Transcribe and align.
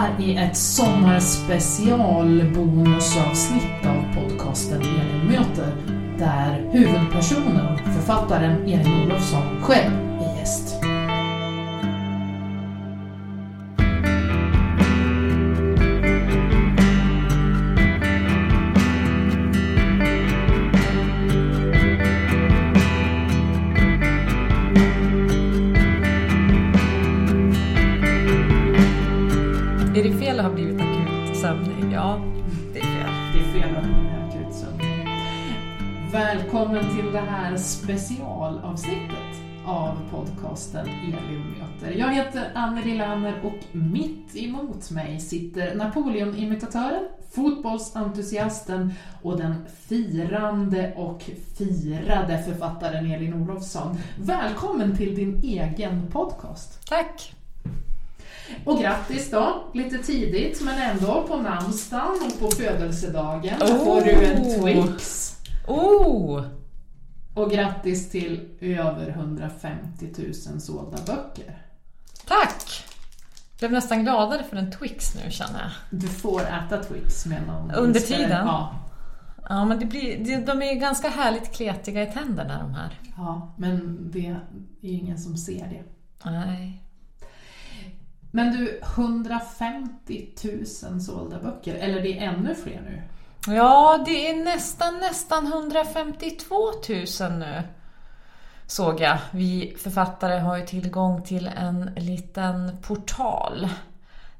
Här 0.00 0.20
är 0.20 0.48
ett 0.48 0.56
sommarspecial 0.56 2.52
bonusavsnitt 2.54 3.86
av 3.86 4.14
podcasten 4.14 4.80
Elin 4.80 5.26
möter 5.28 5.76
där 6.18 6.68
huvudpersonen, 6.72 7.78
författaren 7.78 8.62
Elin 8.62 9.02
Olofsson, 9.04 9.62
själv 9.62 9.92
är 10.20 10.38
gäst. 10.38 10.89
Är 30.00 30.04
det 30.04 30.18
fel 30.18 30.38
att 30.38 30.46
ha 30.46 30.52
blivit 30.52 30.80
akut 30.80 31.36
sömnig? 31.36 31.92
Ja, 31.92 32.20
det 32.72 32.78
är 32.78 32.82
fel. 32.82 33.10
Det 33.32 33.40
är 33.40 33.60
fel 33.60 33.76
att 33.76 33.84
ha 33.84 34.28
akut 34.28 34.54
sömn. 34.54 34.80
Välkommen 36.12 36.96
till 36.96 37.12
det 37.12 37.20
här 37.20 37.56
specialavsnittet 37.56 39.42
av 39.66 39.96
podcasten 40.10 40.86
Elin 40.88 41.54
möter. 41.58 41.98
Jag 41.98 42.14
heter 42.14 42.50
Anneli 42.54 42.98
Lanner 42.98 43.34
och 43.44 43.76
mitt 43.76 44.36
emot 44.36 44.90
mig 44.90 45.20
sitter 45.20 45.74
Napoleon-imitatören, 45.74 47.08
fotbollsentusiasten 47.30 48.92
och 49.22 49.38
den 49.38 49.54
firande 49.88 50.92
och 50.96 51.22
firade 51.58 52.42
författaren 52.42 53.10
Elin 53.10 53.34
Olofsson. 53.34 53.96
Välkommen 54.18 54.96
till 54.96 55.14
din 55.14 55.40
egen 55.44 56.06
podcast. 56.06 56.88
Tack! 56.88 57.39
Och 58.64 58.80
grattis 58.80 59.30
då, 59.30 59.64
lite 59.74 59.98
tidigt 59.98 60.62
men 60.62 60.78
ändå 60.78 61.24
på 61.28 61.36
namnsdagen 61.36 62.18
och 62.26 62.40
på 62.40 62.50
födelsedagen. 62.56 63.62
Oh! 63.62 63.84
får 63.84 64.00
du 64.00 64.24
en 64.24 64.60
Twix. 64.60 65.36
Oh! 65.66 66.44
Och 67.34 67.50
grattis 67.50 68.10
till 68.10 68.48
över 68.60 69.08
150 69.08 70.08
000 70.50 70.60
sålda 70.60 70.98
böcker. 71.06 71.62
Tack! 72.26 72.84
Blev 73.58 73.72
nästan 73.72 74.02
gladare 74.02 74.44
för 74.44 74.56
en 74.56 74.72
Twix 74.72 75.14
nu 75.14 75.30
känner 75.30 75.60
jag. 75.60 76.00
Du 76.00 76.08
får 76.08 76.40
äta 76.42 76.84
Twix 76.84 77.26
med 77.26 77.46
någon 77.46 77.70
Under 77.70 78.00
tiden? 78.00 78.46
Ja. 78.46 78.74
Ja, 79.48 79.64
men 79.64 79.78
det 79.78 79.86
blir, 79.86 80.46
de 80.46 80.62
är 80.62 80.74
ganska 80.74 81.08
härligt 81.08 81.52
kletiga 81.52 82.02
i 82.02 82.12
tänderna 82.12 82.58
de 82.58 82.74
här. 82.74 83.00
ja, 83.16 83.54
men 83.56 83.98
det 84.12 84.26
är 84.26 84.40
ingen 84.80 85.18
som 85.18 85.36
ser 85.36 85.66
det. 85.66 85.82
Nej. 86.30 86.82
Men 88.30 88.52
du, 88.52 88.80
150 88.82 90.28
000 90.90 91.00
sålda 91.00 91.38
böcker, 91.38 91.74
eller 91.74 92.02
det 92.02 92.18
är 92.18 92.22
ännu 92.22 92.54
fler 92.54 92.80
nu? 92.80 93.02
Ja, 93.54 94.02
det 94.06 94.30
är 94.30 94.44
nästan, 94.44 94.98
nästan 94.98 95.46
152 95.46 96.54
000 97.20 97.32
nu. 97.38 97.62
Såg 98.66 99.00
jag. 99.00 99.18
Vi 99.30 99.76
författare 99.78 100.38
har 100.38 100.56
ju 100.56 100.66
tillgång 100.66 101.22
till 101.22 101.50
en 101.56 101.90
liten 101.96 102.76
portal. 102.82 103.68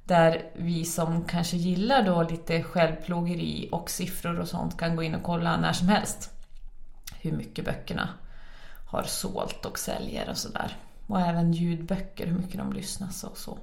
Där 0.04 0.50
vi 0.54 0.84
som 0.84 1.24
kanske 1.24 1.56
gillar 1.56 2.02
då 2.02 2.22
lite 2.22 2.62
självplågeri 2.62 3.68
och 3.72 3.90
siffror 3.90 4.40
och 4.40 4.48
sånt 4.48 4.78
kan 4.78 4.96
gå 4.96 5.02
in 5.02 5.14
och 5.14 5.22
kolla 5.22 5.56
när 5.56 5.72
som 5.72 5.88
helst. 5.88 6.30
Hur 7.20 7.32
mycket 7.32 7.64
böckerna 7.64 8.08
har 8.86 9.02
sålt 9.02 9.66
och 9.66 9.78
säljer 9.78 10.30
och 10.30 10.36
sådär. 10.36 10.76
Och 11.06 11.20
även 11.20 11.52
ljudböcker, 11.52 12.26
hur 12.26 12.38
mycket 12.38 12.58
de 12.58 12.72
lyssnas 12.72 13.24
och 13.24 13.38
så. 13.38 13.58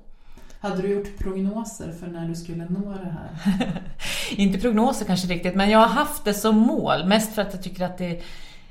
Hade 0.59 0.81
du 0.81 0.87
gjort 0.87 1.17
prognoser 1.17 1.91
för 1.99 2.07
när 2.07 2.27
du 2.27 2.35
skulle 2.35 2.65
nå 2.69 2.93
det 2.93 3.09
här? 3.09 3.81
Inte 4.31 4.59
prognoser 4.59 5.05
kanske 5.05 5.27
riktigt, 5.27 5.55
men 5.55 5.69
jag 5.69 5.79
har 5.79 5.87
haft 5.87 6.25
det 6.25 6.33
som 6.33 6.57
mål. 6.57 7.05
Mest 7.07 7.35
för 7.35 7.41
att 7.41 7.53
jag 7.53 7.63
tycker 7.63 7.85
att 7.85 7.97
det 7.97 8.21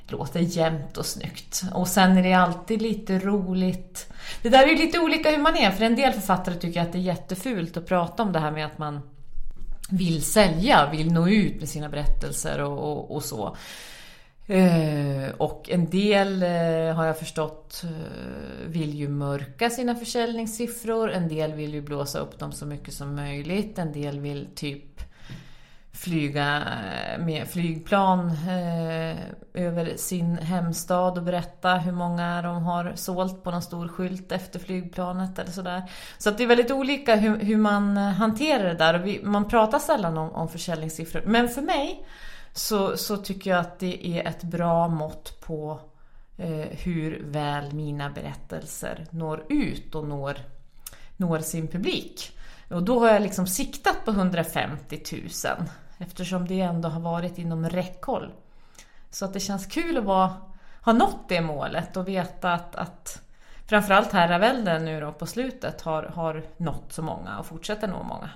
låter 0.08 0.41
jämnt 0.41 0.97
och 0.97 1.06
snyggt. 1.06 1.62
Och 1.74 1.88
sen 1.88 2.19
är 2.19 2.22
det 2.22 2.32
alltid 2.32 2.82
lite 2.82 3.19
roligt. 3.19 4.12
Det 4.42 4.48
där 4.48 4.62
är 4.62 4.69
ju 4.69 4.76
lite 4.76 4.98
olika 4.98 5.30
hur 5.30 5.38
man 5.38 5.56
är, 5.56 5.70
för 5.70 5.84
en 5.84 5.97
del 5.97 6.12
författare 6.12 6.54
tycker 6.54 6.82
att 6.82 6.92
det 6.92 6.98
är 6.98 7.02
jättefult 7.02 7.76
att 7.76 7.86
prata 7.86 8.22
om 8.22 8.32
det 8.32 8.38
här 8.38 8.50
med 8.50 8.66
att 8.66 8.78
man 8.78 9.00
vill 9.91 10.22
sälja, 10.22 10.91
vill 10.91 11.12
nå 11.12 11.28
ut 11.28 11.60
med 11.60 11.68
sina 11.68 11.88
berättelser 11.88 12.62
och, 12.62 12.78
och, 12.78 13.16
och 13.16 13.22
så. 13.22 13.56
Eh, 14.49 15.31
och 15.37 15.71
en 15.71 15.91
del 15.91 16.43
eh, 16.43 16.95
har 16.95 17.05
jag 17.05 17.19
förstått 17.19 17.83
eh, 17.84 18.67
vill 18.67 18.95
ju 18.95 19.09
mörka 19.09 19.71
sina 19.71 19.95
försäljningssiffror, 19.95 21.11
en 21.11 21.29
del 21.29 21.53
vill 21.53 21.75
ju 21.75 21.81
blåsa 21.81 22.19
upp 22.19 22.39
dem 22.39 22.53
så 22.53 22.67
mycket 22.67 22.95
som 22.95 23.15
möjligt, 23.15 23.79
en 23.79 23.93
del 23.93 24.21
vill 24.21 24.49
typ 24.55 25.01
flyga 25.97 26.57
eh, 26.57 27.25
med 27.25 27.49
flygplan 27.49 28.31
eh, 28.31 29.17
över 29.55 29.97
sin 29.97 30.39
hemstad 30.39 31.19
och 31.19 31.25
berätta 31.25 31.75
hur 31.75 31.93
många 31.93 32.43
de 32.43 32.63
har 32.63 32.93
sålt 32.95 33.45
på 33.45 33.51
någon 33.51 33.63
stor 33.63 33.89
skylt 33.89 34.33
efter 34.33 34.59
flygplanet 34.59 35.39
eller 35.39 35.51
sådär. 35.51 35.83
Så 36.19 36.28
att 36.28 36.39
det 36.39 36.45
är 36.45 36.49
väldigt 36.49 36.71
olika 36.71 37.17
hur, 37.17 37.39
hur 37.39 37.57
man 37.57 37.97
eh, 37.97 38.03
hanterar 38.03 38.65
det 38.65 38.75
där 38.75 39.01
och 39.01 39.07
vi, 39.07 39.21
man 39.23 39.49
pratar 39.49 39.78
sällan 39.78 40.19
om, 40.19 40.31
om 40.31 40.49
försäljningssiffror. 40.49 41.23
Men 41.27 41.49
för 41.49 41.63
mig 41.63 42.07
så, 42.56 42.97
så 42.97 43.17
tycker 43.17 43.50
jag 43.50 43.61
att 43.61 43.78
det 43.78 44.06
är 44.06 44.28
ett 44.28 44.43
bra 44.43 44.89
mått 44.89 45.41
på 45.41 45.81
eh, 46.37 46.67
hur 46.71 47.22
väl 47.25 47.72
mina 47.72 48.11
berättelser 48.11 49.06
når 49.11 49.44
ut 49.49 49.94
och 49.94 50.09
når, 50.09 50.39
når 51.16 51.39
sin 51.39 51.69
publik. 51.69 52.39
Och 52.71 52.83
då 52.83 53.00
har 53.00 53.09
jag 53.09 53.22
liksom 53.22 53.47
siktat 53.47 54.05
på 54.05 54.11
150 54.11 55.00
000 55.12 55.22
eftersom 55.99 56.49
det 56.49 56.61
ändå 56.61 56.89
har 56.89 57.00
varit 57.00 57.39
inom 57.39 57.69
räckhåll. 57.69 58.33
Så 59.11 59.25
att 59.25 59.33
det 59.33 59.41
känns 59.41 59.66
kul 59.66 59.99
att 59.99 60.05
vara, 60.05 60.37
ha 60.81 60.93
nått 60.93 61.28
det 61.28 61.41
målet 61.41 61.97
och 61.97 62.09
veta 62.09 62.53
att, 62.53 62.77
att 62.77 63.22
framförallt 63.66 64.12
Herravälden 64.12 64.84
nu 64.84 65.00
då 65.00 65.12
på 65.12 65.27
slutet 65.27 65.83
har, 65.83 66.03
har 66.03 66.43
nått 66.56 66.93
så 66.93 67.03
många 67.03 67.39
och 67.39 67.47
fortsätter 67.47 67.89
nå 67.89 68.03
många. 68.03 68.31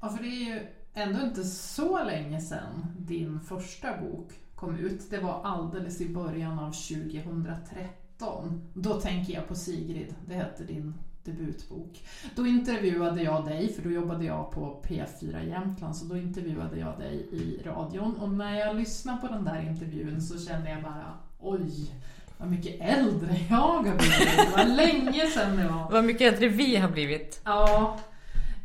Ja, 0.00 0.08
för 0.08 0.22
det 0.22 0.28
är 0.28 0.44
ju 0.44 0.66
ändå 1.02 1.20
inte 1.26 1.44
så 1.44 2.04
länge 2.04 2.40
sedan 2.40 2.86
din 2.98 3.40
första 3.40 3.96
bok 3.96 4.32
kom 4.54 4.78
ut. 4.78 5.10
Det 5.10 5.18
var 5.18 5.40
alldeles 5.44 6.00
i 6.00 6.08
början 6.08 6.58
av 6.58 6.72
2013. 6.72 8.70
Då 8.74 9.00
tänker 9.00 9.34
jag 9.34 9.48
på 9.48 9.54
Sigrid, 9.54 10.14
det 10.26 10.34
hette 10.34 10.64
din 10.64 10.94
debutbok. 11.24 12.04
Då 12.34 12.46
intervjuade 12.46 13.22
jag 13.22 13.46
dig, 13.46 13.72
för 13.72 13.82
då 13.82 13.90
jobbade 13.90 14.24
jag 14.24 14.50
på 14.50 14.82
P4 14.84 15.48
Jämtland, 15.48 15.96
så 15.96 16.04
då 16.04 16.16
intervjuade 16.16 16.78
jag 16.78 16.98
dig 16.98 17.28
i 17.32 17.62
radion. 17.64 18.16
Och 18.16 18.28
när 18.28 18.58
jag 18.58 18.76
lyssnade 18.76 19.20
på 19.20 19.26
den 19.26 19.44
där 19.44 19.60
intervjun 19.60 20.22
så 20.22 20.38
kände 20.38 20.70
jag 20.70 20.82
bara, 20.82 21.14
oj, 21.38 21.94
vad 22.38 22.50
mycket 22.50 22.80
äldre 22.80 23.36
jag 23.50 23.56
har 23.56 23.82
blivit. 23.82 24.36
Det 24.36 24.56
var 24.56 24.76
länge 24.76 25.26
sedan 25.26 25.56
det 25.56 25.68
var. 25.68 25.90
Vad 25.90 26.04
mycket 26.04 26.32
äldre 26.32 26.48
vi 26.48 26.76
har 26.76 26.88
blivit. 26.88 27.40
Ja. 27.44 27.98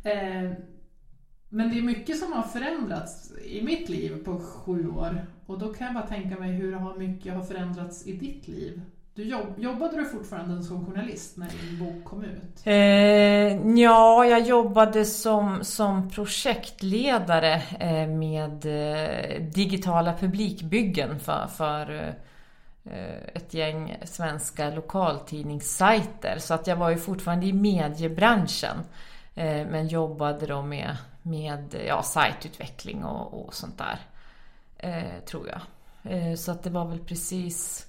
Eh, 0.03 0.51
men 1.53 1.69
det 1.69 1.77
är 1.77 1.81
mycket 1.81 2.19
som 2.19 2.33
har 2.33 2.44
förändrats 2.44 3.31
i 3.45 3.61
mitt 3.61 3.89
liv 3.89 4.23
på 4.25 4.39
sju 4.39 4.89
år. 4.89 5.25
Och 5.45 5.59
då 5.59 5.73
kan 5.73 5.85
jag 5.88 5.94
bara 5.94 6.07
tänka 6.07 6.39
mig 6.39 6.51
hur 6.51 6.73
har 6.73 6.95
mycket 6.95 7.33
har 7.33 7.44
förändrats 7.44 8.07
i 8.07 8.13
ditt 8.13 8.47
liv? 8.47 8.81
Du 9.15 9.23
jobb, 9.23 9.47
jobbade 9.57 9.97
du 9.97 10.05
fortfarande 10.05 10.63
som 10.63 10.85
journalist 10.85 11.38
när 11.38 11.47
din 11.47 11.79
bok 11.79 12.05
kom 12.05 12.23
ut? 12.23 12.61
Eh, 12.63 13.77
ja, 13.79 14.25
jag 14.25 14.41
jobbade 14.41 15.05
som, 15.05 15.63
som 15.63 16.09
projektledare 16.09 17.61
eh, 17.79 18.07
med 18.07 18.65
eh, 18.65 19.41
digitala 19.41 20.13
publikbyggen 20.13 21.19
för, 21.19 21.47
för 21.47 22.13
eh, 22.83 23.17
ett 23.33 23.53
gäng 23.53 23.97
svenska 24.03 24.69
lokaltidningssajter. 24.69 26.38
Så 26.39 26.53
att 26.53 26.67
jag 26.67 26.75
var 26.75 26.89
ju 26.89 26.97
fortfarande 26.97 27.45
i 27.45 27.53
mediebranschen. 27.53 28.77
Eh, 29.35 29.67
men 29.67 29.88
jobbade 29.88 30.45
då 30.45 30.61
med, 30.61 30.97
med 31.23 31.75
ja, 31.87 32.03
sajtutveckling 32.03 33.03
och, 33.03 33.45
och 33.45 33.53
sånt 33.53 33.77
där. 33.77 33.99
Eh, 34.77 35.23
tror 35.25 35.49
jag. 35.49 35.61
Eh, 36.13 36.35
så 36.35 36.51
att 36.51 36.63
det 36.63 36.69
var 36.69 36.85
väl 36.85 36.99
precis 36.99 37.87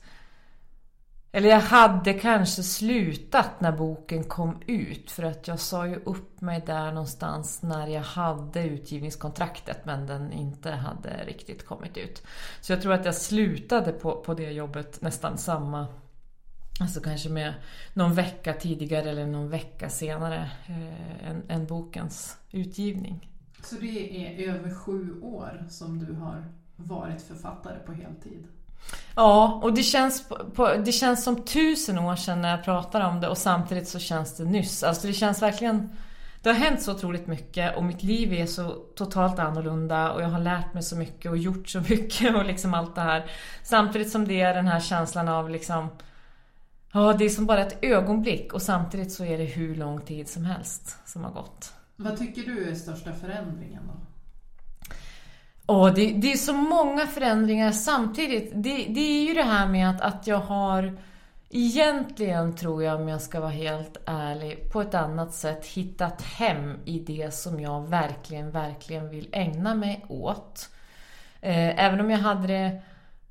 eller 1.34 1.48
jag 1.48 1.60
hade 1.60 2.14
kanske 2.14 2.62
slutat 2.62 3.60
när 3.60 3.72
boken 3.72 4.24
kom 4.24 4.62
ut 4.66 5.10
för 5.10 5.22
att 5.22 5.48
jag 5.48 5.60
sa 5.60 5.86
ju 5.86 5.96
upp 5.96 6.40
mig 6.40 6.62
där 6.66 6.92
någonstans 6.92 7.62
när 7.62 7.86
jag 7.86 8.02
hade 8.02 8.62
utgivningskontraktet 8.62 9.84
men 9.84 10.06
den 10.06 10.32
inte 10.32 10.70
hade 10.70 11.24
riktigt 11.26 11.66
kommit 11.66 11.96
ut. 11.96 12.22
Så 12.60 12.72
jag 12.72 12.82
tror 12.82 12.92
att 12.92 13.04
jag 13.04 13.14
slutade 13.14 13.92
på, 13.92 14.16
på 14.16 14.34
det 14.34 14.50
jobbet 14.50 15.00
nästan 15.00 15.38
samma 15.38 15.86
Alltså 16.80 17.00
kanske 17.00 17.28
med 17.28 17.54
någon 17.92 18.14
vecka 18.14 18.52
tidigare 18.52 19.10
eller 19.10 19.26
någon 19.26 19.48
vecka 19.48 19.88
senare 19.88 20.50
eh, 20.66 21.30
än, 21.30 21.42
än 21.48 21.66
bokens 21.66 22.36
utgivning. 22.50 23.30
Så 23.62 23.76
det 23.80 24.26
är 24.26 24.48
över 24.54 24.74
sju 24.74 25.20
år 25.22 25.66
som 25.70 25.98
du 25.98 26.12
har 26.12 26.44
varit 26.76 27.22
författare 27.22 27.78
på 27.86 27.92
heltid? 27.92 28.46
Ja, 29.14 29.60
och 29.62 29.74
det 29.74 29.82
känns, 29.82 30.28
på, 30.54 30.74
det 30.84 30.92
känns 30.92 31.24
som 31.24 31.42
tusen 31.42 31.98
år 31.98 32.16
sedan 32.16 32.42
när 32.42 32.50
jag 32.50 32.64
pratar 32.64 33.00
om 33.00 33.20
det 33.20 33.28
och 33.28 33.38
samtidigt 33.38 33.88
så 33.88 33.98
känns 33.98 34.36
det 34.36 34.44
nyss. 34.44 34.82
Alltså 34.82 35.06
det 35.06 35.12
känns 35.12 35.42
verkligen... 35.42 35.88
Det 36.42 36.50
har 36.50 36.56
hänt 36.56 36.82
så 36.82 36.92
otroligt 36.92 37.26
mycket 37.26 37.76
och 37.76 37.84
mitt 37.84 38.02
liv 38.02 38.32
är 38.32 38.46
så 38.46 38.68
totalt 38.94 39.38
annorlunda 39.38 40.12
och 40.12 40.22
jag 40.22 40.28
har 40.28 40.40
lärt 40.40 40.74
mig 40.74 40.82
så 40.82 40.96
mycket 40.96 41.30
och 41.30 41.36
gjort 41.36 41.68
så 41.68 41.80
mycket 41.88 42.36
och 42.36 42.44
liksom 42.44 42.74
allt 42.74 42.94
det 42.94 43.00
här. 43.00 43.30
Samtidigt 43.62 44.10
som 44.10 44.28
det 44.28 44.40
är 44.40 44.54
den 44.54 44.68
här 44.68 44.80
känslan 44.80 45.28
av 45.28 45.50
liksom... 45.50 45.88
Ja, 46.94 47.12
det 47.12 47.24
är 47.24 47.28
som 47.28 47.46
bara 47.46 47.60
ett 47.60 47.84
ögonblick 47.84 48.52
och 48.52 48.62
samtidigt 48.62 49.12
så 49.12 49.24
är 49.24 49.38
det 49.38 49.44
hur 49.44 49.74
lång 49.74 50.00
tid 50.00 50.28
som 50.28 50.44
helst 50.44 50.98
som 51.04 51.24
har 51.24 51.30
gått. 51.30 51.72
Vad 51.96 52.18
tycker 52.18 52.42
du 52.42 52.70
är 52.70 52.74
största 52.74 53.12
förändringen 53.12 53.82
då? 53.86 54.00
Oh, 55.74 55.94
det, 55.94 56.12
det 56.12 56.32
är 56.32 56.36
så 56.36 56.52
många 56.52 57.06
förändringar 57.06 57.72
samtidigt. 57.72 58.52
Det, 58.54 58.86
det 58.88 59.00
är 59.00 59.28
ju 59.28 59.34
det 59.34 59.42
här 59.42 59.68
med 59.68 59.90
att, 59.90 60.00
att 60.00 60.26
jag 60.26 60.38
har 60.38 60.98
Egentligen 61.56 62.56
tror 62.56 62.82
jag, 62.82 63.00
om 63.00 63.08
jag 63.08 63.20
ska 63.20 63.40
vara 63.40 63.50
helt 63.50 63.96
ärlig, 64.06 64.72
på 64.72 64.80
ett 64.80 64.94
annat 64.94 65.34
sätt 65.34 65.66
hittat 65.66 66.22
hem 66.22 66.78
i 66.84 66.98
det 66.98 67.34
som 67.34 67.60
jag 67.60 67.88
verkligen, 67.88 68.50
verkligen 68.50 69.10
vill 69.10 69.28
ägna 69.32 69.74
mig 69.74 70.04
åt. 70.08 70.68
Eh, 71.40 71.84
även 71.84 72.00
om 72.00 72.10
jag 72.10 72.18
hade 72.18 72.46
det 72.46 72.82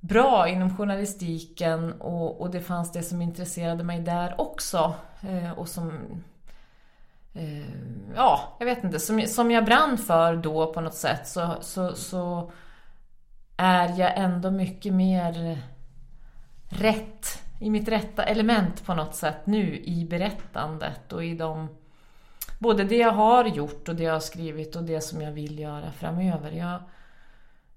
bra 0.04 0.48
inom 0.48 0.78
journalistiken 0.78 1.94
och, 1.94 2.42
och 2.42 2.52
det 2.52 2.62
fanns 2.62 2.92
det 2.92 3.04
som 3.04 3.22
intresserade 3.22 3.84
mig 3.84 4.00
där 4.00 4.42
också. 4.42 4.94
Eh, 5.22 5.52
och 5.52 5.68
som 5.68 5.92
eh, 7.34 8.16
ja, 8.16 8.56
jag 8.60 8.66
vet 8.66 8.84
inte, 8.84 9.00
som, 9.00 9.22
som 9.22 9.52
jag 9.52 9.66
brann 9.66 9.98
för 9.98 10.36
då 10.36 10.74
på 10.74 10.82
något 10.82 10.94
sätt 10.94 11.28
så, 11.28 11.56
så, 11.62 11.96
så 11.96 12.52
är 13.58 14.00
jag 14.00 14.18
ändå 14.18 14.52
mycket 14.52 14.94
mer 14.94 15.58
rätt, 16.70 17.42
i 17.60 17.70
mitt 17.70 17.88
rätta 17.88 18.24
element 18.24 18.86
på 18.86 18.94
något 18.94 19.16
sätt 19.16 19.46
nu 19.46 19.78
i 19.78 20.06
berättandet 20.10 21.14
och 21.14 21.26
i 21.26 21.36
de 21.36 21.68
både 22.60 22.84
det 22.84 22.98
jag 22.98 23.12
har 23.12 23.46
gjort 23.46 23.90
och 23.90 23.96
det 23.96 24.04
jag 24.04 24.14
har 24.14 24.20
skrivit 24.20 24.76
och 24.76 24.84
det 24.84 25.02
som 25.02 25.22
jag 25.22 25.32
vill 25.32 25.60
göra 25.60 25.92
framöver. 25.92 26.52
Jag, 26.52 26.80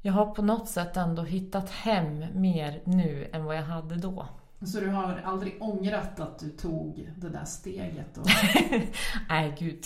jag 0.06 0.12
har 0.12 0.26
på 0.26 0.43
något 0.43 0.69
sätt 0.69 0.97
ändå 0.97 1.23
hittat 1.23 1.70
hem 1.70 2.25
mer 2.35 2.81
nu 2.85 3.31
än 3.32 3.44
vad 3.44 3.56
jag 3.56 3.62
hade 3.62 3.97
då. 3.97 4.26
Så 4.67 4.81
du 4.81 4.88
har 4.88 5.20
aldrig 5.25 5.62
ångrat 5.62 6.20
att 6.20 6.38
du 6.38 6.50
tog 6.50 7.08
det 7.17 7.29
där 7.29 7.44
steget? 7.44 8.19
Och... 8.19 8.26
Nej, 9.29 9.55
gud. 9.58 9.85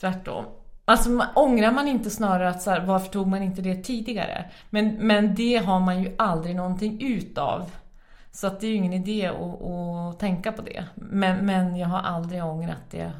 Tvärtom. 0.00 0.44
Alltså 0.84 1.26
ångrar 1.34 1.72
man 1.72 1.88
inte 1.88 2.10
snarare 2.10 2.48
att 2.48 2.62
så 2.62 2.70
här, 2.70 2.86
varför 2.86 3.08
tog 3.08 3.26
man 3.26 3.42
inte 3.42 3.62
det 3.62 3.84
tidigare? 3.84 4.50
Men, 4.70 4.94
men 4.94 5.34
det 5.34 5.56
har 5.56 5.80
man 5.80 6.02
ju 6.02 6.14
aldrig 6.18 6.56
någonting 6.56 6.98
utav. 7.00 7.70
Så 8.30 8.46
att 8.46 8.60
det 8.60 8.66
är 8.66 8.70
ju 8.70 8.76
ingen 8.76 8.92
idé 8.92 9.26
att, 9.26 9.62
att 9.62 10.18
tänka 10.18 10.52
på 10.52 10.62
det. 10.62 10.84
Men, 10.94 11.46
men 11.46 11.76
jag 11.76 11.88
har 11.88 12.00
aldrig 12.00 12.44
ångrat 12.44 12.90
det. 12.90 13.12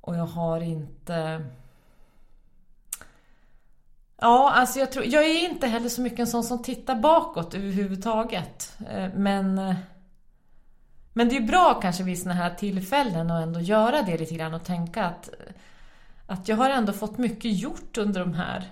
Och 0.00 0.16
jag 0.16 0.26
har 0.26 0.60
inte... 0.60 1.44
Ja, 4.20 4.52
alltså 4.52 4.78
jag, 4.78 4.92
tror, 4.92 5.04
jag 5.04 5.24
är 5.24 5.50
inte 5.50 5.66
heller 5.66 5.88
så 5.88 6.00
mycket 6.00 6.18
en 6.18 6.26
sån 6.26 6.44
som 6.44 6.62
tittar 6.62 6.94
bakåt 6.94 7.54
överhuvudtaget. 7.54 8.78
Eh, 8.90 9.08
men... 9.14 9.58
Eh, 9.58 9.74
men 11.12 11.28
det 11.28 11.36
är 11.36 11.40
bra 11.40 11.78
kanske 11.82 12.02
vid 12.02 12.22
såna 12.22 12.34
här 12.34 12.54
tillfällen 12.54 13.30
att 13.30 13.42
ändå 13.42 13.60
göra 13.60 14.02
det 14.02 14.18
lite 14.18 14.34
grann 14.34 14.54
och 14.54 14.64
tänka 14.64 15.04
att, 15.04 15.30
att 16.26 16.48
jag 16.48 16.56
har 16.56 16.70
ändå 16.70 16.92
fått 16.92 17.18
mycket 17.18 17.58
gjort 17.58 17.98
under 17.98 18.20
de 18.20 18.34
här 18.34 18.70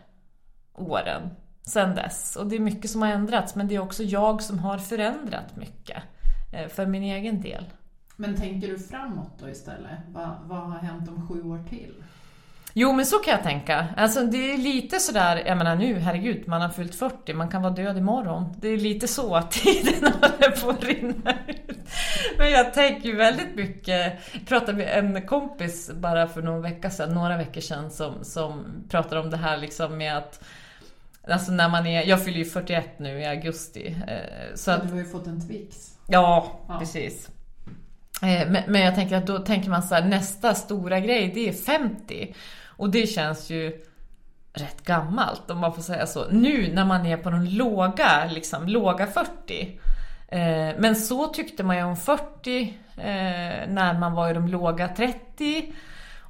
åren 0.75 1.31
sen 1.63 1.95
dess. 1.95 2.37
Och 2.37 2.47
det 2.47 2.57
är 2.57 2.61
mycket 2.61 2.91
som 2.91 3.03
har 3.03 3.09
ändrats 3.09 3.55
men 3.55 3.69
det 3.69 3.75
är 3.75 3.81
också 3.81 4.03
jag 4.03 4.43
som 4.43 4.59
har 4.59 4.79
förändrat 4.79 5.57
mycket 5.57 6.03
eh, 6.53 6.69
för 6.69 6.87
min 6.87 7.03
egen 7.03 7.41
del. 7.41 7.65
Men 8.17 8.37
tänker 8.37 8.69
du 8.69 8.79
framåt 8.79 9.39
då 9.41 9.49
istället? 9.49 9.99
Vad, 10.09 10.31
vad 10.45 10.59
har 10.59 10.79
hänt 10.79 11.09
om 11.09 11.29
sju 11.29 11.43
år 11.43 11.65
till? 11.69 11.95
Jo, 12.77 12.93
men 12.93 13.07
så 13.07 13.19
kan 13.19 13.33
jag 13.33 13.43
tänka. 13.43 13.87
Alltså 13.97 14.21
det 14.21 14.53
är 14.53 14.59
lite 14.59 14.99
sådär, 14.99 15.43
jag 15.47 15.59
menar 15.59 15.77
nu, 15.77 15.99
herregud, 15.99 16.49
man 16.49 16.61
har 16.61 16.69
fyllt 16.69 16.95
40, 16.95 17.35
man 17.35 17.49
kan 17.49 17.63
vara 17.63 17.73
död 17.73 17.99
imorgon. 17.99 18.55
Det 18.61 18.69
är 18.69 18.77
lite 18.77 19.09
så 19.09 19.35
att 19.35 19.51
tiden 19.51 20.13
håller 20.13 20.61
på 20.61 20.71
att 20.71 20.85
rinna 20.85 21.33
ut. 21.47 21.89
Men 22.39 22.51
jag 22.51 22.75
tänker 22.75 23.09
ju 23.09 23.17
väldigt 23.17 23.55
mycket, 23.57 24.13
jag 24.33 24.47
pratade 24.47 24.73
med 24.79 24.99
en 24.99 25.27
kompis 25.27 25.91
bara 25.95 26.27
för 26.29 26.43
någon 26.43 26.63
vecka 26.63 26.91
sedan, 26.91 27.15
några 27.15 27.37
veckor 27.37 27.61
sedan, 27.61 27.91
som, 27.91 28.25
som 28.25 28.65
pratade 28.89 29.21
om 29.21 29.31
det 29.31 29.37
här 29.37 29.57
liksom 29.57 29.99
med 29.99 30.17
att 30.17 30.45
Alltså 31.29 31.53
när 31.53 31.69
man 31.69 31.87
är, 31.87 32.03
jag 32.03 32.25
fyller 32.25 32.39
ju 32.39 32.45
41 32.45 32.99
nu 32.99 33.21
i 33.21 33.27
augusti. 33.27 33.97
Eh, 34.07 34.55
så 34.55 34.71
att, 34.71 34.83
du 34.83 34.93
har 34.93 34.99
ju 34.99 35.05
fått 35.09 35.27
en 35.27 35.49
Twix. 35.49 35.77
Ja, 36.07 36.61
ja. 36.69 36.79
precis. 36.79 37.29
Eh, 38.23 38.51
men, 38.51 38.63
men 38.67 38.81
jag 38.81 38.95
tänker 38.95 39.17
att 39.17 39.27
då 39.27 39.39
tänker 39.39 39.71
man 39.71 39.83
så 39.83 39.95
här, 39.95 40.05
nästa 40.05 40.55
stora 40.55 41.01
grej 41.01 41.33
det 41.35 41.49
är 41.49 41.53
50. 41.53 42.35
Och 42.77 42.91
det 42.91 43.07
känns 43.07 43.51
ju 43.51 43.85
rätt 44.55 44.85
gammalt 44.85 45.51
om 45.51 45.59
man 45.59 45.75
får 45.75 45.83
säga 45.83 46.07
så. 46.07 46.29
Nu 46.31 46.73
när 46.73 46.85
man 46.85 47.07
är 47.07 47.17
på 47.17 47.31
de 47.31 47.45
låga, 47.45 48.25
liksom 48.31 48.67
låga 48.67 49.07
40. 49.07 49.81
Eh, 50.29 50.75
men 50.79 50.97
så 50.97 51.27
tyckte 51.27 51.63
man 51.65 51.77
ju 51.77 51.83
om 51.83 51.97
40 51.97 52.79
eh, 52.97 53.05
när 53.69 53.99
man 53.99 54.13
var 54.13 54.31
i 54.31 54.35
de 54.35 54.49
låga 54.49 54.89
30. 54.89 55.73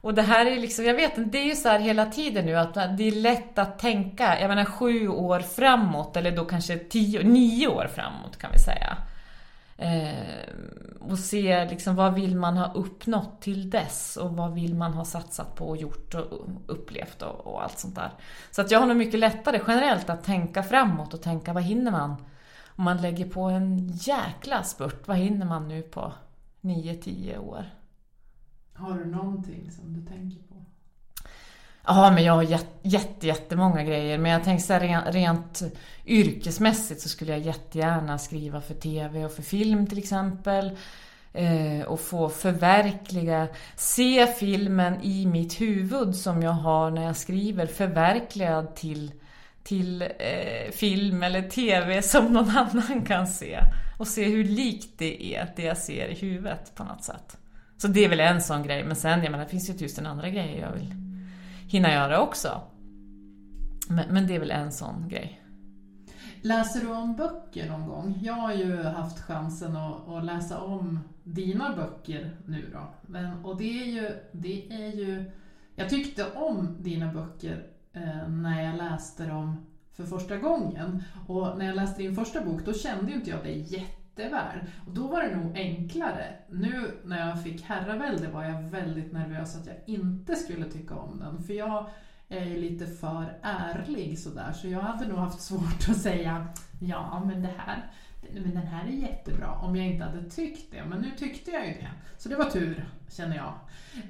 Och 0.04 0.14
det 0.14 0.22
här 0.22 0.46
är 0.46 0.56
liksom, 0.56 0.84
jag 0.84 0.94
vet 0.94 1.18
inte, 1.18 1.30
det 1.30 1.38
är 1.38 1.46
ju 1.46 1.54
så 1.54 1.68
här 1.68 1.78
hela 1.78 2.06
tiden 2.06 2.46
nu 2.46 2.56
att 2.56 2.74
det 2.74 3.08
är 3.08 3.20
lätt 3.20 3.58
att 3.58 3.78
tänka, 3.78 4.40
jag 4.40 4.48
menar 4.48 4.64
sju 4.64 5.08
år 5.08 5.40
framåt 5.40 6.16
eller 6.16 6.30
då 6.30 6.44
kanske 6.44 6.78
tio, 6.78 7.22
nio 7.22 7.68
år 7.68 7.90
framåt 7.94 8.38
kan 8.38 8.50
vi 8.52 8.58
säga. 8.58 8.96
Eh, 9.76 10.54
och 11.00 11.18
se 11.18 11.64
liksom, 11.70 11.96
vad 11.96 12.14
vill 12.14 12.36
man 12.36 12.56
ha 12.56 12.72
uppnått 12.72 13.40
till 13.40 13.70
dess 13.70 14.16
och 14.16 14.36
vad 14.36 14.54
vill 14.54 14.74
man 14.74 14.94
ha 14.94 15.04
satsat 15.04 15.54
på 15.54 15.68
och 15.68 15.76
gjort 15.76 16.14
och 16.14 16.48
upplevt 16.66 17.22
och, 17.22 17.46
och, 17.46 17.62
allt 17.62 17.78
sånt 17.78 17.94
där. 17.94 18.10
Så 18.50 18.60
att 18.60 18.70
jag 18.70 18.80
har 18.80 18.86
nog 18.86 18.96
mycket 18.96 19.20
lättare 19.20 19.60
generellt 19.66 20.10
att 20.10 20.24
tänka 20.24 20.62
framåt 20.62 21.14
och 21.14 21.22
tänka 21.22 21.52
vad 21.52 21.62
hinner 21.62 21.90
man? 21.90 22.16
Om 22.76 22.84
man 22.84 23.02
lägger 23.02 23.28
på 23.28 23.42
en 23.42 23.88
jäkla 23.88 24.62
spurt, 24.62 25.08
vad 25.08 25.16
hinner 25.16 25.46
man 25.46 25.68
nu 25.68 25.82
på 25.82 26.12
9-10 26.60 27.38
år? 27.38 27.64
Har 28.74 28.98
du 28.98 29.04
någonting 29.04 29.70
som 29.70 29.92
du 29.92 30.06
tänker 30.06 30.42
på? 30.42 30.53
Ja, 31.86 32.10
men 32.10 32.24
jag 32.24 32.32
har 32.32 32.42
jätte, 32.82 33.26
jättemånga 33.26 33.82
grejer. 33.82 34.18
Men 34.18 34.32
jag 34.32 34.44
tänker 34.44 34.64
så 34.64 34.72
här, 34.72 34.80
rent, 34.80 35.06
rent 35.06 35.62
yrkesmässigt 36.06 37.00
så 37.00 37.08
skulle 37.08 37.32
jag 37.32 37.40
jättegärna 37.40 38.18
skriva 38.18 38.60
för 38.60 38.74
TV 38.74 39.24
och 39.24 39.32
för 39.32 39.42
film 39.42 39.86
till 39.86 39.98
exempel. 39.98 40.78
Eh, 41.32 41.86
och 41.86 42.00
få 42.00 42.28
förverkliga, 42.28 43.48
se 43.76 44.26
filmen 44.26 45.02
i 45.02 45.26
mitt 45.26 45.60
huvud 45.60 46.16
som 46.16 46.42
jag 46.42 46.52
har 46.52 46.90
när 46.90 47.02
jag 47.02 47.16
skriver 47.16 47.66
förverkligad 47.66 48.74
till, 48.74 49.12
till 49.62 50.02
eh, 50.02 50.72
film 50.72 51.22
eller 51.22 51.42
TV 51.42 52.02
som 52.02 52.32
någon 52.32 52.50
annan 52.56 53.04
kan 53.06 53.26
se. 53.26 53.58
Och 53.98 54.06
se 54.06 54.24
hur 54.24 54.44
likt 54.44 54.98
det 54.98 55.34
är, 55.34 55.52
det 55.56 55.62
jag 55.62 55.78
ser 55.78 56.08
i 56.08 56.14
huvudet 56.14 56.74
på 56.74 56.84
något 56.84 57.04
sätt. 57.04 57.36
Så 57.76 57.88
det 57.88 58.04
är 58.04 58.08
väl 58.08 58.20
en 58.20 58.40
sån 58.40 58.62
grej. 58.62 58.84
Men 58.84 58.96
sen, 58.96 59.22
jag 59.22 59.30
menar, 59.30 59.44
det 59.44 59.50
finns 59.50 59.70
ju 59.70 59.74
tusen 59.74 60.06
andra 60.06 60.28
grejer 60.28 60.60
jag 60.60 60.72
vill 60.72 61.03
hinna 61.68 61.92
göra 61.92 62.20
också. 62.20 62.60
Men, 63.88 64.14
men 64.14 64.26
det 64.26 64.34
är 64.34 64.40
väl 64.40 64.50
en 64.50 64.72
sån 64.72 65.08
grej. 65.08 65.40
Läser 66.42 66.80
du 66.80 66.90
om 66.90 67.16
böcker 67.16 67.70
någon 67.70 67.88
gång? 67.88 68.18
Jag 68.22 68.34
har 68.34 68.52
ju 68.52 68.82
haft 68.82 69.20
chansen 69.20 69.76
att, 69.76 70.08
att 70.08 70.24
läsa 70.24 70.60
om 70.60 71.00
dina 71.22 71.76
böcker 71.76 72.36
nu 72.46 72.70
då. 72.72 72.94
Men, 73.02 73.44
och 73.44 73.56
det 73.56 73.82
är, 73.82 73.86
ju, 73.86 74.10
det 74.32 74.72
är 74.72 74.96
ju... 74.96 75.30
Jag 75.76 75.88
tyckte 75.88 76.30
om 76.34 76.76
dina 76.80 77.12
böcker 77.12 77.66
eh, 77.92 78.28
när 78.28 78.64
jag 78.64 78.76
läste 78.76 79.26
dem 79.26 79.66
för 79.92 80.04
första 80.04 80.36
gången. 80.36 81.02
Och 81.26 81.58
när 81.58 81.66
jag 81.66 81.76
läste 81.76 82.02
din 82.02 82.14
första 82.14 82.44
bok 82.44 82.64
då 82.64 82.72
kände 82.72 83.10
ju 83.10 83.16
inte 83.16 83.30
jag 83.30 83.44
dig 83.44 83.60
jätteväl. 84.16 84.58
Och 84.86 84.94
då 84.94 85.06
var 85.06 85.22
det 85.22 85.36
nog 85.36 85.56
enklare. 85.56 86.34
Nu 86.50 87.00
när 87.04 87.28
jag 87.28 87.42
fick 87.42 87.62
Herravälde 87.62 88.28
var 88.28 88.44
jag 88.44 88.62
väldigt 88.62 89.12
nervös 89.12 89.56
att 89.56 89.66
jag 89.66 89.76
inte 89.86 90.36
skulle 90.36 90.64
tycka 90.64 90.94
om 90.94 91.18
den. 91.18 91.42
För 91.42 91.54
jag 91.54 91.86
är 92.28 92.44
ju 92.44 92.60
lite 92.60 92.86
för 92.86 93.38
ärlig 93.42 94.18
sådär 94.18 94.52
så 94.52 94.68
jag 94.68 94.80
hade 94.80 95.06
nog 95.06 95.18
haft 95.18 95.40
svårt 95.40 95.88
att 95.88 95.96
säga 95.96 96.46
ja 96.80 97.22
men 97.26 97.42
det 97.42 97.54
här 97.56 97.90
men 98.32 98.54
den 98.54 98.66
här 98.66 98.86
är 98.86 98.90
jättebra 98.92 99.50
om 99.50 99.76
jag 99.76 99.86
inte 99.86 100.04
hade 100.04 100.30
tyckt 100.30 100.70
det. 100.70 100.84
Men 100.84 101.00
nu 101.00 101.10
tyckte 101.16 101.50
jag 101.50 101.66
ju 101.66 101.72
det. 101.72 101.90
Så 102.18 102.28
det 102.28 102.36
var 102.36 102.50
tur, 102.50 102.88
känner 103.10 103.36
jag. 103.36 103.54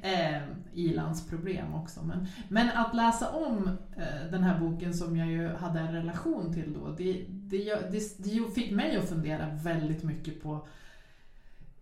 Eh, 0.03 0.43
Ilans 0.73 1.29
problem 1.29 1.75
också. 1.75 2.03
Men, 2.03 2.27
men 2.49 2.71
att 2.71 2.95
läsa 2.95 3.31
om 3.31 3.69
eh, 3.97 4.31
den 4.31 4.43
här 4.43 4.61
boken 4.61 4.95
som 4.95 5.17
jag 5.17 5.29
ju 5.29 5.49
hade 5.49 5.81
en 5.81 5.93
relation 5.93 6.55
till 6.55 6.73
då, 6.73 6.89
det, 6.89 7.25
det, 7.29 7.75
det, 7.91 8.19
det 8.19 8.55
fick 8.55 8.71
mig 8.71 8.97
att 8.97 9.09
fundera 9.09 9.51
väldigt 9.63 10.03
mycket 10.03 10.43
på 10.43 10.67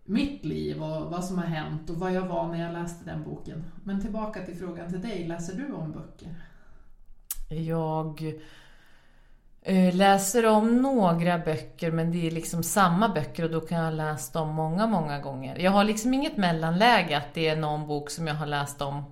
mitt 0.05 0.45
liv 0.45 0.83
och 0.83 1.11
vad 1.11 1.25
som 1.25 1.37
har 1.37 1.45
hänt 1.45 1.89
och 1.89 1.95
vad 1.95 2.13
jag 2.13 2.27
var 2.27 2.47
när 2.47 2.61
jag 2.61 2.73
läste 2.73 3.05
den 3.05 3.23
boken. 3.23 3.63
Men 3.83 4.01
tillbaka 4.01 4.45
till 4.45 4.55
frågan 4.55 4.89
till 4.89 5.01
dig, 5.01 5.27
läser 5.27 5.57
du 5.57 5.73
om 5.73 5.91
böcker? 5.91 6.35
Jag 7.49 8.33
Eh, 9.65 9.95
läser 9.95 10.45
om 10.45 10.81
några 10.81 11.37
böcker 11.37 11.91
men 11.91 12.11
det 12.11 12.27
är 12.27 12.31
liksom 12.31 12.63
samma 12.63 13.09
böcker 13.09 13.43
och 13.43 13.49
då 13.49 13.61
kan 13.61 13.77
jag 13.77 13.85
ha 13.85 13.91
läst 13.91 14.33
dem 14.33 14.49
många, 14.49 14.87
många 14.87 15.19
gånger. 15.19 15.59
Jag 15.59 15.71
har 15.71 15.83
liksom 15.83 16.13
inget 16.13 16.37
mellanläge 16.37 17.17
att 17.17 17.33
det 17.33 17.47
är 17.47 17.55
någon 17.55 17.87
bok 17.87 18.09
som 18.09 18.27
jag 18.27 18.35
har 18.35 18.45
läst 18.45 18.81
om 18.81 19.03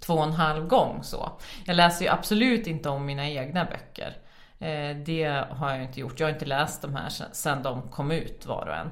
två 0.00 0.14
och 0.14 0.24
en 0.24 0.32
halv 0.32 0.66
gång 0.66 1.02
så. 1.02 1.32
Jag 1.64 1.76
läser 1.76 2.04
ju 2.04 2.10
absolut 2.10 2.66
inte 2.66 2.88
om 2.88 3.06
mina 3.06 3.28
egna 3.28 3.64
böcker. 3.64 4.16
Eh, 4.58 4.96
det 4.96 5.44
har 5.50 5.70
jag 5.70 5.82
inte 5.82 6.00
gjort. 6.00 6.20
Jag 6.20 6.26
har 6.26 6.32
inte 6.32 6.46
läst 6.46 6.82
de 6.82 6.94
här 6.94 7.08
sedan 7.32 7.62
de 7.62 7.82
kom 7.82 8.10
ut 8.10 8.46
var 8.46 8.66
och 8.66 8.76
en. 8.76 8.90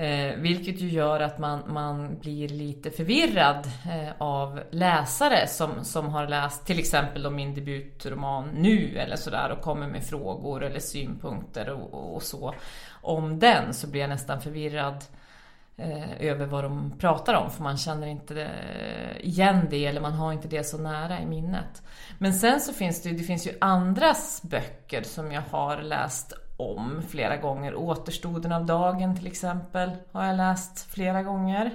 Eh, 0.00 0.36
vilket 0.36 0.80
ju 0.80 0.88
gör 0.88 1.20
att 1.20 1.38
man, 1.38 1.62
man 1.66 2.18
blir 2.18 2.48
lite 2.48 2.90
förvirrad 2.90 3.66
eh, 3.66 4.12
av 4.18 4.60
läsare 4.70 5.46
som, 5.46 5.84
som 5.84 6.08
har 6.08 6.26
läst 6.26 6.66
till 6.66 6.78
exempel 6.78 7.22
då 7.22 7.30
min 7.30 7.54
debutroman 7.54 8.48
nu 8.54 8.96
eller 8.98 9.16
sådär 9.16 9.50
och 9.50 9.60
kommer 9.60 9.88
med 9.88 10.04
frågor 10.04 10.64
eller 10.64 10.80
synpunkter 10.80 11.70
och, 11.70 12.14
och 12.14 12.22
så 12.22 12.54
om 12.90 13.38
den 13.38 13.74
så 13.74 13.86
blir 13.86 14.00
jag 14.00 14.10
nästan 14.10 14.40
förvirrad 14.40 15.04
eh, 15.76 16.20
över 16.20 16.46
vad 16.46 16.64
de 16.64 16.98
pratar 16.98 17.34
om 17.34 17.50
för 17.50 17.62
man 17.62 17.76
känner 17.76 18.06
inte 18.06 18.42
eh, 18.42 19.26
igen 19.26 19.66
det 19.70 19.86
eller 19.86 20.00
man 20.00 20.12
har 20.12 20.32
inte 20.32 20.48
det 20.48 20.64
så 20.64 20.78
nära 20.78 21.20
i 21.20 21.26
minnet. 21.26 21.82
Men 22.18 22.34
sen 22.34 22.60
så 22.60 22.72
finns 22.72 23.02
det, 23.02 23.10
det 23.10 23.24
finns 23.24 23.46
ju 23.46 23.52
andras 23.60 24.42
böcker 24.42 25.02
som 25.02 25.32
jag 25.32 25.42
har 25.50 25.82
läst 25.82 26.32
om 26.60 27.02
flera 27.08 27.36
gånger. 27.36 27.74
Återstoden 27.74 28.52
av 28.52 28.66
dagen 28.66 29.16
till 29.16 29.26
exempel 29.26 29.90
har 30.12 30.24
jag 30.24 30.36
läst 30.36 30.92
flera 30.92 31.22
gånger. 31.22 31.70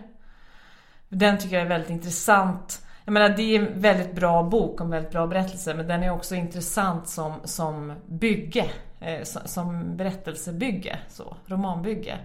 Den 1.09 1.37
tycker 1.37 1.55
jag 1.55 1.65
är 1.65 1.69
väldigt 1.69 1.89
intressant. 1.89 2.85
Jag 3.05 3.11
menar 3.11 3.29
det 3.29 3.55
är 3.55 3.59
en 3.59 3.81
väldigt 3.81 4.15
bra 4.15 4.43
bok 4.43 4.79
och 4.79 4.85
en 4.85 4.91
väldigt 4.91 5.11
bra 5.11 5.27
berättelse 5.27 5.73
men 5.73 5.87
den 5.87 6.03
är 6.03 6.11
också 6.11 6.35
intressant 6.35 7.07
som, 7.07 7.33
som 7.43 7.93
bygge. 8.05 8.65
Eh, 8.99 9.23
som 9.23 9.97
berättelsebygge, 9.97 10.99
så, 11.09 11.37
romanbygge. 11.45 12.17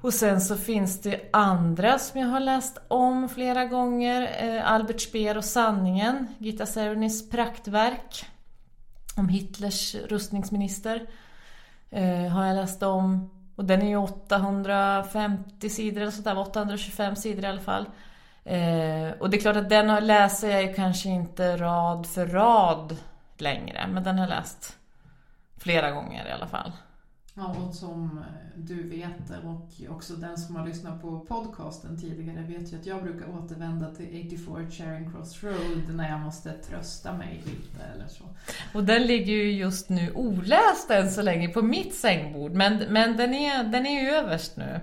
Och 0.00 0.14
sen 0.14 0.40
så 0.40 0.56
finns 0.56 1.02
det 1.02 1.20
andra 1.32 1.98
som 1.98 2.20
jag 2.20 2.28
har 2.28 2.40
läst 2.40 2.78
om 2.88 3.28
flera 3.28 3.64
gånger. 3.64 4.30
Eh, 4.40 4.72
Albert 4.72 5.00
Speer 5.00 5.36
och 5.36 5.44
sanningen, 5.44 6.26
Gita 6.38 6.66
Seronis 6.66 7.30
praktverk 7.30 8.26
om 9.18 9.28
Hitlers 9.28 9.94
rustningsminister. 9.94 11.06
Eh, 11.90 12.28
har 12.28 12.46
jag 12.46 12.56
läst 12.56 12.82
om. 12.82 13.30
Och 13.56 13.64
den 13.64 13.82
är 13.82 13.88
ju 13.88 13.96
850 13.96 15.70
sidor 15.70 16.00
eller 16.00 16.10
sådär, 16.10 16.38
825 16.38 17.16
sidor 17.16 17.44
i 17.44 17.46
alla 17.46 17.60
fall. 17.60 17.86
Eh, 18.44 19.10
och 19.20 19.30
det 19.30 19.36
är 19.36 19.40
klart 19.40 19.56
att 19.56 19.68
den 19.68 20.06
läser 20.06 20.50
jag 20.50 20.62
ju 20.62 20.74
kanske 20.74 21.08
inte 21.08 21.56
rad 21.56 22.06
för 22.06 22.26
rad 22.26 22.96
längre, 23.38 23.86
men 23.92 24.04
den 24.04 24.18
har 24.18 24.24
jag 24.24 24.30
läst 24.30 24.76
flera 25.56 25.90
gånger 25.90 26.28
i 26.28 26.32
alla 26.32 26.46
fall. 26.46 26.72
Ja, 27.38 27.56
och 27.68 27.74
som 27.74 28.24
du 28.54 28.88
vet 28.88 29.30
och 29.44 29.94
också 29.96 30.14
den 30.14 30.38
som 30.38 30.56
har 30.56 30.66
lyssnat 30.66 31.02
på 31.02 31.20
podcasten 31.20 32.00
tidigare 32.00 32.42
vet 32.42 32.72
ju 32.72 32.76
att 32.76 32.86
jag 32.86 33.02
brukar 33.02 33.26
återvända 33.38 33.90
till 33.94 34.26
84 34.26 34.70
Charing 34.70 35.10
Cross 35.10 35.42
Road 35.42 35.94
när 35.94 36.08
jag 36.08 36.20
måste 36.20 36.52
trösta 36.52 37.12
mig 37.12 37.42
lite 37.46 37.84
eller 37.94 38.08
så. 38.08 38.24
Och 38.74 38.84
den 38.84 39.02
ligger 39.02 39.32
ju 39.32 39.52
just 39.52 39.88
nu 39.88 40.12
oläst 40.14 40.90
än 40.90 41.10
så 41.10 41.22
länge 41.22 41.48
på 41.48 41.62
mitt 41.62 41.94
sängbord, 41.94 42.52
men, 42.52 42.78
men 42.88 43.16
den, 43.16 43.34
är, 43.34 43.64
den 43.64 43.86
är 43.86 44.02
ju 44.02 44.08
överst 44.08 44.56
nu. 44.56 44.80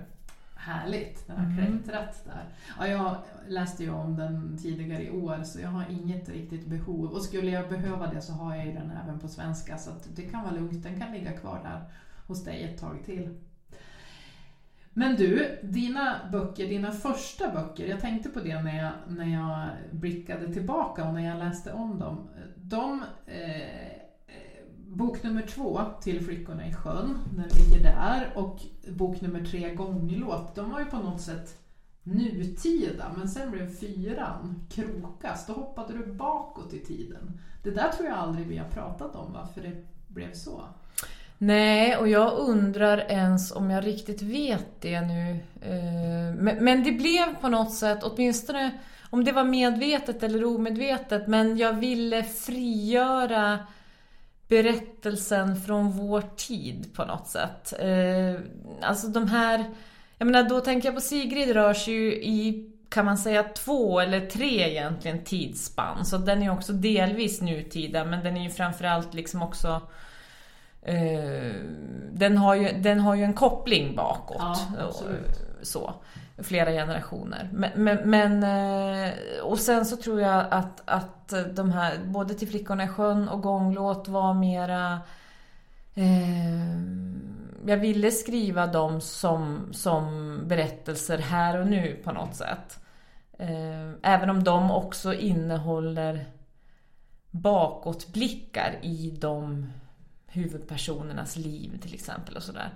Härligt, 0.54 1.26
den 1.26 1.36
har 1.36 1.44
mm. 1.44 1.82
klättrat 1.82 2.24
där. 2.24 2.44
Ja, 2.78 2.86
jag 2.86 3.16
läste 3.48 3.82
ju 3.82 3.90
om 3.90 4.16
den 4.16 4.58
tidigare 4.62 5.02
i 5.02 5.10
år 5.10 5.42
så 5.44 5.60
jag 5.60 5.68
har 5.68 5.84
inget 5.90 6.28
riktigt 6.28 6.66
behov. 6.66 7.04
Och 7.04 7.22
skulle 7.22 7.50
jag 7.50 7.68
behöva 7.68 8.06
det 8.06 8.20
så 8.20 8.32
har 8.32 8.56
jag 8.56 8.66
ju 8.66 8.72
den 8.72 8.92
även 9.04 9.18
på 9.18 9.28
svenska 9.28 9.78
så 9.78 9.90
det 10.14 10.22
kan 10.22 10.42
vara 10.42 10.54
lugnt, 10.54 10.82
den 10.82 11.00
kan 11.00 11.12
ligga 11.12 11.32
kvar 11.32 11.60
där 11.64 11.82
hos 12.26 12.44
dig 12.44 12.62
ett 12.62 12.80
tag 12.80 13.02
till. 13.04 13.38
Men 14.92 15.16
du, 15.16 15.58
dina 15.62 16.16
böcker, 16.32 16.68
dina 16.68 16.92
första 16.92 17.50
böcker, 17.50 17.86
jag 17.86 18.00
tänkte 18.00 18.28
på 18.28 18.40
det 18.40 18.62
när 18.62 18.78
jag, 18.78 18.92
när 19.08 19.26
jag 19.26 19.68
blickade 19.90 20.52
tillbaka 20.52 21.04
och 21.04 21.14
när 21.14 21.26
jag 21.26 21.38
läste 21.38 21.72
om 21.72 21.98
dem. 21.98 22.28
De, 22.56 23.04
eh, 23.26 23.96
bok 24.86 25.22
nummer 25.22 25.42
två, 25.42 25.80
Till 26.00 26.24
flickorna 26.24 26.68
i 26.68 26.74
sjön, 26.74 27.18
den 27.36 27.48
ligger 27.48 27.82
där, 27.82 28.32
och 28.34 28.62
bok 28.88 29.20
nummer 29.20 29.44
tre, 29.44 29.74
Gånglåt, 29.74 30.54
de 30.54 30.70
var 30.70 30.80
ju 30.80 30.86
på 30.86 30.98
något 30.98 31.20
sätt 31.20 31.58
nutida, 32.02 33.14
men 33.16 33.28
sen 33.28 33.50
blev 33.50 33.70
fyran, 33.70 34.66
Krokas, 34.70 35.46
då 35.46 35.52
hoppade 35.52 35.98
du 35.98 36.12
bakåt 36.12 36.72
i 36.72 36.78
tiden. 36.78 37.40
Det 37.62 37.70
där 37.70 37.92
tror 37.92 38.08
jag 38.08 38.18
aldrig 38.18 38.46
vi 38.46 38.56
har 38.56 38.68
pratat 38.68 39.16
om, 39.16 39.32
varför 39.32 39.60
det 39.60 39.84
blev 40.08 40.32
så. 40.32 40.62
Nej, 41.38 41.96
och 41.96 42.08
jag 42.08 42.32
undrar 42.32 42.98
ens 42.98 43.52
om 43.52 43.70
jag 43.70 43.86
riktigt 43.86 44.22
vet 44.22 44.80
det 44.80 45.00
nu. 45.00 45.30
Eh, 45.60 46.34
men 46.60 46.84
det 46.84 46.92
blev 46.92 47.40
på 47.40 47.48
något 47.48 47.74
sätt, 47.74 47.98
åtminstone 48.02 48.70
om 49.10 49.24
det 49.24 49.32
var 49.32 49.44
medvetet 49.44 50.22
eller 50.22 50.44
omedvetet, 50.44 51.26
men 51.26 51.58
jag 51.58 51.72
ville 51.72 52.22
frigöra 52.22 53.58
berättelsen 54.48 55.60
från 55.60 55.90
vår 55.90 56.22
tid 56.36 56.94
på 56.94 57.04
något 57.04 57.28
sätt. 57.28 57.72
Eh, 57.78 58.40
alltså 58.82 59.06
de 59.06 59.28
här, 59.28 59.64
jag 60.18 60.26
menar 60.26 60.48
då 60.48 60.60
tänker 60.60 60.88
jag 60.88 60.94
på 60.94 61.00
Sigrid 61.00 61.52
rör 61.52 61.74
sig 61.74 61.94
ju 61.94 62.14
i 62.14 62.70
kan 62.88 63.04
man 63.04 63.18
säga 63.18 63.42
två 63.42 64.00
eller 64.00 64.26
tre 64.26 64.70
egentligen 64.70 65.24
tidsspann. 65.24 66.04
Så 66.04 66.18
den 66.18 66.42
är 66.42 66.52
också 66.52 66.72
delvis 66.72 67.40
nutida 67.40 68.04
men 68.04 68.24
den 68.24 68.36
är 68.36 68.42
ju 68.42 68.50
framförallt 68.50 69.14
liksom 69.14 69.42
också 69.42 69.80
den, 72.12 72.38
har 72.38 72.54
ju, 72.54 72.72
den 72.72 73.00
har 73.00 73.14
ju 73.14 73.22
en 73.22 73.34
koppling 73.34 73.96
bakåt. 73.96 74.36
Ja, 74.78 74.92
så, 75.62 75.94
flera 76.38 76.70
generationer. 76.70 77.50
Men, 77.52 77.70
men, 77.74 78.10
men, 78.10 78.42
eh, 79.04 79.12
och 79.42 79.58
sen 79.58 79.86
så 79.86 79.96
tror 79.96 80.20
jag 80.20 80.46
att, 80.50 80.82
att 80.84 81.34
de 81.54 81.72
här, 81.72 81.98
både 82.04 82.34
Till 82.34 82.48
flickorna 82.48 82.84
i 82.84 82.88
sjön 82.88 83.28
och 83.28 83.42
Gånglåt 83.42 84.08
var 84.08 84.34
mera 84.34 85.00
eh, 85.94 86.76
jag 87.66 87.76
ville 87.76 88.10
skriva 88.10 88.66
dem 88.66 89.00
som, 89.00 89.68
som 89.72 90.38
berättelser 90.46 91.18
här 91.18 91.60
och 91.60 91.66
nu 91.66 92.00
på 92.04 92.12
något 92.12 92.34
sätt. 92.34 92.80
Eh, 93.38 93.90
även 94.02 94.30
om 94.30 94.44
de 94.44 94.70
också 94.70 95.14
innehåller 95.14 96.24
bakåtblickar 97.30 98.78
i 98.82 99.18
de 99.20 99.72
huvudpersonernas 100.36 101.36
liv 101.36 101.78
till 101.82 101.94
exempel 101.94 102.36
och 102.36 102.42
sådär. 102.42 102.70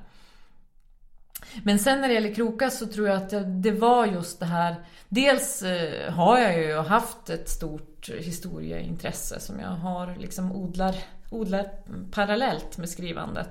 Men 1.62 1.78
sen 1.78 2.00
när 2.00 2.08
det 2.08 2.14
gäller 2.14 2.34
Krokas 2.34 2.78
så 2.78 2.86
tror 2.86 3.08
jag 3.08 3.16
att 3.16 3.62
det 3.62 3.70
var 3.70 4.06
just 4.06 4.40
det 4.40 4.46
här. 4.46 4.74
Dels 5.08 5.62
eh, 5.62 6.12
har 6.12 6.38
jag 6.38 6.58
ju 6.58 6.76
haft 6.76 7.30
ett 7.30 7.48
stort 7.48 8.10
historieintresse 8.18 9.40
som 9.40 9.60
jag 9.60 9.68
har 9.68 10.16
liksom 10.16 10.52
odlar, 10.52 10.94
odlar 11.30 11.70
parallellt 12.10 12.78
med 12.78 12.88
skrivandet. 12.88 13.48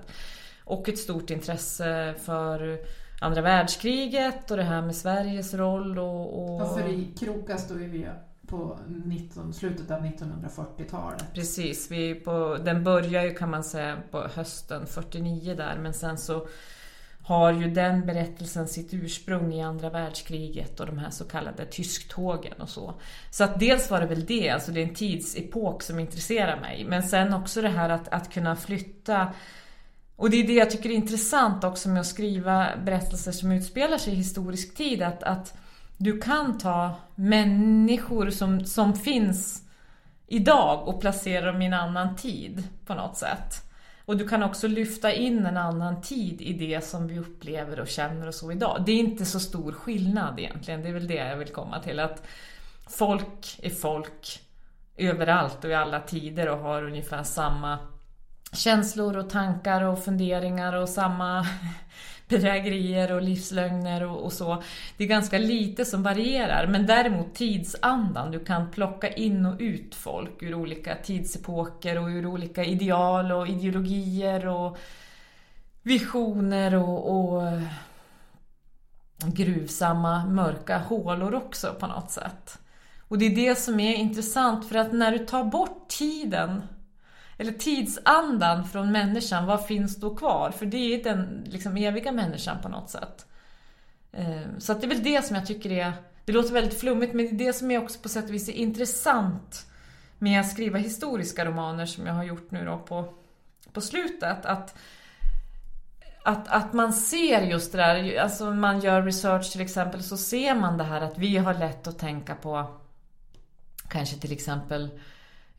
Och 0.63 0.89
ett 0.89 0.99
stort 0.99 1.29
intresse 1.29 2.15
för 2.23 2.79
andra 3.21 3.41
världskriget 3.41 4.51
och 4.51 4.57
det 4.57 4.63
här 4.63 4.81
med 4.81 4.95
Sveriges 4.95 5.53
roll 5.53 5.99
och... 5.99 6.43
och... 6.43 6.61
Ja, 6.61 6.77
för 6.77 6.89
i 6.89 7.07
Krokas 7.19 7.67
då 7.67 7.73
är 7.73 7.87
vi 7.87 8.07
på 8.49 8.79
19, 9.05 9.53
slutet 9.53 9.91
av 9.91 10.05
1940-talet. 10.05 11.33
Precis, 11.33 11.91
vi 11.91 12.15
på, 12.15 12.57
den 12.65 12.83
börjar 12.83 13.23
ju 13.23 13.33
kan 13.33 13.49
man 13.49 13.63
säga 13.63 13.97
på 14.11 14.27
hösten 14.35 14.87
49 14.87 15.55
där 15.55 15.77
men 15.81 15.93
sen 15.93 16.17
så 16.17 16.47
har 17.23 17.51
ju 17.51 17.71
den 17.71 18.05
berättelsen 18.05 18.67
sitt 18.67 18.93
ursprung 18.93 19.53
i 19.53 19.61
andra 19.61 19.89
världskriget 19.89 20.79
och 20.79 20.85
de 20.85 20.97
här 20.97 21.09
så 21.09 21.25
kallade 21.25 21.65
tysktågen 21.65 22.61
och 22.61 22.69
så. 22.69 22.93
Så 23.31 23.43
att 23.43 23.59
dels 23.59 23.91
var 23.91 24.01
det 24.01 24.07
väl 24.07 24.25
det, 24.25 24.49
alltså 24.49 24.71
det 24.71 24.81
är 24.81 24.87
en 24.87 24.95
tidsepok 24.95 25.83
som 25.83 25.99
intresserar 25.99 26.61
mig. 26.61 26.85
Men 26.85 27.03
sen 27.03 27.33
också 27.33 27.61
det 27.61 27.69
här 27.69 27.89
att, 27.89 28.07
att 28.07 28.33
kunna 28.33 28.55
flytta 28.55 29.33
och 30.15 30.29
det 30.29 30.37
är 30.37 30.47
det 30.47 30.53
jag 30.53 30.71
tycker 30.71 30.89
är 30.89 30.93
intressant 30.93 31.63
också 31.63 31.89
med 31.89 31.99
att 31.99 32.07
skriva 32.07 32.67
berättelser 32.85 33.31
som 33.31 33.51
utspelar 33.51 33.97
sig 33.97 34.13
i 34.13 34.15
historisk 34.15 34.75
tid. 34.75 35.01
Att, 35.01 35.23
att 35.23 35.53
du 36.01 36.19
kan 36.19 36.57
ta 36.57 36.95
människor 37.15 38.29
som, 38.29 38.65
som 38.65 38.95
finns 38.95 39.63
idag 40.27 40.87
och 40.87 41.01
placera 41.01 41.51
dem 41.51 41.61
i 41.61 41.65
en 41.65 41.73
annan 41.73 42.15
tid 42.15 42.63
på 42.85 42.93
något 42.93 43.17
sätt. 43.17 43.63
Och 44.05 44.17
du 44.17 44.27
kan 44.27 44.43
också 44.43 44.67
lyfta 44.67 45.13
in 45.13 45.45
en 45.45 45.57
annan 45.57 46.01
tid 46.01 46.41
i 46.41 46.53
det 46.53 46.81
som 46.81 47.07
vi 47.07 47.19
upplever 47.19 47.79
och 47.79 47.87
känner 47.87 48.27
och 48.27 48.35
så 48.35 48.51
idag. 48.51 48.83
Det 48.85 48.91
är 48.91 48.99
inte 48.99 49.25
så 49.25 49.39
stor 49.39 49.71
skillnad 49.71 50.39
egentligen, 50.39 50.81
det 50.81 50.89
är 50.89 50.93
väl 50.93 51.07
det 51.07 51.13
jag 51.13 51.37
vill 51.37 51.47
komma 51.47 51.79
till. 51.79 51.99
Att 51.99 52.23
folk 52.87 53.59
är 53.63 53.69
folk 53.69 54.39
överallt 54.97 55.63
och 55.63 55.69
i 55.69 55.73
alla 55.73 55.99
tider 55.99 56.49
och 56.49 56.59
har 56.59 56.83
ungefär 56.83 57.23
samma 57.23 57.79
känslor 58.53 59.17
och 59.17 59.29
tankar 59.29 59.81
och 59.81 60.03
funderingar 60.03 60.73
och 60.73 60.89
samma 60.89 61.45
bedrägerier 62.29 63.11
och 63.11 63.21
livslögner 63.21 64.03
och, 64.03 64.23
och, 64.23 64.33
så. 64.33 64.63
Det 64.97 65.03
är 65.03 65.07
ganska 65.07 65.37
lite 65.37 65.85
som 65.85 66.03
varierar, 66.03 66.67
men 66.67 66.85
däremot 66.85 67.35
tidsandan. 67.35 68.31
Du 68.31 68.39
kan 68.39 68.71
plocka 68.71 69.09
in 69.09 69.45
och 69.45 69.55
ut 69.59 69.95
folk 69.95 70.43
ur 70.43 70.53
olika 70.53 70.95
tidsepoker 70.95 71.97
och 71.97 72.07
ur 72.07 72.25
olika 72.25 72.63
ideal 72.63 73.31
och 73.31 73.47
ideologier 73.47 74.47
och 74.47 74.77
visioner 75.83 76.75
och, 76.75 77.29
och 77.29 77.47
eh, 77.47 77.61
gruvsamma 79.25 80.25
mörka 80.25 80.77
hålor 80.77 81.35
också 81.35 81.75
på 81.79 81.87
något 81.87 82.11
sätt. 82.11 82.59
Och 83.07 83.17
det 83.17 83.25
är 83.25 83.35
det 83.35 83.55
som 83.55 83.79
är 83.79 83.95
intressant 83.95 84.69
för 84.69 84.75
att 84.75 84.93
när 84.93 85.11
du 85.11 85.19
tar 85.19 85.43
bort 85.43 85.87
tiden 85.89 86.61
eller 87.39 87.51
tidsandan 87.51 88.67
från 88.67 88.91
människan, 88.91 89.45
vad 89.45 89.65
finns 89.65 89.95
då 89.95 90.15
kvar? 90.15 90.51
För 90.51 90.65
det 90.65 90.77
är 90.77 91.03
den 91.03 91.43
liksom, 91.45 91.77
eviga 91.77 92.11
människan 92.11 92.57
på 92.61 92.69
något 92.69 92.89
sätt. 92.89 93.25
Eh, 94.11 94.41
så 94.57 94.71
att 94.71 94.81
det 94.81 94.87
är 94.87 94.89
väl 94.89 95.03
det 95.03 95.25
som 95.25 95.35
jag 95.35 95.45
tycker 95.45 95.71
är, 95.71 95.93
det 96.25 96.31
låter 96.31 96.53
väldigt 96.53 96.79
flummigt, 96.79 97.13
men 97.13 97.25
det 97.25 97.43
är 97.43 97.47
det 97.47 97.53
som 97.53 97.71
är 97.71 97.83
också 97.83 97.99
på 97.99 98.09
sätt 98.09 98.25
och 98.25 98.33
vis 98.33 98.49
är 98.49 98.53
intressant 98.53 99.65
med 100.17 100.39
att 100.39 100.49
skriva 100.49 100.77
historiska 100.77 101.45
romaner 101.45 101.85
som 101.85 102.07
jag 102.07 102.13
har 102.13 102.23
gjort 102.23 102.51
nu 102.51 102.65
då 102.65 102.77
på, 102.77 103.13
på 103.73 103.81
slutet. 103.81 104.45
Att, 104.45 104.75
att, 106.23 106.47
att 106.47 106.73
man 106.73 106.93
ser 106.93 107.41
just 107.41 107.71
det 107.71 107.77
där, 107.77 108.19
alltså 108.19 108.51
man 108.51 108.79
gör 108.79 109.01
research 109.01 109.51
till 109.51 109.61
exempel, 109.61 110.03
så 110.03 110.17
ser 110.17 110.55
man 110.55 110.77
det 110.77 110.83
här 110.83 111.01
att 111.01 111.17
vi 111.17 111.37
har 111.37 111.53
lätt 111.53 111.87
att 111.87 111.99
tänka 111.99 112.35
på 112.35 112.79
kanske 113.89 114.15
till 114.15 114.31
exempel 114.31 114.89
Eh, 114.91 114.97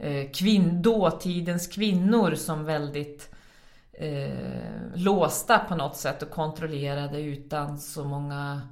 Eh, 0.00 0.30
kvinn, 0.30 0.83
dåtidens 0.83 1.66
kvinnor 1.66 2.35
som 2.35 2.64
väldigt 2.64 3.35
eh, 3.92 4.30
låsta 4.95 5.59
på 5.59 5.76
något 5.76 5.97
sätt 5.97 6.23
och 6.23 6.30
kontrollerade 6.30 7.21
utan 7.21 7.78
så 7.78 8.04
många 8.04 8.62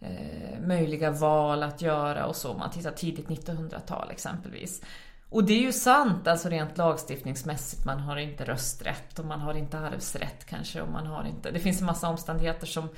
eh, 0.00 0.60
möjliga 0.66 1.10
val 1.10 1.62
att 1.62 1.82
göra 1.82 2.26
och 2.26 2.36
så. 2.36 2.54
Man 2.54 2.70
tittar 2.70 2.90
tidigt 2.90 3.28
1900-tal 3.28 4.10
exempelvis. 4.10 4.82
Och 5.28 5.44
det 5.44 5.52
är 5.52 5.62
ju 5.62 5.72
sant, 5.72 6.28
alltså 6.28 6.48
rent 6.48 6.78
lagstiftningsmässigt. 6.78 7.84
Man 7.84 8.00
har 8.00 8.16
inte 8.16 8.44
rösträtt 8.44 9.18
och 9.18 9.24
man 9.24 9.40
har 9.40 9.54
inte 9.54 9.78
arvsrätt 9.78 10.44
kanske. 10.44 10.80
Och 10.80 10.92
man 10.92 11.06
har 11.06 11.24
inte, 11.24 11.50
det 11.50 11.60
finns 11.60 11.80
en 11.80 11.86
massa 11.86 12.08
omständigheter 12.08 12.66
som, 12.66 12.88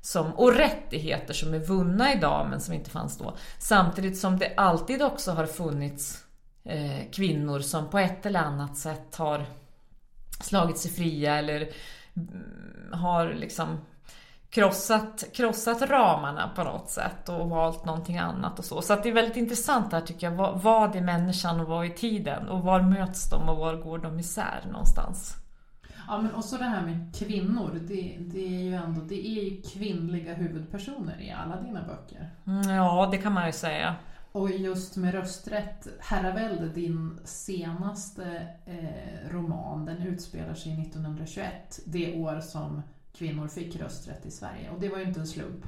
som, 0.00 0.32
och 0.32 0.54
rättigheter 0.54 1.34
som 1.34 1.54
är 1.54 1.58
vunna 1.58 2.14
idag 2.14 2.46
men 2.50 2.60
som 2.60 2.74
inte 2.74 2.90
fanns 2.90 3.18
då. 3.18 3.36
Samtidigt 3.58 4.18
som 4.18 4.38
det 4.38 4.54
alltid 4.56 5.02
också 5.02 5.32
har 5.32 5.46
funnits 5.46 6.24
eh, 6.64 7.10
kvinnor 7.12 7.60
som 7.60 7.90
på 7.90 7.98
ett 7.98 8.26
eller 8.26 8.40
annat 8.40 8.76
sätt 8.76 9.16
har 9.16 9.46
slagit 10.40 10.78
sig 10.78 10.90
fria 10.90 11.38
eller 11.38 11.68
mm, 12.16 12.92
har 12.92 13.34
liksom 13.34 13.78
krossat, 14.50 15.24
krossat 15.34 15.82
ramarna 15.82 16.50
på 16.56 16.64
något 16.64 16.90
sätt 16.90 17.28
och 17.28 17.50
valt 17.50 17.84
någonting 17.84 18.18
annat 18.18 18.58
och 18.58 18.64
så. 18.64 18.82
Så 18.82 18.94
det 18.94 19.08
är 19.08 19.12
väldigt 19.12 19.36
intressant 19.36 19.92
här 19.92 20.00
tycker 20.00 20.26
jag. 20.30 20.36
Vad, 20.36 20.62
vad 20.62 20.96
är 20.96 21.00
människan 21.00 21.60
och 21.60 21.66
vad 21.66 21.86
är 21.86 21.90
tiden? 21.90 22.48
Och 22.48 22.62
var 22.62 22.80
möts 22.80 23.30
de 23.30 23.48
och 23.48 23.56
var 23.56 23.74
går 23.74 23.98
de 23.98 24.18
isär 24.20 24.64
någonstans? 24.72 25.36
Ja 26.08 26.22
men 26.22 26.34
också 26.34 26.56
det 26.56 26.64
här 26.64 26.82
med 26.82 27.14
kvinnor, 27.18 27.80
det, 27.88 28.16
det, 28.20 28.46
är 28.46 28.62
ju 28.62 28.74
ändå 28.74 29.00
det 29.00 29.26
är 29.26 29.62
kvinnliga 29.72 30.34
huvudpersoner 30.34 31.20
i 31.20 31.30
alla 31.30 31.60
dina 31.60 31.80
böcker. 31.82 32.30
Mm, 32.46 32.70
ja, 32.70 33.08
det 33.10 33.18
kan 33.18 33.32
man 33.32 33.46
ju 33.46 33.52
säga. 33.52 33.96
Och 34.32 34.50
just 34.50 34.96
med 34.96 35.14
rösträtt, 35.14 35.86
Herravälde, 35.98 36.68
din 36.68 37.20
senaste 37.24 38.48
eh, 38.66 39.30
roman, 39.30 39.84
den 39.84 40.02
utspelar 40.02 40.54
sig 40.54 40.82
1921, 40.82 41.80
det 41.84 42.14
år 42.14 42.40
som 42.40 42.82
kvinnor 43.18 43.48
fick 43.48 43.76
rösträtt 43.76 44.26
i 44.26 44.30
Sverige. 44.30 44.70
Och 44.70 44.80
det 44.80 44.88
var 44.88 44.98
ju 44.98 45.04
inte 45.04 45.20
en 45.20 45.26
slump. 45.26 45.64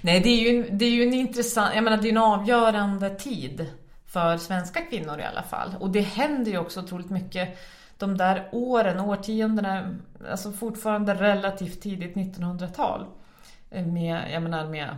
Nej, 0.00 0.20
det 0.20 0.28
är 0.28 0.52
ju, 0.52 0.70
det 0.70 0.84
är 0.84 0.90
ju 0.90 1.02
en 1.02 1.14
intressant, 1.14 1.74
jag 1.74 1.84
menar 1.84 1.96
det 1.96 2.08
är 2.08 2.12
en 2.12 2.16
avgörande 2.16 3.10
tid 3.10 3.66
för 4.06 4.36
svenska 4.36 4.80
kvinnor 4.80 5.20
i 5.20 5.24
alla 5.24 5.42
fall. 5.42 5.76
Och 5.80 5.90
det 5.90 6.00
händer 6.00 6.50
ju 6.50 6.58
också 6.58 6.80
otroligt 6.80 7.10
mycket 7.10 7.58
de 7.98 8.16
där 8.16 8.48
åren, 8.52 9.00
årtiondena, 9.00 9.96
alltså 10.30 10.52
fortfarande 10.52 11.14
relativt 11.14 11.80
tidigt 11.80 12.14
1900-tal. 12.14 13.06
Eh, 13.70 13.86
med, 13.86 14.30
jag 14.32 14.42
menar 14.42 14.68
med, 14.68 14.96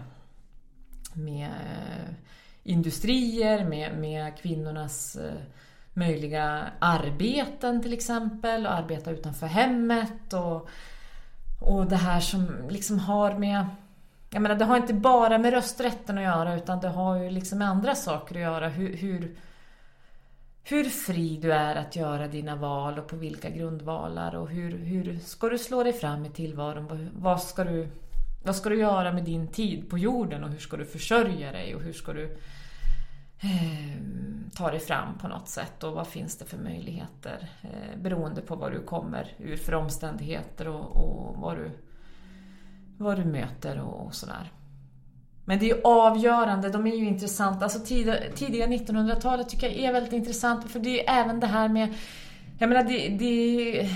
med 1.15 1.49
eh, 1.49 2.15
industrier, 2.63 3.65
med, 3.65 3.99
med 3.99 4.39
kvinnornas 4.39 5.17
eh, 5.17 5.41
möjliga 5.95 6.65
arbeten 6.79 7.83
till 7.83 7.93
exempel, 7.93 8.67
och 8.67 8.73
arbeta 8.73 9.11
utanför 9.11 9.47
hemmet 9.47 10.33
och, 10.33 10.69
och 11.61 11.87
det 11.87 11.97
här 11.97 12.21
som 12.21 12.69
liksom 12.69 12.99
har 12.99 13.35
med 13.39 13.67
jag 14.31 14.43
menar, 14.43 14.57
det 14.57 14.65
har 14.65 14.77
inte 14.77 14.95
bara 14.95 15.39
med 15.39 15.53
rösträtten 15.53 16.19
att 16.19 16.25
göra 16.25 16.55
utan 16.55 16.81
det 16.81 16.89
har 16.89 17.17
ju 17.17 17.31
liksom 17.31 17.59
med 17.59 17.69
andra 17.69 17.95
saker 17.95 18.35
att 18.35 18.41
göra. 18.41 18.69
Hur, 18.69 18.97
hur, 18.97 19.37
hur 20.65 20.85
fri 20.85 21.39
du 21.43 21.53
är 21.53 21.77
att 21.77 21.97
göra 21.97 22.29
dina 22.29 22.57
val 22.57 22.99
och 22.99 23.07
på 23.07 23.17
vilka 23.17 23.51
grundvalar 23.51 24.35
och 24.35 24.49
hur, 24.49 24.79
hur 24.79 25.19
ska 25.19 25.49
du 25.49 25.59
slå 25.59 25.83
dig 25.83 25.93
fram 25.93 26.25
i 26.25 26.31
tillvaron? 26.31 27.11
Vad 27.13 27.43
ska, 27.43 27.65
du, 27.65 27.89
vad 28.43 28.57
ska 28.57 28.69
du 28.69 28.79
göra 28.79 29.13
med 29.13 29.25
din 29.25 29.49
tid 29.49 29.91
på 29.91 29.99
jorden 29.99 30.45
och 30.45 30.51
hur 30.51 30.59
ska 30.59 30.77
du 30.77 30.85
försörja 30.85 31.53
dig 31.53 31.75
och 31.75 31.83
hur 31.83 31.93
ska 31.93 32.13
du 32.13 32.25
eh, 33.41 34.03
ta 34.55 34.71
dig 34.71 34.81
fram 34.81 35.19
på 35.19 35.29
något 35.29 35.49
sätt 35.49 35.85
och 35.85 35.93
vad 35.93 36.07
finns 36.07 36.39
det 36.39 36.45
för 36.45 36.59
möjligheter 36.59 37.51
eh, 37.63 38.01
beroende 38.03 38.41
på 38.41 38.57
vad 38.57 38.73
du 38.73 38.83
kommer 38.83 39.33
ur 39.39 39.57
för 39.57 39.75
omständigheter 39.75 40.69
och, 40.69 40.97
och 40.97 41.37
vad, 41.37 41.57
du, 41.57 41.71
vad 42.97 43.17
du 43.17 43.25
möter 43.25 43.81
och, 43.81 44.07
och 44.07 44.15
sådär. 44.15 44.53
Men 45.45 45.59
det 45.59 45.71
är 45.71 45.77
ju 45.77 45.83
avgörande, 45.85 46.69
de 46.69 46.87
är 46.87 46.97
ju 46.97 47.05
intressanta. 47.05 47.65
Alltså 47.65 47.81
tidiga, 47.81 48.17
tidiga 48.35 48.67
1900-talet 48.67 49.49
tycker 49.49 49.67
jag 49.67 49.77
är 49.77 49.93
väldigt 49.93 50.13
intressant 50.13 50.71
för 50.71 50.81
det 50.81 51.09
är 51.09 51.21
även 51.21 51.41
det 51.41 51.47
här 51.47 51.69
med 51.69 51.95
jag 52.59 52.69
menar, 52.69 52.85
det, 52.85 53.09
det, 53.09 53.91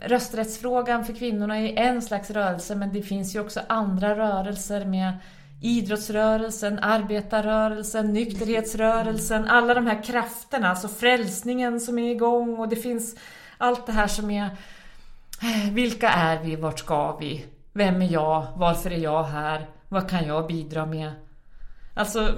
rösträttsfrågan 0.00 1.04
för 1.04 1.12
kvinnorna 1.12 1.58
är 1.58 1.78
en 1.78 2.02
slags 2.02 2.30
rörelse 2.30 2.74
men 2.74 2.92
det 2.92 3.02
finns 3.02 3.34
ju 3.34 3.40
också 3.40 3.60
andra 3.68 4.16
rörelser 4.16 4.84
med 4.84 5.12
idrottsrörelsen, 5.60 6.78
arbetarrörelsen, 6.78 8.12
nykterhetsrörelsen, 8.12 9.48
alla 9.48 9.74
de 9.74 9.86
här 9.86 10.02
krafterna, 10.02 10.68
alltså 10.68 10.88
frälsningen 10.88 11.80
som 11.80 11.98
är 11.98 12.10
igång 12.10 12.58
och 12.58 12.68
det 12.68 12.76
finns 12.76 13.16
allt 13.58 13.86
det 13.86 13.92
här 13.92 14.06
som 14.06 14.30
är 14.30 14.44
eh, 15.42 15.72
vilka 15.72 16.08
är 16.08 16.42
vi, 16.42 16.56
vart 16.56 16.78
ska 16.78 17.16
vi, 17.16 17.44
vem 17.72 18.02
är 18.02 18.12
jag, 18.12 18.46
varför 18.56 18.90
är 18.90 18.98
jag 18.98 19.24
här, 19.24 19.66
vad 19.88 20.10
kan 20.10 20.26
jag 20.26 20.46
bidra 20.46 20.86
med? 20.86 21.10
Alltså 21.94 22.34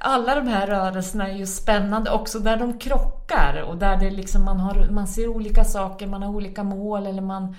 alla 0.00 0.34
de 0.34 0.46
här 0.46 0.66
rörelserna 0.66 1.28
är 1.28 1.36
ju 1.36 1.46
spännande 1.46 2.10
också 2.10 2.38
där 2.38 2.56
de 2.56 2.78
krockar 2.78 3.62
och 3.62 3.76
där 3.76 3.96
det 3.96 4.10
liksom 4.10 4.44
man, 4.44 4.60
har, 4.60 4.88
man 4.90 5.06
ser 5.06 5.28
olika 5.28 5.64
saker, 5.64 6.06
man 6.06 6.22
har 6.22 6.34
olika 6.34 6.64
mål 6.64 7.06
eller 7.06 7.22
man 7.22 7.56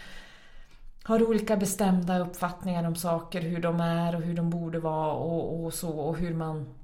har 1.04 1.30
olika 1.30 1.58
bestämda 1.58 2.20
uppfattningar 2.20 2.84
om 2.84 2.96
saker, 2.96 3.42
hur 3.42 3.62
de 3.62 3.80
är 3.80 4.16
och 4.16 4.22
hur 4.22 4.34
de 4.34 4.50
borde 4.50 4.80
vara 4.80 5.14
och, 5.14 5.64
och 5.64 5.74
så 5.74 5.90
och 5.90 6.18
hur 6.18 6.34
man, 6.34 6.76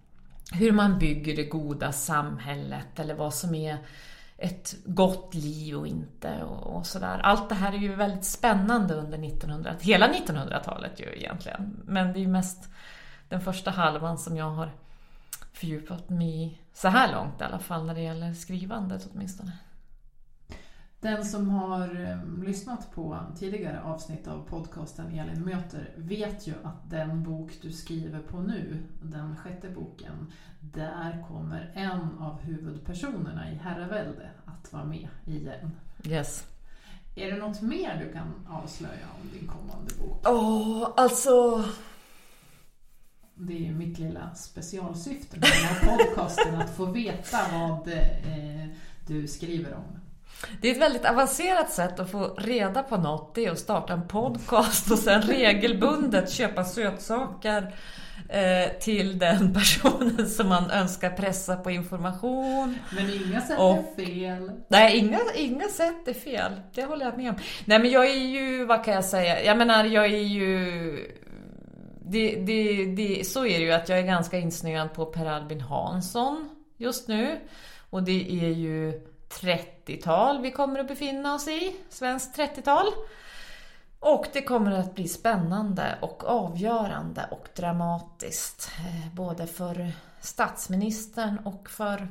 hur 0.52 0.72
man 0.72 1.00
bygger 1.00 1.36
det 1.36 1.44
goda 1.44 1.92
samhället 1.92 3.00
eller 3.00 3.16
vad 3.16 3.34
som 3.34 3.56
är 3.56 3.78
ett 4.38 4.76
gott 4.86 5.34
liv 5.34 5.76
och 5.76 5.88
inte 5.88 6.44
och, 6.44 6.76
och 6.76 6.86
sådär. 6.86 7.20
Allt 7.24 7.50
det 7.50 7.56
här 7.56 7.74
är 7.74 7.78
ju 7.78 7.96
väldigt 7.96 8.26
spännande 8.26 8.94
under 8.94 9.28
1900 9.28 9.76
hela 9.80 10.08
1900-talet 10.08 11.00
ju 11.00 11.16
egentligen. 11.16 11.78
Men 11.86 12.14
det 12.14 12.20
är 12.20 12.22
ju 12.22 12.28
mest 12.28 12.70
den 13.30 13.42
första 13.42 13.72
halvan 13.72 14.18
som 14.18 14.38
jag 14.38 14.50
har 14.50 14.72
fördjupat 15.54 16.10
mig 16.10 16.44
i 16.44 16.58
så 16.74 16.88
här 16.88 17.12
långt 17.12 17.42
i 17.42 17.44
alla 17.44 17.60
fall 17.60 17.86
när 17.86 17.96
det 17.96 18.02
gäller 18.02 18.34
skrivandet 18.34 19.10
åtminstone. 19.14 19.52
Den 21.00 21.26
som 21.26 21.50
har 21.50 22.02
eh, 22.06 22.44
lyssnat 22.44 22.92
på 22.92 23.20
tidigare 23.40 23.82
avsnitt 23.82 24.28
av 24.28 24.46
podcasten 24.50 25.20
Elin 25.20 25.42
möter 25.46 25.90
vet 25.96 26.48
ju 26.48 26.54
att 26.64 26.90
den 26.90 27.24
bok 27.24 27.52
du 27.62 27.72
skriver 27.72 28.20
på 28.20 28.40
nu, 28.40 28.84
den 29.02 29.38
sjätte 29.38 29.70
boken, 29.70 30.32
där 30.60 31.26
kommer 31.28 31.72
en 31.74 32.18
av 32.20 32.40
huvudpersonerna 32.42 33.52
i 33.52 33.56
Herravälde 33.56 34.30
att 34.46 34.74
vara 34.74 34.84
med 34.84 35.08
igen. 35.26 35.72
Yes. 36.04 36.48
Är 37.16 37.32
det 37.32 37.38
något 37.38 37.62
mer 37.62 38.06
du 38.06 38.14
kan 38.14 38.48
avslöja 38.50 39.08
om 39.22 39.30
din 39.40 39.48
kommande 39.48 39.92
bok? 40.00 40.28
Åh, 40.28 40.90
alltså... 40.98 41.64
Det 43.38 43.54
är 43.54 43.60
ju 43.60 43.72
mitt 43.72 44.00
lilla 44.00 44.36
specialsyfte 44.36 45.40
med 45.40 45.50
den 45.50 45.66
här 45.90 45.98
podcasten, 45.98 46.56
att 46.56 46.76
få 46.78 46.86
veta 46.86 47.38
vad 47.54 47.88
eh, 47.88 48.68
du 49.08 49.28
skriver 49.28 49.74
om. 49.74 50.00
Det 50.62 50.68
är 50.68 50.72
ett 50.72 50.82
väldigt 50.82 51.06
avancerat 51.06 51.72
sätt 51.72 52.00
att 52.00 52.12
få 52.12 52.36
reda 52.38 52.84
på 52.84 52.98
något. 52.98 53.36
Det 53.36 53.46
är 53.46 53.52
att 53.52 53.60
starta 53.60 53.94
en 53.94 54.08
podcast 54.08 54.92
och 54.92 55.00
sen 55.00 55.22
regelbundet 55.22 56.32
köpa 56.32 56.64
sötsaker 56.66 57.76
eh, 58.30 58.80
till 58.80 59.20
den 59.20 59.54
personen 59.54 60.30
som 60.30 60.50
man 60.50 60.72
önskar 60.72 61.10
pressa 61.10 61.56
på 61.56 61.72
information. 61.72 62.78
Men 62.96 63.14
inga 63.14 63.42
sätt 63.42 63.60
Och- 63.60 63.78
är 63.78 64.06
fel. 64.06 64.52
Nej, 64.68 64.98
inga, 64.98 65.20
inga 65.36 65.68
sätt 65.68 66.08
är 66.08 66.14
fel. 66.14 66.52
Det 66.74 66.84
håller 66.86 67.06
jag 67.06 67.18
med 67.18 67.30
om. 67.30 67.36
Nej, 67.66 67.80
men 67.80 67.92
jag 67.92 68.06
är 68.10 68.16
ju, 68.20 68.66
vad 68.66 68.86
kan 68.86 68.94
jag 68.94 69.06
säga? 69.06 69.44
Jag 69.44 69.58
menar, 69.58 69.84
jag 69.86 70.06
är 70.06 70.10
ju... 70.24 71.22
Det, 72.08 72.36
det, 72.36 72.86
det, 72.86 73.28
så 73.28 73.46
är 73.46 73.60
det 73.60 73.66
ju 73.66 73.72
att 73.72 73.90
jag 73.90 74.00
är 74.00 74.04
ganska 74.04 74.38
insnöad 74.38 74.94
på 74.94 75.06
Per 75.06 75.26
Albin 75.26 75.62
Hansson 75.62 76.50
just 76.78 77.08
nu. 77.08 77.40
Och 77.90 78.04
det 78.04 78.46
är 78.46 78.50
ju 78.50 79.02
30-tal 79.30 80.42
vi 80.42 80.52
kommer 80.52 80.80
att 80.80 80.88
befinna 80.88 81.36
oss 81.36 81.48
i. 81.48 81.76
Svenskt 81.90 82.38
30-tal. 82.38 82.86
Och 84.00 84.26
det 84.34 84.42
kommer 84.42 84.72
att 84.72 84.96
bli 84.96 85.08
spännande 85.08 85.98
och 86.02 86.24
avgörande 86.24 87.28
och 87.32 87.48
dramatiskt. 87.56 88.72
Eh, 88.80 89.14
både 89.14 89.48
för 89.48 89.92
statsministern 90.22 91.40
och 91.46 91.70
för 91.70 92.08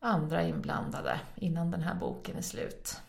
andra 0.00 0.42
inblandade 0.42 1.20
innan 1.34 1.70
den 1.70 1.82
här 1.82 1.94
boken 1.94 2.36
är 2.36 2.42
slut. 2.42 3.00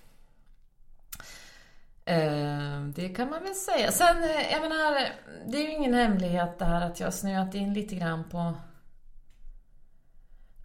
Eh, 2.05 2.81
det 2.95 3.09
kan 3.09 3.29
man 3.29 3.43
väl 3.43 3.55
säga. 3.55 3.91
Sen, 3.91 4.23
eh, 4.23 4.51
jag 4.51 4.61
menar, 4.61 5.09
det 5.47 5.57
är 5.57 5.61
ju 5.61 5.71
ingen 5.71 5.93
hemlighet 5.93 6.59
det 6.59 6.65
här 6.65 6.81
att 6.81 6.99
jag 6.99 7.07
har 7.07 7.11
snöat 7.11 7.55
in 7.55 7.73
lite 7.73 7.95
grann 7.95 8.29
på 8.29 8.53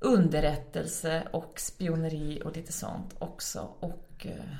underrättelse 0.01 1.29
och 1.33 1.61
spioneri 1.61 2.43
och 2.45 2.57
lite 2.57 2.73
sånt 2.73 3.15
också. 3.19 3.61
Och 3.81 4.27
eh, 4.27 4.55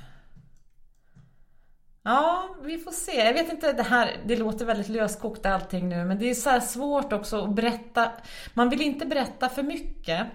Ja, 2.03 2.55
vi 2.63 2.77
får 2.77 2.91
se. 2.91 3.25
Jag 3.25 3.33
vet 3.33 3.53
inte, 3.53 3.73
det 3.73 3.83
här, 3.83 4.17
det 4.25 4.35
låter 4.35 4.65
väldigt 4.65 4.89
löskokt 4.89 5.45
allting 5.45 5.89
nu, 5.89 6.05
men 6.05 6.19
det 6.19 6.29
är 6.29 6.33
så 6.33 6.49
här 6.49 6.59
svårt 6.59 7.13
också 7.13 7.43
att 7.43 7.55
berätta. 7.55 8.11
Man 8.53 8.69
vill 8.69 8.81
inte 8.81 9.05
berätta 9.05 9.49
för 9.49 9.63
mycket 9.63 10.27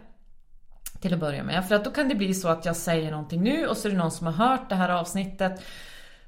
till 1.00 1.14
att 1.14 1.20
börja 1.20 1.44
med, 1.44 1.68
för 1.68 1.74
att 1.74 1.84
då 1.84 1.90
kan 1.90 2.08
det 2.08 2.14
bli 2.14 2.34
så 2.34 2.48
att 2.48 2.64
jag 2.64 2.76
säger 2.76 3.10
någonting 3.10 3.42
nu 3.42 3.66
och 3.66 3.76
så 3.76 3.88
är 3.88 3.92
det 3.92 3.98
någon 3.98 4.10
som 4.10 4.26
har 4.26 4.48
hört 4.48 4.68
det 4.68 4.74
här 4.74 4.88
avsnittet 4.88 5.62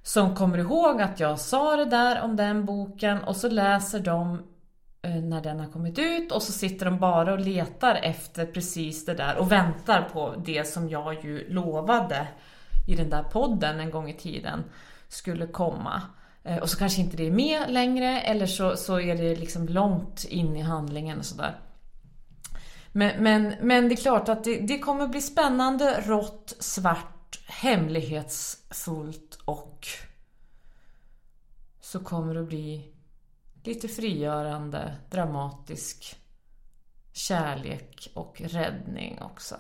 som 0.09 0.35
kommer 0.35 0.59
ihåg 0.59 1.03
att 1.03 1.21
jag 1.21 1.41
sa 1.41 1.77
det 1.77 1.85
där 1.85 2.21
om 2.21 2.37
den 2.37 2.65
boken 2.65 3.25
och 3.25 3.37
så 3.37 3.49
läser 3.49 4.01
de 4.01 4.43
eh, 5.03 5.15
när 5.15 5.41
den 5.41 5.61
har 5.61 5.67
kommit 5.67 5.99
ut 5.99 6.33
och 6.33 6.43
så 6.43 6.53
sitter 6.53 6.87
de 6.87 6.99
bara 6.99 7.33
och 7.33 7.39
letar 7.39 7.95
efter 7.95 8.47
precis 8.47 9.05
det 9.05 9.15
där 9.15 9.37
och 9.37 9.53
väntar 9.53 10.09
på 10.13 10.35
det 10.45 10.69
som 10.69 10.89
jag 10.89 11.25
ju 11.25 11.53
lovade 11.53 12.29
i 12.87 12.97
den 12.97 13.11
där 13.11 13.23
podden 13.23 13.81
en 13.81 13.91
gång 13.91 14.11
i 14.11 14.15
tiden 14.15 14.65
skulle 15.09 15.47
komma. 15.47 16.03
Eh, 16.45 16.57
och 16.59 16.71
så 16.71 16.79
kanske 16.79 17.01
inte 17.01 17.17
det 17.17 17.27
är 17.27 17.31
med 17.31 17.71
längre 17.71 18.21
eller 18.21 18.47
så, 18.47 18.77
så 18.77 19.01
är 19.01 19.15
det 19.15 19.37
liksom 19.37 19.69
långt 19.69 20.25
in 20.25 20.57
i 20.57 20.61
handlingen 20.61 21.19
och 21.19 21.27
sådär. 21.27 21.61
Men, 22.93 23.23
men, 23.23 23.55
men 23.61 23.89
det 23.89 23.95
är 23.95 23.97
klart 23.97 24.29
att 24.29 24.45
det, 24.45 24.61
det 24.61 24.79
kommer 24.79 25.07
bli 25.07 25.21
spännande, 25.21 26.01
rått, 26.07 26.55
svart, 26.59 27.41
hemlighetsfullt 27.47 29.28
och 29.49 29.87
så 31.81 32.01
kommer 32.01 32.35
det 32.35 32.41
att 32.41 32.49
bli 32.49 32.93
lite 33.63 33.89
frigörande, 33.89 34.97
dramatisk 35.11 36.17
kärlek 37.13 38.11
och 38.15 38.41
räddning 38.45 39.23
också. 39.23 39.57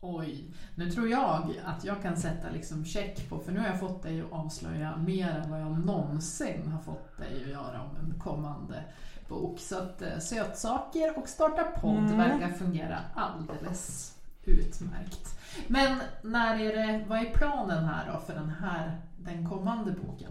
Oj, 0.00 0.44
nu 0.74 0.90
tror 0.90 1.08
jag 1.08 1.54
att 1.64 1.84
jag 1.84 2.02
kan 2.02 2.16
sätta 2.16 2.50
liksom 2.50 2.84
check 2.84 3.28
på, 3.28 3.38
för 3.38 3.52
nu 3.52 3.60
har 3.60 3.66
jag 3.66 3.80
fått 3.80 4.02
dig 4.02 4.20
att 4.20 4.32
avslöja 4.32 4.96
mer 4.96 5.28
än 5.28 5.50
vad 5.50 5.60
jag 5.60 5.86
någonsin 5.86 6.68
har 6.68 6.82
fått 6.82 7.18
dig 7.18 7.42
att 7.44 7.50
göra 7.50 7.82
om 7.82 7.96
en 7.96 8.20
kommande 8.20 8.84
bok. 9.28 9.60
Så 9.60 9.78
att 9.78 10.02
eh, 10.02 10.18
sötsaker 10.18 11.18
och 11.18 11.28
starta 11.28 11.62
podd 11.62 11.98
Mm. 11.98 12.18
verkar 12.18 12.52
fungera 12.52 13.00
alldeles 13.14 14.13
utmärkt. 14.44 15.38
Men 15.66 15.98
när 16.22 16.60
är 16.60 16.76
det, 16.76 17.04
vad 17.08 17.18
är 17.18 17.24
planen 17.24 17.84
här 17.84 18.12
då 18.12 18.20
för 18.26 18.34
den 18.34 18.52
här, 18.60 18.92
den 19.16 19.48
kommande 19.48 19.90
boken? 19.90 20.30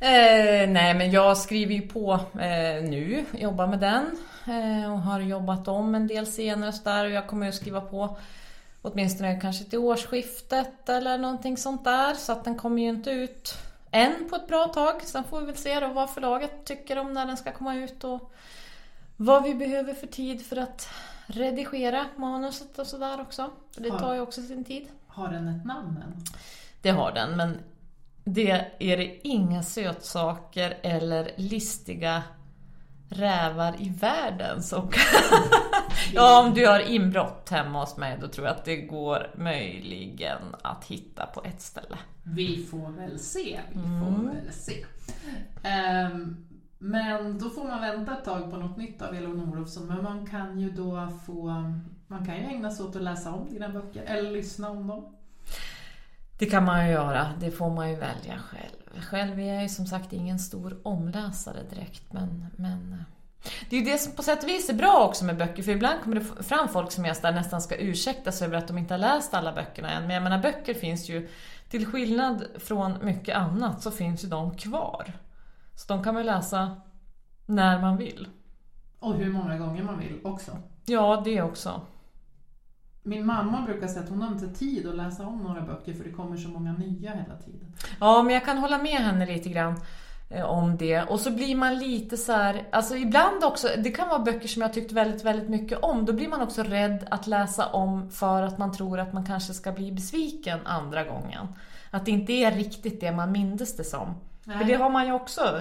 Eh, 0.00 0.68
nej, 0.68 0.94
men 0.94 1.10
jag 1.10 1.36
skriver 1.36 1.74
ju 1.74 1.82
på 1.82 2.12
eh, 2.34 2.82
nu, 2.82 3.24
jobbar 3.32 3.66
med 3.66 3.78
den 3.78 4.04
eh, 4.46 4.92
och 4.92 5.00
har 5.00 5.20
jobbat 5.20 5.68
om 5.68 5.94
en 5.94 6.06
del 6.06 6.26
scener 6.26 6.68
och 6.68 6.74
där 6.84 7.04
och 7.04 7.10
jag 7.10 7.26
kommer 7.26 7.48
att 7.48 7.54
skriva 7.54 7.80
på 7.80 8.16
åtminstone 8.82 9.40
kanske 9.40 9.64
till 9.64 9.78
årsskiftet 9.78 10.88
eller 10.88 11.18
någonting 11.18 11.56
sånt 11.56 11.84
där 11.84 12.14
så 12.14 12.32
att 12.32 12.44
den 12.44 12.58
kommer 12.58 12.82
ju 12.82 12.88
inte 12.88 13.10
ut 13.10 13.54
än 13.90 14.28
på 14.30 14.36
ett 14.36 14.48
bra 14.48 14.66
tag. 14.66 15.02
Sen 15.02 15.24
får 15.24 15.40
vi 15.40 15.46
väl 15.46 15.56
se 15.56 15.80
då 15.80 15.88
vad 15.88 16.10
förlaget 16.10 16.64
tycker 16.64 16.98
om 16.98 17.12
när 17.12 17.26
den 17.26 17.36
ska 17.36 17.52
komma 17.52 17.74
ut 17.74 18.04
och 18.04 18.32
vad 19.24 19.42
vi 19.42 19.54
behöver 19.54 19.94
för 19.94 20.06
tid 20.06 20.46
för 20.46 20.56
att 20.56 20.88
redigera 21.26 22.06
manuset 22.16 22.78
och 22.78 22.86
sådär 22.86 23.20
också. 23.20 23.50
För 23.74 23.82
det 23.82 23.90
tar 23.90 24.14
ju 24.14 24.20
också 24.20 24.42
sin 24.42 24.64
tid. 24.64 24.88
Har 25.06 25.28
den 25.28 25.48
ett 25.48 25.64
namn 25.64 25.96
än? 25.96 26.24
Det 26.82 26.90
har 26.90 27.12
den, 27.12 27.36
men 27.36 27.58
det 28.24 28.50
är 28.78 28.96
det 28.96 29.28
inga 29.28 29.62
sötsaker 29.62 30.78
eller 30.82 31.30
listiga 31.36 32.22
rävar 33.08 33.74
i 33.78 33.88
världen 33.88 34.62
som 34.62 34.90
Ja, 36.12 36.40
om 36.46 36.54
du 36.54 36.66
har 36.66 36.80
inbrott 36.80 37.48
hemma 37.50 37.80
hos 37.80 37.96
mig 37.96 38.18
då 38.20 38.28
tror 38.28 38.46
jag 38.46 38.56
att 38.56 38.64
det 38.64 38.76
går 38.76 39.30
möjligen 39.36 40.38
att 40.62 40.84
hitta 40.84 41.26
på 41.26 41.44
ett 41.44 41.60
ställe. 41.62 41.98
Vi 42.22 42.66
får 42.70 42.90
väl 42.92 43.18
se, 43.18 43.60
vi 43.72 43.78
Mm. 43.80 44.00
får 44.16 44.24
väl 44.28 44.52
se. 44.52 44.84
Ehm, 45.62 46.46
men 46.84 47.38
då 47.38 47.50
får 47.50 47.64
man 47.64 47.80
vänta 47.80 48.18
ett 48.18 48.24
tag 48.24 48.50
på 48.50 48.56
något 48.56 48.76
nytt 48.76 49.02
av 49.02 49.14
Elon 49.14 49.52
Olofsson, 49.52 49.86
men 49.86 50.02
man 50.02 50.26
kan 50.26 50.58
ju 50.58 50.70
då 50.70 51.08
få, 51.26 51.64
man 52.06 52.26
kan 52.26 52.36
ju 52.36 52.42
ägna 52.42 52.70
sig 52.70 52.86
åt 52.86 52.96
att 52.96 53.02
läsa 53.02 53.32
om 53.32 53.48
dina 53.50 53.68
böcker, 53.68 54.02
eller 54.02 54.30
lyssna 54.30 54.70
om 54.70 54.86
dem. 54.86 55.16
Det 56.38 56.46
kan 56.46 56.64
man 56.64 56.86
ju 56.86 56.92
göra, 56.92 57.28
det 57.40 57.50
får 57.50 57.70
man 57.70 57.90
ju 57.90 57.96
välja 57.96 58.38
själv. 58.38 59.02
Själv 59.02 59.40
är 59.40 59.54
jag 59.54 59.62
ju 59.62 59.68
som 59.68 59.86
sagt 59.86 60.12
ingen 60.12 60.38
stor 60.38 60.80
omläsare 60.82 61.58
direkt, 61.70 62.12
men, 62.12 62.46
men 62.56 62.92
eh, 62.92 62.98
det 63.70 63.76
är 63.76 63.80
ju 63.80 63.86
det 63.86 63.98
som 63.98 64.12
på 64.12 64.22
sätt 64.22 64.42
och 64.42 64.48
vis 64.48 64.70
är 64.70 64.74
bra 64.74 65.06
också 65.08 65.24
med 65.24 65.36
böcker, 65.36 65.62
för 65.62 65.72
ibland 65.72 66.00
kommer 66.02 66.16
det 66.16 66.42
fram 66.42 66.68
folk 66.68 66.92
som 66.92 67.04
jag 67.04 67.16
nästan 67.22 67.62
ska 67.62 67.76
ursäkta 67.76 68.32
sig 68.32 68.46
över 68.46 68.56
att 68.56 68.68
de 68.68 68.78
inte 68.78 68.94
har 68.94 68.98
läst 68.98 69.34
alla 69.34 69.52
böckerna 69.52 69.90
än. 69.90 70.02
Men 70.02 70.14
jag 70.14 70.22
menar, 70.22 70.38
böcker 70.38 70.74
finns 70.74 71.08
ju, 71.08 71.28
till 71.68 71.86
skillnad 71.86 72.44
från 72.58 72.94
mycket 73.02 73.36
annat, 73.36 73.82
så 73.82 73.90
finns 73.90 74.24
ju 74.24 74.28
de 74.28 74.56
kvar. 74.56 75.12
Så 75.82 75.92
de 75.92 76.04
kan 76.04 76.14
man 76.14 76.26
läsa 76.26 76.76
när 77.46 77.80
man 77.80 77.96
vill. 77.96 78.28
Och 78.98 79.14
hur 79.14 79.32
många 79.32 79.58
gånger 79.58 79.82
man 79.82 79.98
vill 79.98 80.20
också. 80.24 80.52
Ja, 80.84 81.22
det 81.24 81.42
också. 81.42 81.80
Min 83.02 83.26
mamma 83.26 83.62
brukar 83.62 83.86
säga 83.86 84.02
att 84.02 84.08
hon 84.08 84.22
har 84.22 84.32
inte 84.32 84.48
tid 84.48 84.88
att 84.88 84.96
läsa 84.96 85.26
om 85.26 85.38
några 85.38 85.60
böcker 85.60 85.94
för 85.94 86.04
det 86.04 86.10
kommer 86.10 86.36
så 86.36 86.48
många 86.48 86.72
nya 86.72 87.10
hela 87.10 87.36
tiden. 87.36 87.74
Ja, 88.00 88.22
men 88.22 88.34
jag 88.34 88.44
kan 88.44 88.58
hålla 88.58 88.78
med 88.78 88.92
henne 88.92 89.26
lite 89.26 89.48
grann 89.48 89.74
eh, 90.30 90.44
om 90.44 90.76
det. 90.76 91.02
Och 91.02 91.20
så 91.20 91.30
blir 91.30 91.54
man 91.56 91.78
lite 91.78 92.16
så 92.16 92.32
här, 92.32 92.68
alltså 92.72 92.96
ibland 92.96 93.44
också, 93.44 93.68
det 93.78 93.90
kan 93.90 94.08
vara 94.08 94.18
böcker 94.18 94.48
som 94.48 94.62
jag 94.62 94.72
tyckt 94.72 94.92
väldigt, 94.92 95.24
väldigt 95.24 95.48
mycket 95.48 95.78
om. 95.78 96.04
Då 96.04 96.12
blir 96.12 96.28
man 96.28 96.40
också 96.40 96.62
rädd 96.62 97.06
att 97.10 97.26
läsa 97.26 97.66
om 97.66 98.10
för 98.10 98.42
att 98.42 98.58
man 98.58 98.72
tror 98.72 99.00
att 99.00 99.12
man 99.12 99.26
kanske 99.26 99.54
ska 99.54 99.72
bli 99.72 99.92
besviken 99.92 100.58
andra 100.64 101.04
gången. 101.04 101.46
Att 101.90 102.04
det 102.04 102.10
inte 102.10 102.32
är 102.32 102.52
riktigt 102.52 103.00
det 103.00 103.12
man 103.12 103.32
mindes 103.32 103.76
det 103.76 103.84
som. 103.84 104.14
För 104.44 104.50
Nej. 104.50 104.64
det 104.64 104.74
har 104.74 104.90
man 104.90 105.06
ju 105.06 105.12
också 105.12 105.60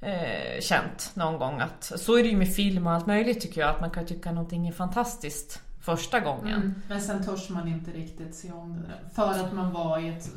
eh, 0.00 0.60
känt 0.60 1.10
någon 1.14 1.38
gång 1.38 1.60
att 1.60 1.84
så 1.84 2.18
är 2.18 2.22
det 2.22 2.28
ju 2.28 2.36
med 2.36 2.54
film 2.54 2.86
och 2.86 2.92
allt 2.92 3.06
möjligt 3.06 3.40
tycker 3.40 3.60
jag. 3.60 3.70
Att 3.70 3.80
man 3.80 3.90
kan 3.90 4.06
tycka 4.06 4.32
någonting 4.32 4.68
är 4.68 4.72
fantastiskt 4.72 5.62
första 5.80 6.20
gången. 6.20 6.54
Mm. 6.54 6.82
Men 6.88 7.00
sen 7.00 7.24
törs 7.24 7.48
man 7.48 7.68
inte 7.68 7.90
riktigt 7.90 8.34
se 8.34 8.52
om 8.52 8.72
det 8.72 8.88
där. 8.88 9.08
För 9.14 9.44
att 9.44 9.52
man 9.52 9.72
var 9.72 9.98
i 9.98 10.08
ett, 10.08 10.30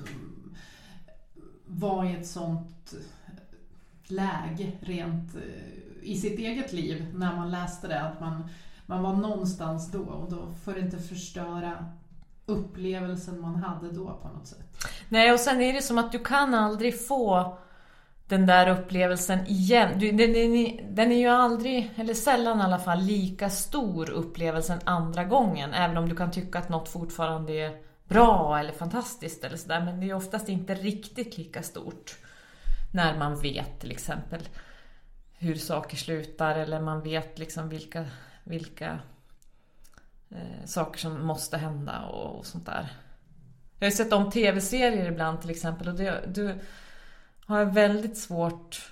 var 1.65 2.06
i 2.06 2.15
ett 2.15 2.28
sånt 2.28 2.93
läge 4.08 4.72
rent 4.80 5.36
eh, 5.36 5.41
i 6.02 6.17
sitt 6.17 6.39
eget 6.39 6.74
liv 6.74 7.06
när 7.13 7.36
man 7.36 7.52
läste 7.52 7.88
det. 7.88 8.02
Att 8.02 8.19
man, 8.19 8.50
man 8.86 9.04
var 9.04 9.13
någonstans 9.13 9.91
då 9.91 10.02
och 10.02 10.32
då 10.32 10.54
får 10.63 10.74
det 10.74 10.80
inte 10.80 11.00
förstöra 11.00 11.86
upplevelsen 12.50 13.42
man 13.42 13.56
hade 13.56 13.92
då 13.92 14.20
på 14.22 14.28
något 14.28 14.48
sätt. 14.48 14.88
Nej, 15.10 15.34
och 15.34 15.40
sen 15.40 15.62
är 15.62 15.74
det 15.74 15.82
som 15.82 15.98
att 15.98 16.12
du 16.12 16.20
kan 16.20 16.54
aldrig 16.54 17.08
få 17.08 17.58
den 18.28 18.46
där 18.46 18.70
upplevelsen 18.70 19.48
igen. 19.48 20.00
Du, 20.00 20.12
den, 20.12 20.34
den, 20.34 20.96
den, 20.96 21.12
är 21.12 21.20
ju 21.20 21.28
aldrig, 21.28 21.92
eller 21.96 22.14
sällan 22.14 22.60
i 22.60 22.64
alla 22.64 22.80
fall, 22.80 23.00
lika 23.00 23.50
stor 23.50 24.10
upplevelsen 24.10 24.80
andra 24.84 25.24
gången. 25.24 25.74
Även 25.74 25.98
om 25.98 26.10
du 26.10 26.16
kan 26.16 26.32
tycka 26.32 26.60
att 26.60 26.70
något 26.70 26.90
fortfarande 26.90 27.54
är 27.54 27.78
bra 28.08 28.60
eller 28.60 28.72
fantastiskt 28.72 29.44
eller 29.44 29.58
sådär. 29.58 29.86
Men 29.86 30.00
det 30.00 30.10
är 30.10 30.14
oftast 30.14 30.50
inte 30.50 30.74
riktigt 30.74 31.38
lika 31.38 31.64
stort. 31.64 32.18
När 32.94 33.18
man 33.18 33.40
vet 33.40 33.80
till 33.80 33.92
exempel 33.92 34.42
hur 35.38 35.56
saker 35.56 35.98
slutar 35.98 36.56
eller 36.56 36.82
man 36.82 37.02
vet 37.02 37.40
liksom 37.40 37.70
vilka, 37.70 38.06
vilka 38.44 39.00
eh, 40.32 40.65
saker 40.65 41.00
som 41.00 41.26
måste 41.26 41.58
hända 41.58 42.02
och, 42.02 42.39
och, 42.39 42.46
sånt 42.46 42.65
där. 42.65 42.92
Jag 43.80 43.86
har 43.86 43.92
ju 43.92 43.98
sett 43.98 44.13
om 44.13 44.32
tv-serier 44.32 45.12
ibland 45.12 45.42
till 45.42 45.50
exempel 45.50 45.88
och 45.88 45.96
det, 45.96 46.24
det 46.28 46.56
har 47.46 47.60
jag 47.60 47.74
väldigt 47.74 48.18
svårt 48.18 48.92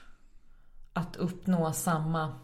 att 0.94 1.16
uppnå 1.16 1.74
samma 1.74 2.36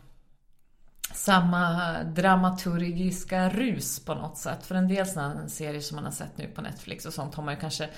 samma 1.14 1.94
dramaturgiska 2.04 3.50
rus 3.50 4.06
på 4.06 4.14
något 4.14 4.38
sätt. 4.38 4.66
För 4.66 4.76
en 4.76 4.88
del 4.88 5.08
sådana 5.08 5.48
serier 5.48 5.82
som 5.82 5.96
man 5.96 6.06
har 6.06 6.12
sett 6.12 6.38
nu 6.38 6.48
på 6.48 6.62
Netflix 6.62 7.06
och 7.06 7.14
sånt 7.14 7.36
har 7.36 7.44
man 7.44 7.54
ju 7.54 7.60
kanske 7.60 7.90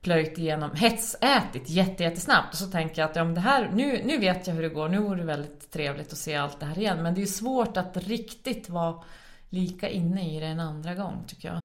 plöjt 0.00 0.38
igenom, 0.38 0.70
hetsätit 0.74 1.70
jättesnabbt 1.70 2.52
och 2.52 2.58
så 2.58 2.66
tänker 2.66 3.02
jag 3.02 3.10
att 3.10 3.16
ja, 3.16 3.24
det 3.24 3.40
här, 3.40 3.70
nu, 3.74 4.02
nu 4.04 4.18
vet 4.18 4.46
jag 4.46 4.54
hur 4.54 4.62
det 4.62 4.68
går, 4.68 4.88
nu 4.88 4.98
vore 4.98 5.18
det 5.18 5.24
väldigt 5.24 5.70
trevligt 5.70 6.12
att 6.12 6.18
se 6.18 6.36
allt 6.36 6.60
det 6.60 6.66
här 6.66 6.78
igen. 6.78 7.02
Men 7.02 7.14
det 7.14 7.22
är 7.22 7.26
svårt 7.26 7.76
att 7.76 7.96
riktigt 7.96 8.68
vara 8.68 9.02
lika 9.50 9.88
inne 9.88 10.36
i 10.36 10.40
det 10.40 10.46
en 10.46 10.60
andra 10.60 10.94
gång 10.94 11.24
tycker 11.26 11.48
jag. 11.48 11.60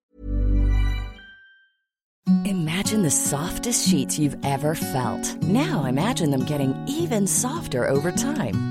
Imagine 2.46 3.04
the 3.04 3.12
softest 3.12 3.90
sheets 3.90 4.20
you've 4.20 4.38
ever 4.44 4.76
felt. 4.76 5.44
Now 5.44 5.86
imagine 5.86 6.32
them 6.32 6.46
getting 6.46 6.76
even 6.88 7.28
softer 7.28 7.90
over 7.90 8.12
time. 8.12 8.71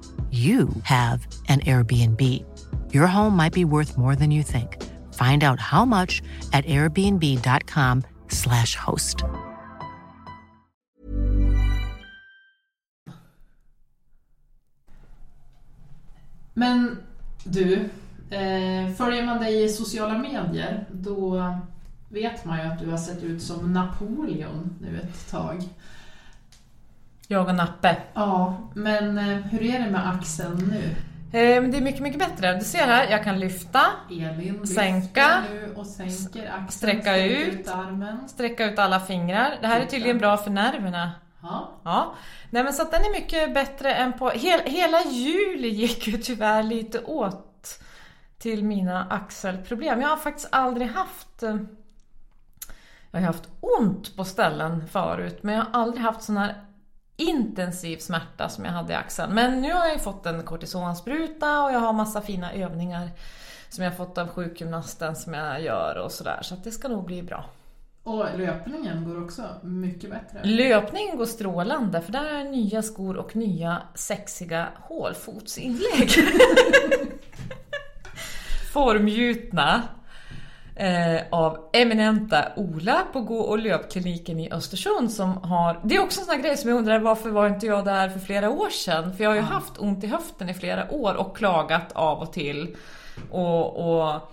you 0.31 0.69
have 0.83 1.27
an 1.49 1.59
Airbnb. 1.61 2.21
Your 2.93 3.07
home 3.07 3.35
might 3.35 3.53
be 3.53 3.65
worth 3.65 3.97
more 3.97 4.15
than 4.15 4.31
you 4.31 4.43
think. 4.43 4.77
Find 5.13 5.43
out 5.43 5.59
how 5.59 5.85
much 5.85 6.21
at 6.53 6.65
airbnb.com 6.65 8.03
slash 8.29 8.75
host. 8.75 9.23
Men 16.53 16.97
du, 17.43 17.89
eh, 18.29 18.93
följer 18.97 19.25
man 19.25 19.41
dig 19.41 19.63
i 19.63 19.69
sociala 19.69 20.17
medier 20.17 20.85
då 20.91 21.53
vet 22.09 22.45
man 22.45 22.59
ju 22.59 22.63
att 22.63 22.79
du 22.79 22.89
har 22.89 22.97
sett 22.97 23.23
ut 23.23 23.41
som 23.41 23.73
Napoleon 23.73 24.75
nu 24.81 24.99
ett 24.99 25.31
tag. 25.31 25.63
Jag 27.31 27.47
och 27.47 27.55
Nappe. 27.55 27.97
Ja, 28.13 28.57
men 28.73 29.17
eh, 29.17 29.37
hur 29.37 29.63
är 29.63 29.79
det 29.79 29.89
med 29.91 30.09
axeln 30.09 30.57
nu? 30.71 30.95
Eh, 31.39 31.63
det 31.63 31.77
är 31.77 31.81
mycket, 31.81 32.01
mycket 32.01 32.19
bättre. 32.19 32.53
Du 32.53 32.65
ser 32.65 32.85
här, 32.87 33.11
jag 33.11 33.23
kan 33.23 33.39
lyfta, 33.39 33.81
Elin 34.09 34.67
sänka, 34.67 35.43
sänker 35.97 36.49
axeln, 36.51 36.67
sträcka 36.69 37.25
ut, 37.25 37.53
ut 37.53 37.67
armen. 37.67 38.29
sträcka 38.29 38.65
ut 38.65 38.79
alla 38.79 38.99
fingrar. 38.99 39.57
Det 39.61 39.67
här 39.67 39.81
är 39.81 39.85
tydligen 39.85 40.17
bra 40.17 40.37
för 40.37 40.51
nerverna. 40.51 41.11
Ja. 41.41 41.69
Ja, 41.83 42.13
nej 42.49 42.63
men 42.63 42.73
så 42.73 42.81
att 42.81 42.91
den 42.91 43.01
är 43.01 43.11
mycket 43.11 43.53
bättre 43.53 43.93
än 43.93 44.13
på... 44.13 44.29
Hel, 44.29 44.59
hela 44.65 45.01
juli 45.03 45.67
gick 45.67 46.07
ju 46.07 46.17
tyvärr 46.17 46.63
lite 46.63 46.99
åt 46.99 47.79
till 48.37 48.63
mina 48.63 49.07
axelproblem. 49.09 50.01
Jag 50.01 50.09
har 50.09 50.17
faktiskt 50.17 50.47
aldrig 50.51 50.87
haft... 50.91 51.43
eh, 51.43 51.57
Jag 53.11 53.19
har 53.19 53.27
haft 53.27 53.49
ont 53.59 54.15
på 54.15 54.23
ställen 54.25 54.87
förut, 54.87 55.39
men 55.43 55.55
jag 55.55 55.63
har 55.63 55.81
aldrig 55.81 56.03
haft 56.03 56.21
sån 56.23 56.37
här 56.37 56.55
intensiv 57.15 57.97
smärta 57.97 58.49
som 58.49 58.65
jag 58.65 58.71
hade 58.71 58.93
i 58.93 58.95
axeln. 58.95 59.33
Men 59.33 59.61
nu 59.61 59.73
har 59.73 59.87
jag 59.87 60.01
fått 60.01 60.25
en 60.25 60.43
kortisonspruta 60.43 61.63
och 61.63 61.71
jag 61.71 61.79
har 61.79 61.93
massa 61.93 62.21
fina 62.21 62.53
övningar 62.53 63.09
som 63.69 63.83
jag 63.83 63.97
fått 63.97 64.17
av 64.17 64.27
sjukgymnasten 64.27 65.15
som 65.15 65.33
jag 65.33 65.61
gör 65.61 65.95
och 65.95 66.11
sådär. 66.11 66.39
Så 66.41 66.55
det 66.63 66.71
ska 66.71 66.87
nog 66.87 67.05
bli 67.05 67.23
bra. 67.23 67.45
Och 68.03 68.25
löpningen 68.37 69.03
går 69.05 69.23
också 69.23 69.43
mycket 69.63 70.09
bättre. 70.09 70.43
Löpningen 70.43 71.17
går 71.17 71.25
strålande 71.25 72.01
för 72.01 72.11
där 72.11 72.25
är 72.25 72.43
nya 72.43 72.81
skor 72.81 73.17
och 73.17 73.35
nya 73.35 73.81
sexiga 73.95 74.67
hålfotsinlägg. 74.79 76.11
Formgjutna 78.73 79.83
eh, 80.81 81.21
av 81.29 81.69
eminenta 81.73 82.45
Ola 82.55 83.05
på 83.13 83.21
gå 83.21 83.39
och 83.39 83.59
löpkliniken 83.59 84.39
i 84.39 84.51
Östersund 84.51 85.11
som 85.11 85.37
har... 85.37 85.79
Det 85.83 85.95
är 85.95 86.01
också 86.01 86.19
en 86.19 86.25
sån 86.25 86.35
här 86.35 86.41
grej 86.41 86.57
som 86.57 86.69
jag 86.69 86.77
undrar 86.77 86.99
varför 86.99 87.29
var 87.29 87.47
inte 87.47 87.65
jag 87.65 87.85
där 87.85 88.09
för 88.09 88.19
flera 88.19 88.49
år 88.49 88.69
sedan? 88.69 89.15
För 89.15 89.23
jag 89.23 89.31
har 89.31 89.35
ju 89.35 89.41
haft 89.41 89.77
ont 89.77 90.03
i 90.03 90.07
höften 90.07 90.49
i 90.49 90.53
flera 90.53 90.91
år 90.91 91.13
och 91.13 91.37
klagat 91.37 91.91
av 91.91 92.19
och 92.19 92.33
till. 92.33 92.75
Och, 93.31 93.79
och 93.79 94.31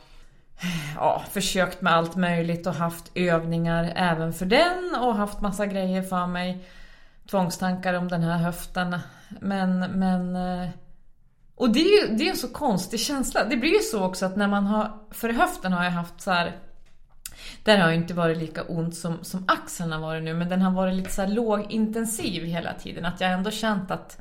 ja, 0.96 1.22
försökt 1.30 1.80
med 1.80 1.92
allt 1.92 2.16
möjligt 2.16 2.66
och 2.66 2.74
haft 2.74 3.10
övningar 3.14 3.92
även 3.96 4.32
för 4.32 4.46
den 4.46 4.96
och 5.00 5.14
haft 5.14 5.40
massa 5.40 5.66
grejer 5.66 6.02
för 6.02 6.26
mig. 6.26 6.64
Tvångstankar 7.30 7.94
om 7.94 8.08
den 8.08 8.22
här 8.22 8.38
höften. 8.38 8.98
Men, 9.40 9.78
men... 9.78 10.36
Och 11.58 11.70
det 11.70 11.80
är 11.80 12.08
ju 12.08 12.14
det 12.14 12.26
är 12.26 12.30
en 12.30 12.36
så 12.36 12.48
konstig 12.48 13.00
känsla. 13.00 13.44
Det 13.44 13.56
blir 13.56 13.70
ju 13.70 13.78
så 13.78 14.04
också 14.04 14.26
att 14.26 14.36
när 14.36 14.48
man 14.48 14.66
har... 14.66 14.92
För 15.10 15.28
höften 15.28 15.72
har 15.72 15.84
jag 15.84 15.90
haft 15.90 16.20
så 16.20 16.30
här. 16.30 16.56
Där 17.64 17.78
har 17.78 17.88
ju 17.88 17.94
inte 17.94 18.14
varit 18.14 18.38
lika 18.38 18.62
ont 18.62 18.96
som, 18.96 19.24
som 19.24 19.44
axeln 19.48 19.92
har 19.92 20.00
varit 20.00 20.22
nu, 20.22 20.34
men 20.34 20.48
den 20.48 20.62
har 20.62 20.72
varit 20.72 20.94
lite 20.94 21.10
så 21.10 21.22
här 21.22 21.28
lågintensiv 21.28 22.44
hela 22.44 22.74
tiden. 22.74 23.04
Att 23.04 23.20
jag 23.20 23.32
ändå 23.32 23.50
känt 23.50 23.90
att 23.90 24.20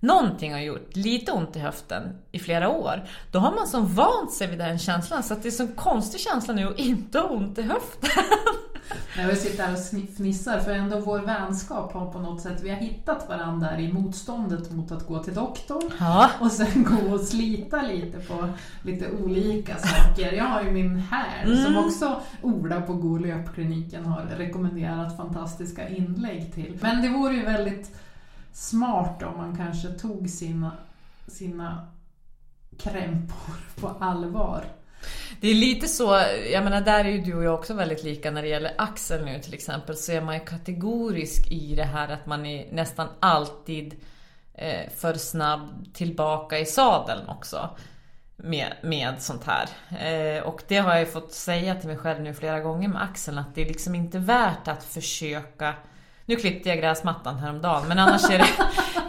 någonting 0.00 0.52
har 0.52 0.60
gjort 0.60 0.96
lite 0.96 1.32
ont 1.32 1.56
i 1.56 1.58
höften 1.58 2.02
i 2.32 2.38
flera 2.38 2.68
år. 2.68 3.08
Då 3.32 3.38
har 3.38 3.52
man 3.52 3.66
som 3.66 3.94
vant 3.94 4.32
sig 4.32 4.46
vid 4.46 4.58
den 4.58 4.78
känslan, 4.78 5.22
så 5.22 5.34
att 5.34 5.42
det 5.42 5.48
är 5.48 5.62
en 5.62 5.68
så 5.68 5.74
konstig 5.74 6.20
känsla 6.20 6.54
nu 6.54 6.68
att 6.68 6.78
inte 6.78 7.18
ha 7.18 7.28
ont 7.28 7.58
i 7.58 7.62
höften. 7.62 8.10
Jag 9.16 9.26
vill 9.26 9.36
sitta 9.36 9.62
här 9.62 9.72
och 9.72 9.78
fnissar 10.16 10.58
för 10.60 10.70
ändå 10.72 11.00
vår 11.00 11.18
vänskap 11.18 11.92
har 11.92 12.12
på 12.12 12.18
något 12.18 12.40
sätt, 12.40 12.60
vi 12.62 12.70
har 12.70 12.76
hittat 12.76 13.28
varandra 13.28 13.80
i 13.80 13.92
motståndet 13.92 14.70
mot 14.72 14.92
att 14.92 15.06
gå 15.06 15.22
till 15.22 15.34
doktorn 15.34 15.90
Ja. 16.00 16.30
och 16.40 16.52
sen 16.52 16.84
gå 16.84 17.14
och 17.14 17.20
slita 17.20 17.82
lite 17.82 18.18
på 18.18 18.48
lite 18.82 19.10
olika 19.10 19.76
saker. 19.78 20.32
Jag 20.32 20.44
har 20.44 20.62
ju 20.62 20.70
min 20.70 20.96
häl 20.96 21.64
som 21.64 21.76
också 21.76 22.20
Ola 22.42 22.80
på 22.80 22.94
Go 22.94 23.18
löpkliniken 23.18 24.06
har 24.06 24.22
rekommenderat 24.36 25.16
fantastiska 25.16 25.88
inlägg 25.88 26.54
till. 26.54 26.78
Men 26.82 27.02
det 27.02 27.08
vore 27.08 27.34
ju 27.34 27.44
väldigt 27.44 28.00
smart 28.52 29.22
om 29.22 29.36
man 29.36 29.56
kanske 29.56 29.88
tog 29.88 30.30
sina, 30.30 30.72
sina 31.26 31.86
krämpor 32.78 33.54
på 33.80 33.88
allvar. 33.88 34.64
Det 35.40 35.48
är 35.48 35.54
lite 35.54 35.88
så, 35.88 36.22
jag 36.52 36.64
menar 36.64 36.80
där 36.80 37.04
är 37.04 37.08
ju 37.08 37.20
du 37.20 37.34
och 37.34 37.44
jag 37.44 37.54
också 37.54 37.74
väldigt 37.74 38.04
lika 38.04 38.30
när 38.30 38.42
det 38.42 38.48
gäller 38.48 38.74
axeln 38.78 39.24
nu 39.24 39.38
till 39.38 39.54
exempel. 39.54 39.96
Så 39.96 40.12
är 40.12 40.20
man 40.20 40.34
ju 40.34 40.40
kategorisk 40.40 41.50
i 41.50 41.74
det 41.74 41.84
här 41.84 42.08
att 42.08 42.26
man 42.26 42.46
är 42.46 42.72
nästan 42.72 43.08
alltid 43.20 43.94
eh, 44.54 44.90
för 44.96 45.14
snabb 45.14 45.94
tillbaka 45.94 46.58
i 46.58 46.66
sadeln 46.66 47.28
också. 47.28 47.70
med, 48.42 48.72
med 48.82 49.22
sånt 49.22 49.44
här. 49.44 49.68
Eh, 50.00 50.42
och 50.42 50.62
det 50.68 50.76
har 50.78 50.90
jag 50.90 51.00
ju 51.00 51.06
fått 51.06 51.32
säga 51.32 51.74
till 51.74 51.88
mig 51.88 51.96
själv 51.96 52.20
nu 52.20 52.34
flera 52.34 52.60
gånger 52.60 52.88
med 52.88 53.02
Axel 53.02 53.38
att 53.38 53.54
det 53.54 53.62
är 53.62 53.66
liksom 53.66 53.94
inte 53.94 54.18
värt 54.18 54.68
att 54.68 54.84
försöka 54.84 55.74
nu 56.30 56.36
klippte 56.36 56.68
jag 56.68 56.78
gräsmattan 56.78 57.38
häromdagen, 57.38 57.88
men 57.88 57.98
annars 57.98 58.30
är 58.30 58.38
det 58.38 58.48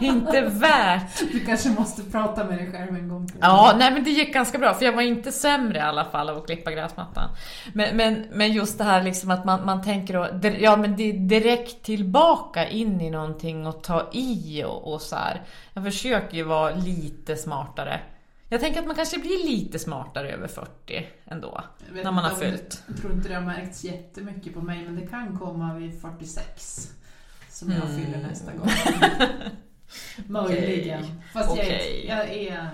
inte 0.06 0.40
värt. 0.40 1.32
Du 1.32 1.40
kanske 1.40 1.70
måste 1.70 2.02
prata 2.02 2.44
med 2.44 2.58
dig 2.58 2.72
själv 2.72 2.96
en 2.96 3.08
gång 3.08 3.28
till. 3.28 3.38
Ja, 3.40 3.74
nej 3.78 3.92
men 3.92 4.04
det 4.04 4.10
gick 4.10 4.34
ganska 4.34 4.58
bra, 4.58 4.74
för 4.74 4.84
jag 4.84 4.92
var 4.92 5.02
inte 5.02 5.32
sämre 5.32 5.78
i 5.78 5.80
alla 5.80 6.04
fall 6.04 6.28
av 6.28 6.36
att 6.36 6.46
klippa 6.46 6.70
gräsmattan. 6.70 7.30
Men, 7.72 7.96
men, 7.96 8.26
men 8.32 8.52
just 8.52 8.78
det 8.78 8.84
här 8.84 9.02
liksom 9.02 9.30
att 9.30 9.44
man, 9.44 9.66
man 9.66 9.82
tänker 9.82 10.14
då, 10.14 10.48
ja 10.60 10.76
men 10.76 10.96
det 10.96 11.02
är 11.10 11.12
direkt 11.12 11.82
tillbaka 11.82 12.68
in 12.68 13.00
i 13.00 13.10
någonting 13.10 13.66
och 13.66 13.82
ta 13.82 14.10
i 14.12 14.64
och, 14.64 14.92
och 14.92 15.02
så 15.02 15.16
här. 15.16 15.42
Jag 15.74 15.84
försöker 15.84 16.36
ju 16.36 16.42
vara 16.42 16.74
lite 16.74 17.36
smartare. 17.36 18.00
Jag 18.48 18.60
tänker 18.60 18.80
att 18.80 18.86
man 18.86 18.96
kanske 18.96 19.18
blir 19.18 19.44
lite 19.44 19.78
smartare 19.78 20.32
över 20.32 20.48
40 20.48 21.06
ändå. 21.24 21.64
När 21.92 22.12
man 22.12 22.24
har 22.24 22.36
fyllt. 22.36 22.82
Jag 22.86 22.96
tror 22.96 23.12
inte 23.12 23.28
det 23.28 23.34
har 23.34 23.42
märkts 23.42 23.84
jättemycket 23.84 24.54
på 24.54 24.60
mig, 24.60 24.84
men 24.84 24.96
det 24.96 25.06
kan 25.06 25.38
komma 25.38 25.74
vid 25.74 26.00
46 26.00 26.92
som 27.62 27.72
jag 27.72 27.88
fyller 27.88 28.18
nästa 28.28 28.52
gång. 28.52 28.68
Möjligen. 30.26 31.22
Fast 31.32 31.50
Okej. 31.50 32.04
jag, 32.08 32.18
jag 32.18 32.36
är... 32.36 32.70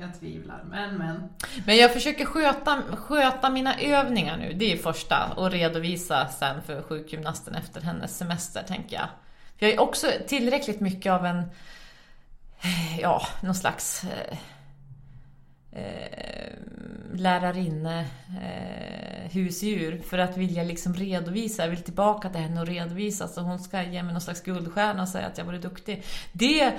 Jag 0.00 0.20
tvivlar, 0.20 0.64
men 0.70 0.98
men. 0.98 1.28
Men 1.66 1.76
jag 1.76 1.92
försöker 1.92 2.24
sköta, 2.24 2.82
sköta 2.96 3.50
mina 3.50 3.80
övningar 3.80 4.36
nu, 4.36 4.52
det 4.52 4.72
är 4.72 4.76
första. 4.76 5.32
Och 5.36 5.50
redovisa 5.50 6.28
sen 6.28 6.62
för 6.62 6.82
sjukgymnasten 6.82 7.54
efter 7.54 7.80
hennes 7.80 8.18
semester, 8.18 8.62
tänker 8.62 8.96
jag. 8.96 9.08
Jag 9.56 9.70
är 9.70 9.80
också 9.80 10.06
tillräckligt 10.28 10.80
mycket 10.80 11.12
av 11.12 11.26
en, 11.26 11.42
ja, 13.00 13.22
någon 13.40 13.54
slags 13.54 14.04
eh, 15.78 17.18
lärarinne, 17.18 18.06
eh, 18.42 19.30
husdjur 19.30 19.98
för 19.98 20.18
att 20.18 20.36
vilja 20.36 20.62
liksom 20.62 20.94
redovisa. 20.94 21.62
Jag 21.62 21.70
vill 21.70 21.82
tillbaka 21.82 22.28
till 22.28 22.40
henne 22.40 22.60
och 22.60 22.66
redovisa 22.66 23.28
så 23.28 23.40
hon 23.40 23.58
ska 23.58 23.82
ge 23.82 24.02
mig 24.02 24.12
någon 24.12 24.20
slags 24.20 24.42
guldstjärna 24.42 25.02
och 25.02 25.08
säga 25.08 25.26
att 25.26 25.38
jag 25.38 25.44
varit 25.44 25.62
duktig. 25.62 26.02
Det 26.32 26.72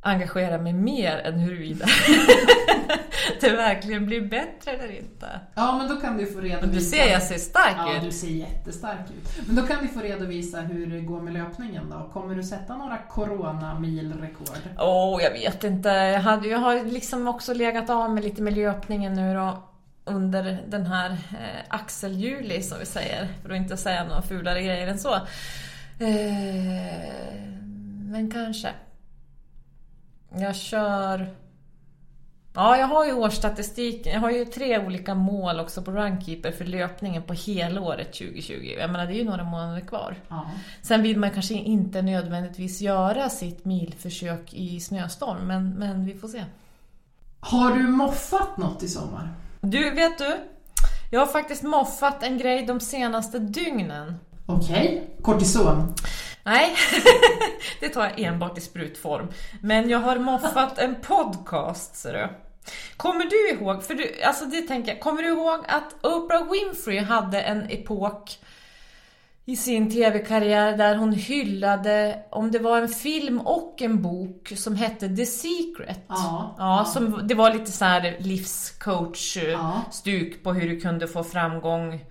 engagerar 0.00 0.58
mig 0.58 0.72
mer 0.72 1.18
än 1.18 1.38
huruvida 1.38 1.86
det 3.40 3.50
verkligen 3.50 4.06
blir 4.06 4.20
bättre 4.20 4.70
eller 4.70 4.98
inte. 4.98 5.40
Ja, 5.54 5.78
men 5.78 5.88
då 5.88 5.96
kan 6.00 6.16
du 6.16 6.26
få 6.26 6.40
redovisa. 6.40 6.72
Du 6.72 6.80
ser, 6.80 7.12
jag 7.12 7.22
ser 7.22 7.38
stark 7.38 7.74
Ja, 7.76 7.96
ut. 7.96 8.02
du 8.02 8.10
ser 8.12 8.28
jättestark 8.28 8.98
ut. 9.10 9.46
Men 9.46 9.56
då 9.56 9.62
kan 9.62 9.76
du 9.82 9.88
få 9.88 10.00
redovisa 10.00 10.60
hur 10.60 10.86
det 10.86 11.00
går 11.00 11.20
med 11.20 11.32
löpningen 11.34 11.90
då. 11.90 12.10
Kommer 12.12 12.34
du 12.34 12.42
sätta 12.42 12.76
några 12.76 12.98
corona-milrekord? 12.98 14.58
Åh, 14.78 15.22
jag 15.22 15.30
vet 15.30 15.64
inte. 15.64 15.88
Jag, 15.88 16.20
hade, 16.20 16.48
jag 16.48 16.58
har 16.58 16.84
liksom 16.84 17.28
också 17.28 17.54
legat 17.54 17.90
av 17.90 18.10
med 18.10 18.24
lite 18.24 18.42
med 18.42 18.52
löpningen 18.56 19.14
nu 19.14 19.34
då 19.34 19.62
under 20.04 20.58
den 20.68 20.86
här 20.86 21.10
eh, 21.10 21.64
axeljuli 21.68 22.62
som 22.62 22.78
vi 22.78 22.86
säger. 22.86 23.28
För 23.42 23.50
att 23.50 23.56
inte 23.56 23.76
säga 23.76 24.04
några 24.04 24.22
fulare 24.22 24.62
grejer 24.62 24.86
än 24.86 24.98
så. 24.98 25.14
Eh, 25.14 25.20
men 28.10 28.30
kanske. 28.32 28.68
Jag 30.34 30.56
kör... 30.56 31.34
Ja, 32.54 32.76
jag 32.76 32.86
har 32.86 33.06
ju 33.06 33.12
årsstatistiken. 33.12 34.12
Jag 34.12 34.20
har 34.20 34.30
ju 34.30 34.44
tre 34.44 34.86
olika 34.86 35.14
mål 35.14 35.60
också 35.60 35.82
på 35.82 35.90
Runkeeper 35.90 36.52
för 36.52 36.64
löpningen 36.64 37.22
på 37.22 37.34
helåret 37.34 38.12
2020. 38.12 38.76
Jag 38.78 38.90
menar, 38.90 39.06
det 39.06 39.12
är 39.12 39.18
ju 39.18 39.24
några 39.24 39.44
månader 39.44 39.80
kvar. 39.80 40.16
Ja. 40.28 40.50
Sen 40.82 41.02
vill 41.02 41.18
man 41.18 41.30
kanske 41.30 41.54
inte 41.54 42.02
nödvändigtvis 42.02 42.80
göra 42.80 43.28
sitt 43.28 43.64
milförsök 43.64 44.54
i 44.54 44.80
snöstorm, 44.80 45.46
men, 45.46 45.70
men 45.70 46.06
vi 46.06 46.14
får 46.14 46.28
se. 46.28 46.44
Har 47.40 47.74
du 47.74 47.82
moffat 47.82 48.56
något 48.56 48.82
i 48.82 48.88
sommar? 48.88 49.34
Du, 49.60 49.90
vet 49.90 50.18
du? 50.18 50.36
Jag 51.10 51.20
har 51.20 51.26
faktiskt 51.26 51.62
moffat 51.62 52.22
en 52.22 52.38
grej 52.38 52.66
de 52.66 52.80
senaste 52.80 53.38
dygnen. 53.38 54.14
Okej. 54.46 55.10
Kortison? 55.22 55.94
Nej, 56.44 56.76
det 57.80 57.88
tar 57.88 58.04
jag 58.04 58.20
enbart 58.20 58.58
i 58.58 58.60
sprutform. 58.60 59.28
Men 59.62 59.88
jag 59.88 59.98
har 59.98 60.18
moffat 60.18 60.78
en 60.78 60.94
podcast, 60.94 61.96
ser 61.96 62.12
du. 62.12 62.28
Kommer 62.96 63.24
du 63.24 63.50
ihåg, 63.50 63.84
för 63.84 63.94
du, 63.94 64.22
alltså 64.22 64.44
det 64.44 64.62
tänker 64.62 64.92
jag, 64.92 65.00
kommer 65.00 65.22
du 65.22 65.28
ihåg 65.28 65.58
att 65.68 66.06
Oprah 66.06 66.50
Winfrey 66.52 66.98
hade 66.98 67.40
en 67.40 67.70
epok 67.70 68.38
i 69.44 69.56
sin 69.56 69.90
tv-karriär 69.90 70.76
där 70.76 70.96
hon 70.96 71.12
hyllade, 71.12 72.18
om 72.30 72.50
det 72.50 72.58
var 72.58 72.78
en 72.78 72.88
film 72.88 73.40
och 73.40 73.82
en 73.82 74.02
bok 74.02 74.52
som 74.56 74.76
hette 74.76 75.16
The 75.16 75.26
Secret. 75.26 76.00
Ja. 76.08 76.54
Ja, 76.58 76.84
som, 76.84 77.20
det 77.28 77.34
var 77.34 77.52
lite 77.54 77.72
så 77.72 77.84
här 77.84 78.16
livscoach-stuk 78.18 80.32
Ja. 80.34 80.38
på 80.42 80.52
hur 80.52 80.68
du 80.68 80.80
kunde 80.80 81.08
få 81.08 81.24
framgång 81.24 82.04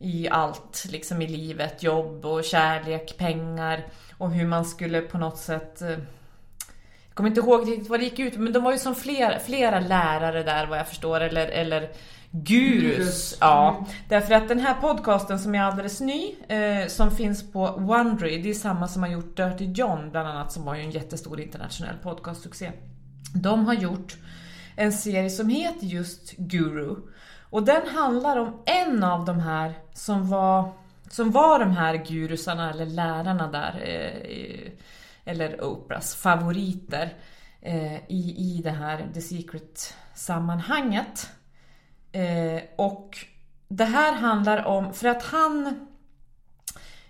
i 0.00 0.28
allt, 0.28 0.86
liksom 0.90 1.22
i 1.22 1.26
livet, 1.26 1.82
jobb 1.82 2.26
och 2.26 2.44
kärlek, 2.44 3.16
pengar 3.18 3.86
och 4.18 4.30
hur 4.30 4.46
man 4.46 4.64
skulle 4.64 5.00
på 5.00 5.18
något 5.18 5.38
sätt 5.38 5.82
eh, 5.82 5.88
jag 7.10 7.14
kommer 7.14 7.28
inte 7.28 7.40
ihåg 7.40 7.68
riktigt 7.68 7.88
vad 7.88 8.00
det 8.00 8.04
gick 8.04 8.18
ut 8.18 8.36
men 8.36 8.52
de 8.52 8.62
var 8.62 8.72
ju 8.72 8.78
som 8.78 8.94
flera, 8.94 9.38
flera 9.38 9.80
lärare 9.80 10.42
där 10.42 10.66
vad 10.66 10.78
jag 10.78 10.88
förstår, 10.88 11.20
eller, 11.20 11.46
eller 11.46 11.80
gurus. 12.30 12.96
Gurus. 12.96 13.36
Ja, 13.40 13.86
därför 14.08 14.34
att 14.34 14.48
den 14.48 14.58
här 14.58 14.74
podcasten 14.74 15.38
som 15.38 15.54
är 15.54 15.62
alldeles 15.62 16.00
ny, 16.00 16.34
eh, 16.48 16.86
som 16.86 17.10
finns 17.10 17.52
på 17.52 17.66
Wondery, 17.78 18.42
det 18.42 18.50
är 18.50 18.54
samma 18.54 18.88
som 18.88 19.02
har 19.02 19.10
gjort 19.10 19.36
Dirty 19.36 19.64
John 19.64 20.10
bland 20.10 20.28
annat, 20.28 20.52
som 20.52 20.64
var 20.64 20.74
ju 20.74 20.82
en 20.82 20.90
jättestor 20.90 21.40
internationell 21.40 21.96
podcastsuccé. 22.02 22.72
De 23.34 23.66
har 23.66 23.74
gjort 23.74 24.16
en 24.76 24.92
serie 24.92 25.30
som 25.30 25.48
heter 25.48 25.86
just 25.86 26.36
Guru. 26.36 26.96
Och 27.50 27.62
den 27.62 27.88
handlar 27.88 28.36
om 28.36 28.62
en 28.66 29.04
av 29.04 29.24
de 29.24 29.40
här 29.40 29.74
som 29.92 30.30
var, 30.30 30.72
som 31.10 31.30
var 31.30 31.58
de 31.58 31.70
här 31.70 31.94
gurusarna 31.94 32.70
eller 32.70 32.86
lärarna 32.86 33.48
där, 33.48 33.82
eh, 33.84 34.72
eller 35.24 35.64
Oprahs 35.64 36.14
favoriter 36.14 37.14
eh, 37.60 37.94
i, 37.94 38.34
i 38.36 38.60
det 38.64 38.70
här 38.70 39.08
The 39.14 39.20
Secret-sammanhanget. 39.20 41.30
Eh, 42.12 42.62
och 42.76 43.18
det 43.68 43.84
här 43.84 44.12
handlar 44.12 44.66
om, 44.66 44.92
för 44.92 45.08
att 45.08 45.22
han 45.22 45.86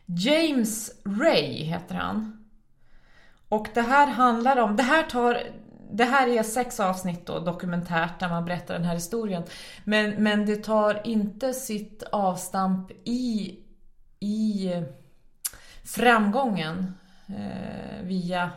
James 0.07 0.90
Ray 1.05 1.62
heter 1.62 1.94
han. 1.94 2.46
Och 3.48 3.68
det 3.74 3.83
här 3.83 4.07
handlar 4.07 4.57
om, 4.57 4.76
det 4.76 4.83
här 4.83 5.03
tar 5.03 5.42
det 5.92 6.05
här 6.05 6.29
är 6.29 6.42
sex 6.42 6.81
avsnitt 6.81 7.26
då, 7.26 7.38
dokumentärt, 7.38 8.20
där 8.20 8.29
man 8.29 8.44
berättar 8.44 8.74
den 8.74 8.85
här 8.85 8.94
historien. 8.94 9.42
Men, 9.85 10.11
men 10.11 10.46
det 10.46 10.57
tar 10.57 11.07
inte 11.07 11.55
sitt 11.55 12.03
avstamp 12.03 12.90
i, 13.05 13.59
i 14.20 14.72
framgången 15.85 16.94
eh, 17.29 18.03
via 18.03 18.50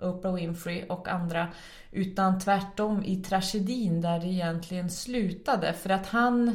Oprah 0.00 0.34
Winfrey 0.34 0.84
och 0.88 1.08
andra. 1.08 1.48
Utan 1.90 2.38
tvärtom 2.38 3.04
i 3.04 3.16
tragedin 3.16 4.00
där 4.00 4.20
det 4.20 4.26
egentligen 4.26 4.90
slutade. 4.90 5.72
För 5.72 5.90
att 5.90 6.06
han 6.06 6.48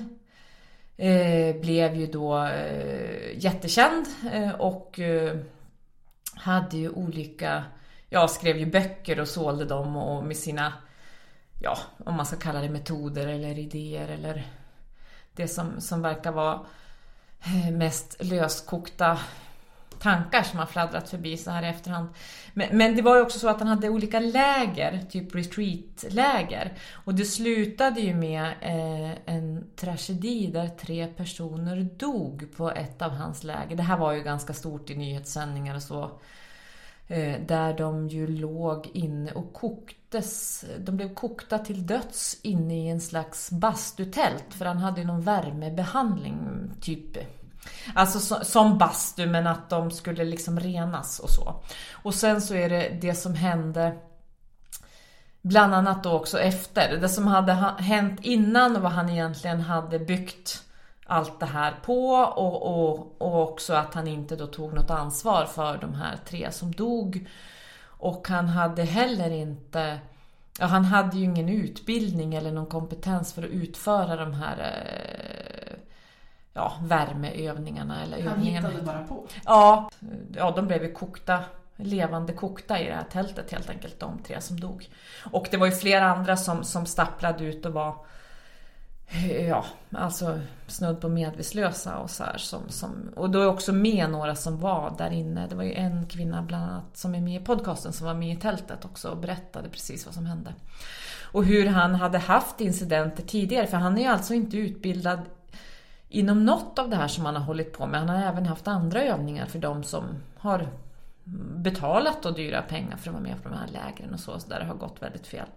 eh, 0.97 1.55
blev 1.61 1.95
ju 1.95 2.07
då 2.07 2.45
eh, 2.45 3.37
jättekänd 3.37 4.05
eh, 4.31 4.51
och 4.51 4.99
eh, 4.99 5.37
hade 6.35 6.77
ju 6.77 6.89
olika 6.89 7.63
jag 8.13 8.29
skrev 8.29 8.57
ju 8.57 8.65
böcker 8.65 9.19
och 9.19 9.27
sålde 9.27 9.65
dem 9.65 9.95
och 9.95 10.23
med 10.23 10.37
sina, 10.37 10.73
ja, 11.61 11.77
om 12.05 12.15
man 12.15 12.25
ska 12.25 12.35
kalla 12.35 12.61
det 12.61 12.69
metoder 12.69 13.27
eller 13.27 13.59
idéer 13.59 14.07
eller 14.07 14.47
det 15.35 15.47
som, 15.47 15.81
som 15.81 16.01
verkar 16.01 16.31
vara 16.31 16.59
eh, 17.45 17.71
mest 17.71 18.15
löskokta 18.19 19.19
tankar 19.99 20.43
som 20.43 20.59
har 20.59 20.65
fladdrat 20.65 21.09
förbi 21.09 21.37
så 21.37 21.51
här 21.51 21.63
i 21.63 21.67
efterhand. 21.67 22.09
Men, 22.53 22.77
men 22.77 22.95
det 22.95 23.01
var 23.01 23.15
ju 23.15 23.21
också 23.21 23.39
så 23.39 23.49
att 23.49 23.59
han 23.59 23.67
hade 23.67 23.89
olika 23.89 24.19
läger, 24.19 25.05
typ 25.09 25.35
retreatläger. 25.35 26.73
Och 27.05 27.15
det 27.15 27.25
slutade 27.25 27.99
ju 27.99 28.15
med 28.15 28.43
eh, 28.61 29.35
en 29.35 29.63
tragedi 29.75 30.47
där 30.47 30.67
tre 30.67 31.07
personer 31.07 31.89
dog 31.97 32.47
på 32.57 32.71
ett 32.71 33.01
av 33.01 33.11
hans 33.11 33.43
läger. 33.43 33.75
Det 33.75 33.83
här 33.83 33.97
var 33.97 34.13
ju 34.13 34.23
ganska 34.23 34.53
stort 34.53 34.89
i 34.89 34.95
nyhetssändningar 34.95 35.75
och 35.75 35.83
så. 35.83 36.19
Eh, 37.07 37.41
där 37.41 37.77
de 37.77 38.07
ju 38.07 38.27
låg 38.27 38.89
inne 38.93 39.31
och 39.31 39.53
koktes. 39.53 40.65
De 40.79 40.97
blev 40.97 41.13
kokta 41.13 41.59
till 41.59 41.87
döds 41.87 42.37
inne 42.41 42.85
i 42.85 42.89
en 42.89 43.01
slags 43.01 43.51
bastutält. 43.51 44.45
För 44.49 44.65
han 44.65 44.77
hade 44.77 45.01
ju 45.01 45.07
någon 45.07 45.21
värmebehandling, 45.21 46.71
typ. 46.81 47.17
Alltså 47.95 48.43
som 48.43 48.77
bastu, 48.77 49.25
men 49.25 49.47
att 49.47 49.69
de 49.69 49.91
skulle 49.91 50.23
liksom 50.23 50.59
renas 50.59 51.19
och 51.19 51.29
så. 51.29 51.63
Och 51.91 52.15
sen 52.15 52.41
så 52.41 52.55
är 52.55 52.69
det 52.69 52.97
det 53.01 53.15
som 53.15 53.35
hände 53.35 53.97
Bland 55.43 55.75
annat 55.75 56.03
då 56.03 56.11
också 56.11 56.39
efter. 56.39 56.97
Det 56.97 57.09
som 57.09 57.27
hade 57.27 57.53
hänt 57.77 58.19
innan 58.23 58.75
och 58.75 58.81
vad 58.81 58.91
han 58.91 59.09
egentligen 59.09 59.61
hade 59.61 59.99
byggt 59.99 60.63
allt 61.05 61.39
det 61.39 61.45
här 61.45 61.73
på 61.85 62.09
och, 62.13 62.63
och, 62.63 63.15
och 63.17 63.41
också 63.41 63.73
att 63.73 63.93
han 63.93 64.07
inte 64.07 64.35
då 64.35 64.47
tog 64.47 64.73
något 64.73 64.91
ansvar 64.91 65.45
för 65.45 65.77
de 65.77 65.93
här 65.93 66.17
tre 66.25 66.51
som 66.51 66.71
dog. 66.71 67.27
Och 67.85 68.27
han 68.27 68.47
hade 68.47 68.83
heller 68.83 69.29
inte 69.29 69.99
Ja, 70.59 70.65
han 70.65 70.85
hade 70.85 71.17
ju 71.17 71.23
ingen 71.23 71.49
utbildning 71.49 72.35
eller 72.35 72.51
någon 72.51 72.65
kompetens 72.65 73.33
för 73.33 73.43
att 73.43 73.49
utföra 73.49 74.15
de 74.15 74.33
här 74.33 74.57
eh, 74.59 75.75
ja, 76.53 76.73
värmeövningarna 76.81 78.03
eller 78.03 78.21
Han 78.21 78.33
övningarna. 78.33 78.67
hittade 78.69 78.85
bara 78.85 79.03
på. 79.07 79.25
Ja, 79.45 79.89
ja, 80.35 80.51
de 80.51 80.67
blev 80.67 80.83
ju 80.83 80.93
kokta, 80.93 81.39
levande 81.75 82.33
kokta 82.33 82.79
i 82.79 82.85
det 82.85 82.93
här 82.93 83.05
tältet 83.11 83.51
helt 83.51 83.69
enkelt, 83.69 83.99
de 83.99 84.19
tre 84.19 84.41
som 84.41 84.59
dog. 84.59 84.89
Och 85.31 85.47
det 85.51 85.57
var 85.57 85.65
ju 85.65 85.71
flera 85.71 86.05
andra 86.11 86.37
som, 86.37 86.63
som 86.63 86.85
stapplade 86.85 87.43
ut 87.43 87.65
och 87.65 87.73
var 87.73 87.95
Eh, 89.07 89.47
ja, 89.47 89.65
alltså 89.91 90.39
snudd 90.67 91.01
på 91.01 91.09
medvetslösa 91.09 91.97
och 91.97 92.09
så 92.09 92.23
här, 92.23 92.37
som, 92.37 92.69
som, 92.69 93.11
Och 93.15 93.29
då 93.29 93.41
är 93.41 93.47
också 93.47 93.73
med 93.73 94.09
några 94.09 94.35
som 94.35 94.59
var 94.59 94.95
där 94.97 95.11
inne. 95.11 95.47
Det 95.47 95.55
var 95.55 95.63
ju 95.63 95.73
en 95.73 96.05
kvinna 96.05 96.41
bland 96.41 96.63
annat 96.63 96.97
som 96.97 97.15
är 97.15 97.21
med 97.21 97.41
i 97.41 97.45
podcasten 97.45 97.93
som 97.93 98.07
var 98.07 98.13
med 98.13 98.37
i 98.37 98.41
tältet 98.41 98.85
också 98.85 99.09
och 99.09 99.17
berättade 99.17 99.69
precis 99.69 100.05
vad 100.05 100.15
som 100.15 100.25
hände. 100.25 100.53
Och 101.31 101.45
hur 101.45 101.67
han 101.67 101.95
hade 101.95 102.17
haft 102.17 102.61
incidenter 102.61 103.23
tidigare, 103.23 103.67
för 103.67 103.77
han 103.77 103.97
är 103.97 104.01
ju 104.01 104.07
alltså 104.07 104.33
inte 104.33 104.57
utbildad 104.57 105.19
inom 106.09 106.45
något 106.45 106.79
av 106.79 106.89
det 106.89 106.95
här 106.95 107.07
som 107.07 107.25
han 107.25 107.35
har 107.35 107.43
hållit 107.43 107.73
på 107.73 107.87
med. 107.87 107.99
Han 107.99 108.09
har 108.09 108.29
även 108.29 108.45
haft 108.45 108.67
andra 108.67 109.03
övningar 109.03 109.45
för 109.45 109.59
de 109.59 109.83
som 109.83 110.03
har 110.37 110.67
betalat 111.55 112.25
och 112.25 112.33
dyra 112.33 112.61
pengar 112.61 112.97
för 112.97 113.09
att 113.09 113.13
vara 113.13 113.23
med 113.23 113.43
på 113.43 113.49
de 113.49 113.55
här 113.55 113.67
lägren 113.67 114.13
och 114.13 114.19
så, 114.19 114.39
så 114.39 114.49
där 114.49 114.59
det 114.59 114.65
har 114.65 114.75
gått 114.75 115.01
väldigt 115.01 115.27
fel. 115.27 115.47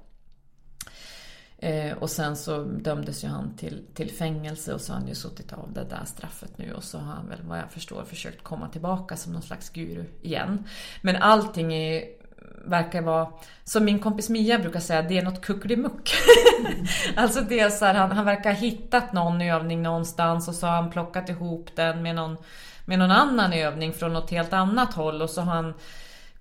Eh, 1.59 1.93
och 1.93 2.11
sen 2.11 2.37
så 2.37 2.63
dömdes 2.63 3.25
ju 3.25 3.29
han 3.29 3.57
till, 3.57 3.85
till 3.95 4.11
fängelse 4.11 4.75
och 4.75 4.81
så 4.81 4.93
har 4.93 5.01
han 5.01 5.09
ju 5.09 5.15
suttit 5.15 5.53
av 5.53 5.73
det 5.73 5.85
där 5.85 6.05
straffet 6.05 6.59
nu 6.59 6.73
och 6.73 6.85
så 6.85 6.99
har 6.99 7.15
han 7.15 7.29
väl 7.29 7.39
vad 7.43 7.59
jag 7.59 7.71
förstår 7.71 8.05
försökt 8.05 8.43
komma 8.43 8.69
tillbaka 8.69 9.17
som 9.17 9.33
någon 9.33 9.43
slags 9.43 9.71
guru 9.71 10.05
igen. 10.23 10.65
Men 11.03 11.17
allting 11.17 11.75
är, 11.75 12.05
verkar 12.65 13.03
vara, 13.03 13.29
som 13.65 13.85
min 13.85 13.99
kompis 13.99 14.29
Mia 14.29 14.59
brukar 14.59 14.81
säga, 14.81 15.03
det 15.03 15.19
är 15.19 15.23
något 15.23 15.41
kuckelimuck. 15.41 16.15
alltså 17.17 17.41
det 17.41 17.61
är 17.61 17.71
så 17.71 17.85
här, 17.85 17.95
han, 17.95 18.13
han 18.13 18.25
verkar 18.25 18.53
ha 18.53 18.61
hittat 18.61 19.13
någon 19.13 19.41
övning 19.41 19.83
någonstans 19.83 20.49
och 20.49 20.55
så 20.55 20.67
har 20.67 20.75
han 20.75 20.91
plockat 20.91 21.29
ihop 21.29 21.71
den 21.75 22.03
med 22.03 22.15
någon, 22.15 22.37
med 22.85 22.99
någon 22.99 23.11
annan 23.11 23.53
övning 23.53 23.93
från 23.93 24.13
något 24.13 24.31
helt 24.31 24.53
annat 24.53 24.95
håll 24.95 25.23
och 25.23 25.31
så 25.31 25.41
har 25.41 25.55
han 25.55 25.75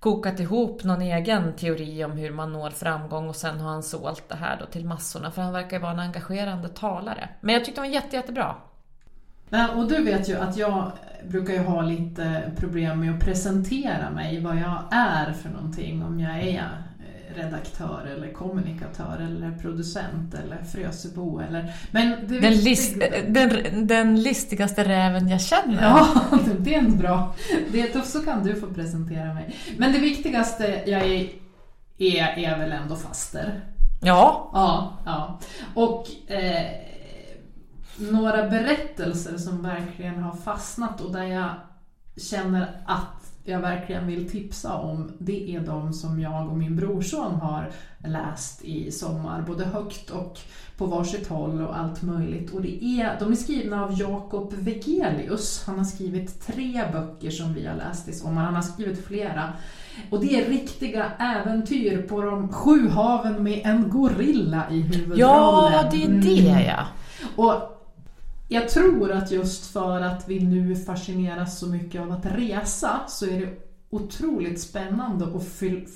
kokat 0.06 0.40
ihop 0.40 0.84
någon 0.84 1.02
egen 1.02 1.52
teori 1.52 2.04
om 2.04 2.12
hur 2.12 2.30
man 2.30 2.52
når 2.52 2.70
framgång 2.70 3.28
och 3.28 3.36
sen 3.36 3.60
har 3.60 3.70
han 3.70 3.82
sålt 3.82 4.28
det 4.28 4.34
här 4.34 4.56
då 4.60 4.66
till 4.66 4.84
massorna 4.84 5.30
för 5.30 5.42
han 5.42 5.52
verkar 5.52 5.76
ju 5.76 5.82
vara 5.82 5.92
en 5.92 5.98
engagerande 5.98 6.68
talare. 6.68 7.28
Men 7.40 7.54
jag 7.54 7.64
tyckte 7.64 7.80
det 7.80 7.86
var 7.86 7.94
jätte, 7.94 8.16
jättebra. 8.16 8.54
Och 9.76 9.88
du 9.88 10.04
vet 10.04 10.28
ju 10.28 10.36
att 10.36 10.56
jag 10.56 10.90
brukar 11.28 11.54
ju 11.54 11.60
ha 11.60 11.82
lite 11.82 12.52
problem 12.56 13.00
med 13.00 13.14
att 13.14 13.20
presentera 13.20 14.10
mig, 14.10 14.40
vad 14.40 14.56
jag 14.56 14.82
är 14.90 15.32
för 15.32 15.48
någonting. 15.48 16.02
Om 16.02 16.20
jag 16.20 16.42
är 16.42 16.82
redaktör 17.36 18.08
eller 18.16 18.32
kommunikatör 18.32 19.18
eller 19.20 19.58
producent 19.58 20.34
eller 20.34 20.64
frösebo 20.64 21.40
eller... 21.40 21.72
Men 21.90 22.28
Den, 22.28 22.54
list, 22.54 22.96
den, 23.28 23.86
den 23.86 24.22
listigaste 24.22 24.84
räven 24.84 25.28
jag 25.28 25.40
känner. 25.40 25.82
Ja, 25.82 26.08
det 26.58 26.74
är 26.74 26.78
en 26.78 26.98
bra. 26.98 27.34
Det, 27.72 27.94
då 27.94 28.02
så 28.02 28.20
kan 28.20 28.44
du 28.44 28.54
få 28.54 28.66
presentera 28.66 29.34
mig. 29.34 29.56
Men 29.78 29.92
det 29.92 29.98
viktigaste 29.98 30.82
jag 30.86 31.02
är, 31.02 31.28
är, 31.98 32.38
är 32.38 32.58
väl 32.58 32.72
ändå 32.72 32.96
faster. 32.96 33.60
Ja, 34.02 34.50
Ja, 34.52 34.98
ja. 35.04 35.38
Och 35.74 36.30
eh, 36.30 36.86
några 37.96 38.48
berättelser 38.48 39.38
som 39.38 39.62
verkligen 39.62 40.22
har 40.22 40.36
fastnat 40.36 41.00
och 41.00 41.12
där 41.12 41.24
jag 41.24 41.50
känner 42.16 42.82
att 42.86 43.25
jag 43.46 43.60
verkligen 43.60 44.06
vill 44.06 44.30
tipsa 44.30 44.74
om, 44.74 45.12
det 45.18 45.54
är 45.56 45.60
de 45.60 45.92
som 45.92 46.20
jag 46.20 46.48
och 46.48 46.56
min 46.56 46.76
brorson 46.76 47.34
har 47.34 47.70
läst 48.04 48.64
i 48.64 48.90
sommar, 48.90 49.42
både 49.42 49.64
högt 49.64 50.10
och 50.10 50.38
på 50.76 50.86
varsitt 50.86 51.28
håll 51.28 51.62
och 51.62 51.78
allt 51.78 52.02
möjligt. 52.02 52.50
Och 52.50 52.62
det 52.62 52.84
är, 52.84 53.16
de 53.20 53.32
är 53.32 53.36
skrivna 53.36 53.84
av 53.84 54.00
Jakob 54.00 54.54
Vegelius. 54.58 55.64
Han 55.66 55.78
har 55.78 55.84
skrivit 55.84 56.46
tre 56.46 56.84
böcker 56.92 57.30
som 57.30 57.54
vi 57.54 57.66
har 57.66 57.76
läst 57.76 58.08
i 58.08 58.12
sommar. 58.12 58.44
Han 58.44 58.54
har 58.54 58.62
skrivit 58.62 59.06
flera. 59.06 59.52
Och 60.10 60.20
det 60.20 60.42
är 60.42 60.48
riktiga 60.48 61.12
äventyr 61.18 62.02
på 62.02 62.22
de 62.22 62.48
sju 62.52 62.88
haven 62.88 63.42
med 63.42 63.60
en 63.64 63.90
gorilla 63.90 64.70
i 64.70 64.80
huvudrollen. 64.80 65.18
ja 65.18 65.88
det 65.90 66.04
är 66.04 66.08
det 66.08 66.50
Mm. 66.50 66.64
ja. 66.66 66.86
Och 67.36 67.75
jag 68.48 68.68
tror 68.68 69.10
att 69.12 69.30
just 69.30 69.72
för 69.72 70.00
att 70.00 70.28
vi 70.28 70.40
nu 70.40 70.76
fascineras 70.76 71.58
så 71.58 71.66
mycket 71.66 72.00
av 72.00 72.10
att 72.12 72.26
resa 72.26 73.00
så 73.08 73.26
är 73.26 73.40
det 73.40 73.65
otroligt 73.96 74.60
spännande 74.60 75.24
att 75.24 75.44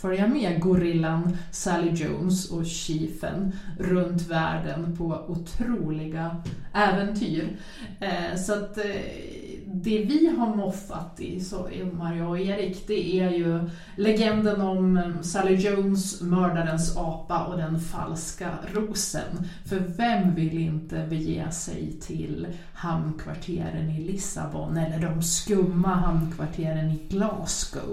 följa 0.01 0.27
med 0.27 0.61
gorillan 0.61 1.37
Sally 1.51 1.91
Jones 1.91 2.51
och 2.51 2.67
chiefen 2.67 3.53
runt 3.79 4.29
världen 4.29 4.97
på 4.97 5.05
otroliga 5.29 6.37
äventyr. 6.73 7.57
Eh, 8.01 8.37
så 8.37 8.53
att 8.53 8.79
eh, 8.79 8.85
det 9.73 10.05
vi 10.05 10.37
har 10.39 10.57
moffat 10.57 11.21
i, 11.21 11.41
så 11.41 11.69
Maria 11.93 12.29
och 12.29 12.39
Erik, 12.39 12.87
det 12.87 13.21
är 13.21 13.31
ju 13.31 13.61
legenden 13.97 14.61
om 14.61 14.97
eh, 14.97 15.21
Sally 15.21 15.55
Jones, 15.55 16.21
mördarens 16.21 16.97
apa 16.97 17.45
och 17.45 17.57
den 17.57 17.81
falska 17.81 18.51
rosen. 18.75 19.49
För 19.65 19.79
vem 19.79 20.35
vill 20.35 20.59
inte 20.59 21.07
bege 21.11 21.51
sig 21.51 21.93
till 22.01 22.47
hamnkvarteren 22.73 23.91
i 23.91 24.05
Lissabon 24.05 24.77
eller 24.77 25.09
de 25.09 25.23
skumma 25.23 25.95
hamnkvarteren 25.95 26.91
i 26.91 27.01
Glasgow? 27.09 27.90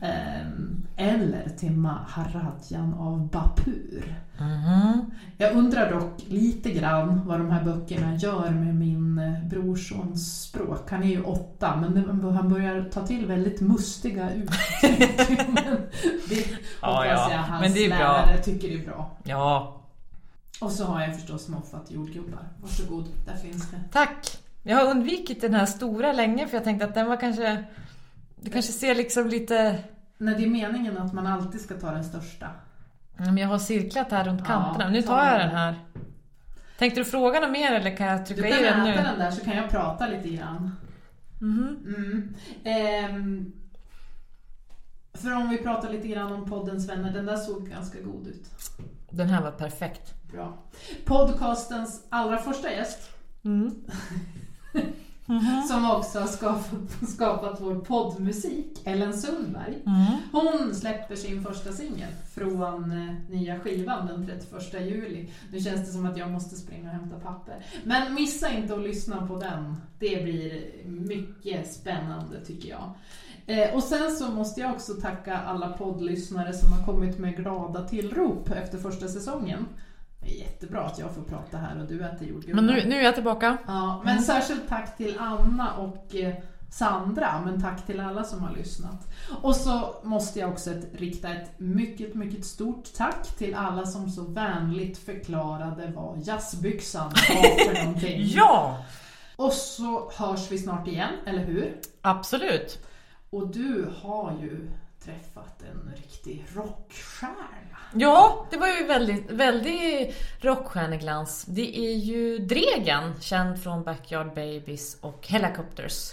Ehm, 0.00 0.86
eller 0.96 1.48
till 1.58 1.72
Maharadjan 1.72 2.94
av 2.94 3.28
Bapur. 3.30 4.16
Jag 5.36 5.52
undrar 5.56 5.90
dock 5.92 6.12
lite 6.28 6.70
grann 6.72 7.26
vad 7.26 7.40
de 7.40 7.50
här 7.50 7.64
böckerna 7.64 8.16
gör 8.16 8.50
med 8.50 8.74
min 8.74 9.18
eh, 9.18 9.44
brorsons 9.48 10.42
språk. 10.42 10.90
Han 10.90 11.02
är 11.02 11.06
ju 11.08 11.22
åtta, 11.22 11.76
men 11.80 11.94
det- 11.94 12.32
han 12.32 12.48
börjar 12.48 12.84
ta 12.92 13.06
till 13.06 13.26
väldigt 13.26 13.60
mustiga 13.60 14.30
uttryck. 14.34 15.28
Men 15.48 15.76
det 16.28 16.46
Ja, 16.82 16.88
hoppas 16.88 17.06
ja. 17.06 17.30
jag 17.30 17.38
hans 17.38 17.74
det 17.74 17.88
bra. 17.88 17.98
lärare 17.98 18.38
tycker 18.38 18.68
är 18.68 18.84
bra. 18.86 19.10
Ja, 19.24 19.76
Och 20.60 20.70
så 20.72 20.84
har 20.84 21.00
jag 21.00 21.14
förstås 21.16 21.48
moffat 21.48 21.90
jordgubbar. 21.90 22.48
Varsågod, 22.62 23.04
där 23.26 23.36
finns 23.36 23.70
det. 23.70 23.76
tack. 23.92 24.38
Jag 24.62 24.76
har 24.76 24.90
undvikit 24.90 25.40
den 25.40 25.54
här 25.54 25.66
stora 25.66 26.12
länge 26.12 26.46
för 26.48 26.56
jag 26.56 26.64
tänkte 26.64 26.84
att 26.86 26.94
den 26.94 27.06
var 27.08 27.16
kanske... 27.20 27.64
Det 28.42 28.50
kanske 28.50 28.72
ser 28.72 28.94
liksom 28.94 29.28
lite... 29.28 29.78
När 30.18 30.36
det 30.36 30.44
är 30.44 30.50
meningen 30.50 30.98
att 30.98 31.12
man 31.12 31.26
alltid 31.26 31.60
ska 31.60 31.74
ta 31.74 31.90
den 31.90 32.04
största. 32.04 32.50
Men 33.16 33.36
jag 33.36 33.48
har 33.48 33.58
cirklat 33.58 34.10
här 34.10 34.24
runt 34.24 34.40
Ja, 34.40 34.46
kanterna. 34.46 34.90
Nu 34.90 35.02
ta 35.02 35.08
tar 35.08 35.26
jag 35.26 35.40
den. 35.40 35.50
här. 35.50 35.74
Tänkte 36.78 37.00
du 37.00 37.04
fråga 37.04 37.40
något 37.40 37.50
mer 37.50 37.72
eller 37.72 37.96
kan 37.96 38.06
jag 38.06 38.20
Du 38.20 38.24
trycka 38.24 38.42
kan 38.42 38.58
i 38.58 38.62
den 38.62 38.80
äta 38.80 38.84
nu? 39.02 39.08
den 39.08 39.18
där 39.18 39.30
så 39.30 39.44
kan 39.44 39.56
jag 39.56 39.70
prata 39.70 40.06
lite 40.06 40.28
grann. 40.28 40.76
Mm. 41.40 42.34
Ehm, 42.64 43.52
för 45.14 45.32
om 45.36 45.48
vi 45.50 45.58
pratar 45.58 45.90
lite 45.92 46.08
grann 46.08 46.32
om 46.32 46.44
poddens 46.50 46.88
vänner, 46.88 47.12
den 47.12 47.26
där 47.26 47.36
såg 47.36 47.68
ganska 47.68 48.00
god 48.00 48.26
ut. 48.26 48.50
Den 49.10 49.28
här 49.28 49.42
var 49.42 49.50
perfekt. 49.50 50.14
Bra. 50.32 50.58
Podcastens 51.04 52.06
allra 52.08 52.38
första 52.38 52.70
gäst. 52.72 53.10
Som 55.68 55.90
också 55.90 56.20
har 56.20 56.26
skapat, 56.26 56.72
skapat 57.08 57.60
vår 57.60 57.74
poddmusik, 57.74 58.80
Ellen 58.84 59.18
Sundberg. 59.18 59.82
Hon 60.32 60.74
släpper 60.74 61.16
sin 61.16 61.44
första 61.44 61.72
singel 61.72 62.12
från 62.34 62.92
eh, 62.92 63.14
nya 63.30 63.60
skivan 63.60 64.06
den 64.06 64.26
31 64.26 64.86
juli. 64.86 65.28
Nu 65.52 65.60
känns 65.60 65.80
det 65.80 65.92
som 65.92 66.06
att 66.06 66.16
jag 66.16 66.30
måste 66.30 66.56
springa 66.56 66.88
och 66.88 66.96
hämta 66.96 67.20
papper. 67.20 67.66
Men 67.84 68.14
missa 68.14 68.52
inte 68.52 68.74
att 68.74 68.82
lyssna 68.82 69.26
på 69.26 69.38
den. 69.38 69.76
Det 69.98 70.24
blir 70.24 70.70
mycket 70.86 71.72
spännande 71.72 72.44
tycker 72.44 72.68
jag. 72.68 72.92
Eh, 73.46 73.74
och 73.74 73.82
sen 73.82 74.10
så 74.10 74.30
måste 74.30 74.60
jag 74.60 74.70
också 74.70 74.94
tacka 74.94 75.36
alla 75.38 75.68
poddlyssnare 75.68 76.52
som 76.52 76.72
har 76.72 76.86
kommit 76.86 77.18
med 77.18 77.36
glada 77.36 77.88
tillrop 77.88 78.50
efter 78.50 78.78
första 78.78 79.08
säsongen. 79.08 79.66
Är 80.24 80.30
jättebra 80.30 80.80
att 80.80 80.98
jag 80.98 81.14
får 81.14 81.22
prata 81.22 81.56
här 81.58 81.80
och 81.80 81.88
du 81.88 82.04
äter 82.04 82.28
jordgubbar. 82.28 82.62
Men 82.62 82.74
nu, 82.74 82.84
nu 82.86 82.96
är 82.96 83.04
jag 83.04 83.14
tillbaka. 83.14 83.56
Ja, 83.66 84.02
men 84.04 84.22
särskilt 84.22 84.68
tack 84.68 84.96
till 84.96 85.18
Anna 85.18 85.74
och 85.76 86.14
eh, 86.14 86.34
Sandra, 86.72 87.40
men 87.44 87.62
tack 87.62 87.86
till 87.86 88.00
alla 88.00 88.24
som 88.24 88.42
har 88.42 88.56
lyssnat. 88.56 89.08
Och 89.42 89.56
så 89.56 89.94
måste 90.02 90.38
jag 90.38 90.50
också 90.50 90.70
ett, 90.70 90.88
rikta 90.94 91.28
ett 91.28 91.50
mycket, 91.58 92.14
mycket 92.14 92.44
stort 92.44 92.94
tack 92.96 93.26
till 93.38 93.54
alla 93.54 93.86
som 93.86 94.10
så 94.10 94.22
vänligt 94.22 94.98
förklarade 94.98 95.92
vad 95.94 96.18
jazzbyxan 96.18 97.08
var 97.08 97.64
för 97.74 97.84
någonting. 97.84 98.22
Ja! 98.24 98.84
Och 99.36 99.52
så 99.52 100.10
hörs 100.16 100.50
vi 100.50 100.58
snart 100.58 100.88
igen, 100.88 101.14
eller 101.26 101.44
hur? 101.44 101.80
Absolut. 102.00 102.86
Och 103.30 103.48
du 103.48 103.90
har 104.02 104.32
ju 104.42 104.68
träffat 105.04 105.62
en 105.62 105.92
riktig 105.96 106.46
rockstjärna. 106.54 107.78
Ja, 107.94 108.46
det 108.50 108.56
var 108.56 108.68
ju 108.68 108.86
väldigt, 108.86 109.30
väldigt 109.30 110.14
rockstjärneglans. 110.40 111.44
Det 111.44 111.78
är 111.78 111.96
ju 111.96 112.38
Dregen, 112.38 113.20
känd 113.20 113.62
från 113.62 113.84
Backyard 113.84 114.26
Babies 114.26 114.96
och 115.00 115.26
Helicopters. 115.28 116.12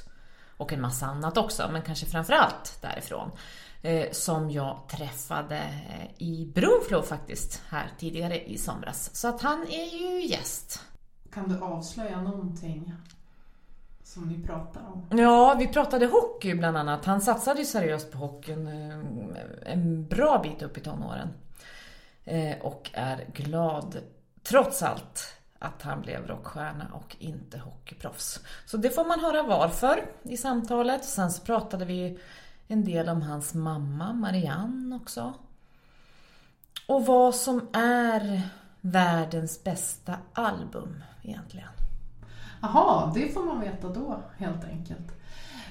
Och 0.58 0.74
en 0.74 0.82
massa 0.82 1.06
annat 1.06 1.38
också, 1.38 1.70
men 1.72 1.82
kanske 1.82 2.06
framförallt 2.06 2.82
därifrån. 2.82 3.32
eh, 3.82 4.12
som 4.12 4.52
jag 4.52 4.80
träffade 4.90 5.58
eh, 5.58 6.24
i 6.24 6.52
Brunflo 6.56 7.02
faktiskt 7.02 7.62
här 7.70 7.92
tidigare 8.00 8.50
i 8.50 8.58
somras. 8.58 9.16
Så 9.16 9.28
att 9.28 9.42
han 9.42 9.68
är 9.70 9.98
ju 10.02 10.26
gäst. 10.26 10.82
Kan 11.34 11.50
du 11.50 11.60
avslöja 11.60 12.22
någonting 12.22 12.94
som 14.10 14.28
ni 14.28 14.48
pratar 14.48 14.82
om? 14.82 15.20
Ja, 15.20 15.56
vi 15.60 15.68
pratade 15.68 16.06
hockey 16.06 16.54
bland 16.54 16.78
annat. 16.78 17.06
Han 17.06 17.22
satsade 17.22 17.60
ju 17.60 17.66
seriöst 17.66 18.12
på 18.12 18.18
hockeyn 18.18 18.68
eh, 18.68 19.74
en 19.74 20.08
bra 20.08 20.40
bit 20.44 20.62
upp 20.62 20.78
i 20.78 20.82
tonåren. 20.82 21.30
Eh, 22.26 22.58
och 22.62 22.92
är 22.94 23.26
glad, 23.34 23.98
trots 24.44 24.84
allt, 24.84 25.36
att 25.60 25.82
han 25.82 26.02
blev 26.02 26.28
rockstjärna 26.28 26.88
och 26.94 27.16
inte 27.20 27.58
hockeyproffs. 27.58 28.40
Så 28.66 28.78
det 28.78 28.90
får 28.90 29.06
man 29.06 29.20
höra 29.20 29.44
varför 29.44 30.06
i 30.24 30.38
samtalet. 30.38 31.06
Sen 31.06 31.32
så 31.32 31.42
pratade 31.46 31.86
vi 31.86 32.20
en 32.68 32.86
del 32.86 33.10
om 33.10 33.22
hans 33.22 33.54
mamma 33.54 34.14
Marianne 34.14 34.96
också. 34.96 35.34
Och 36.88 37.06
vad 37.06 37.36
som 37.36 37.68
är 37.74 38.42
världens 38.82 39.64
bästa 39.64 40.16
album 40.34 41.04
egentligen. 41.24 41.79
Jaha, 42.62 43.12
det 43.14 43.30
får 43.30 43.44
man 43.44 43.60
veta 43.60 43.90
då 43.90 44.20
helt 44.38 44.64
enkelt. 44.64 45.20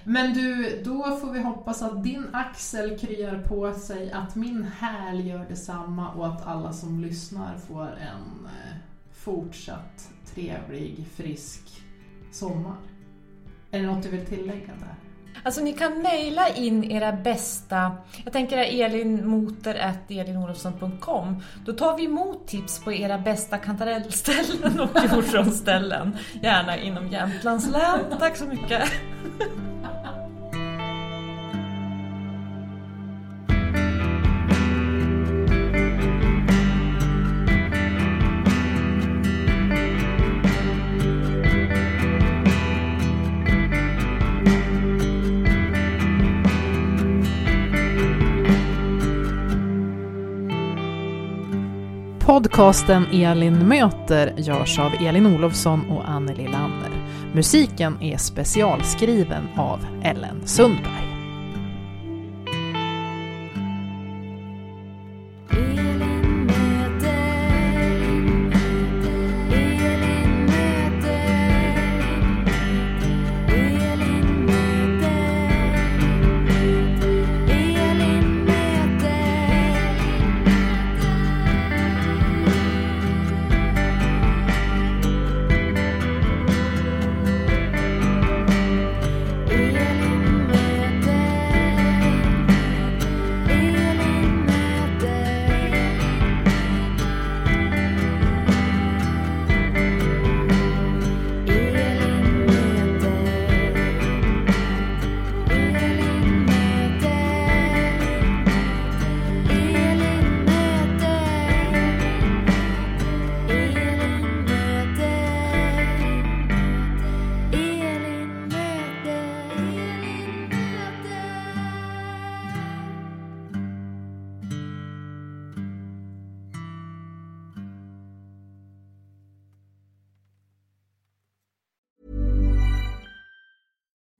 Men 0.04 0.34
du, 0.34 0.80
då 0.84 1.16
får 1.16 1.32
vi 1.32 1.40
hoppas 1.40 1.82
att 1.82 2.02
din 2.04 2.26
axel 2.32 2.98
kryar 2.98 3.42
på 3.42 3.74
sig, 3.74 4.12
att 4.12 4.34
min 4.34 4.62
häl 4.62 5.26
gör 5.26 5.44
detsamma 5.48 6.12
och 6.12 6.26
att 6.26 6.46
alla 6.46 6.72
som 6.72 7.00
lyssnar 7.00 7.58
får 7.58 7.86
en 7.86 8.46
eh, 8.46 8.76
fortsatt 9.12 10.10
trevlig, 10.34 11.06
frisk 11.14 11.84
sommar. 12.32 12.76
Är 13.70 13.80
det 13.80 13.86
något 13.86 14.02
du 14.02 14.08
vill 14.08 14.26
tillägga 14.26 14.66
där? 14.66 15.07
Alltså 15.42 15.60
ni 15.60 15.72
kan 15.72 16.02
mejla 16.02 16.48
in 16.48 16.90
era 16.90 17.12
bästa, 17.12 17.92
jag 18.24 18.32
tänker 18.32 18.58
elinmoter.elinolofsson.com. 18.58 21.42
Då 21.64 21.72
tar 21.72 21.96
vi 21.96 22.04
emot 22.04 22.46
tips 22.46 22.84
på 22.84 22.92
era 22.92 23.18
bästa 23.18 23.58
kantarellställen 23.58 24.80
och 24.80 24.90
hjortronställen. 25.12 26.16
Gärna 26.42 26.76
inom 26.76 27.08
Jämtlands 27.08 27.70
län. 27.70 28.00
Tack 28.18 28.36
så 28.36 28.44
mycket! 28.44 28.82
Podcasten 52.58 53.06
Elin 53.12 53.68
möter 53.68 54.34
görs 54.36 54.78
av 54.78 54.92
Elin 55.00 55.26
Olofsson 55.26 55.90
och 55.90 56.08
Anneli 56.08 56.44
Lanner. 56.44 56.90
Musiken 57.34 58.02
är 58.02 58.16
specialskriven 58.16 59.48
av 59.56 59.86
Ellen 60.02 60.46
Sundberg. 60.46 61.07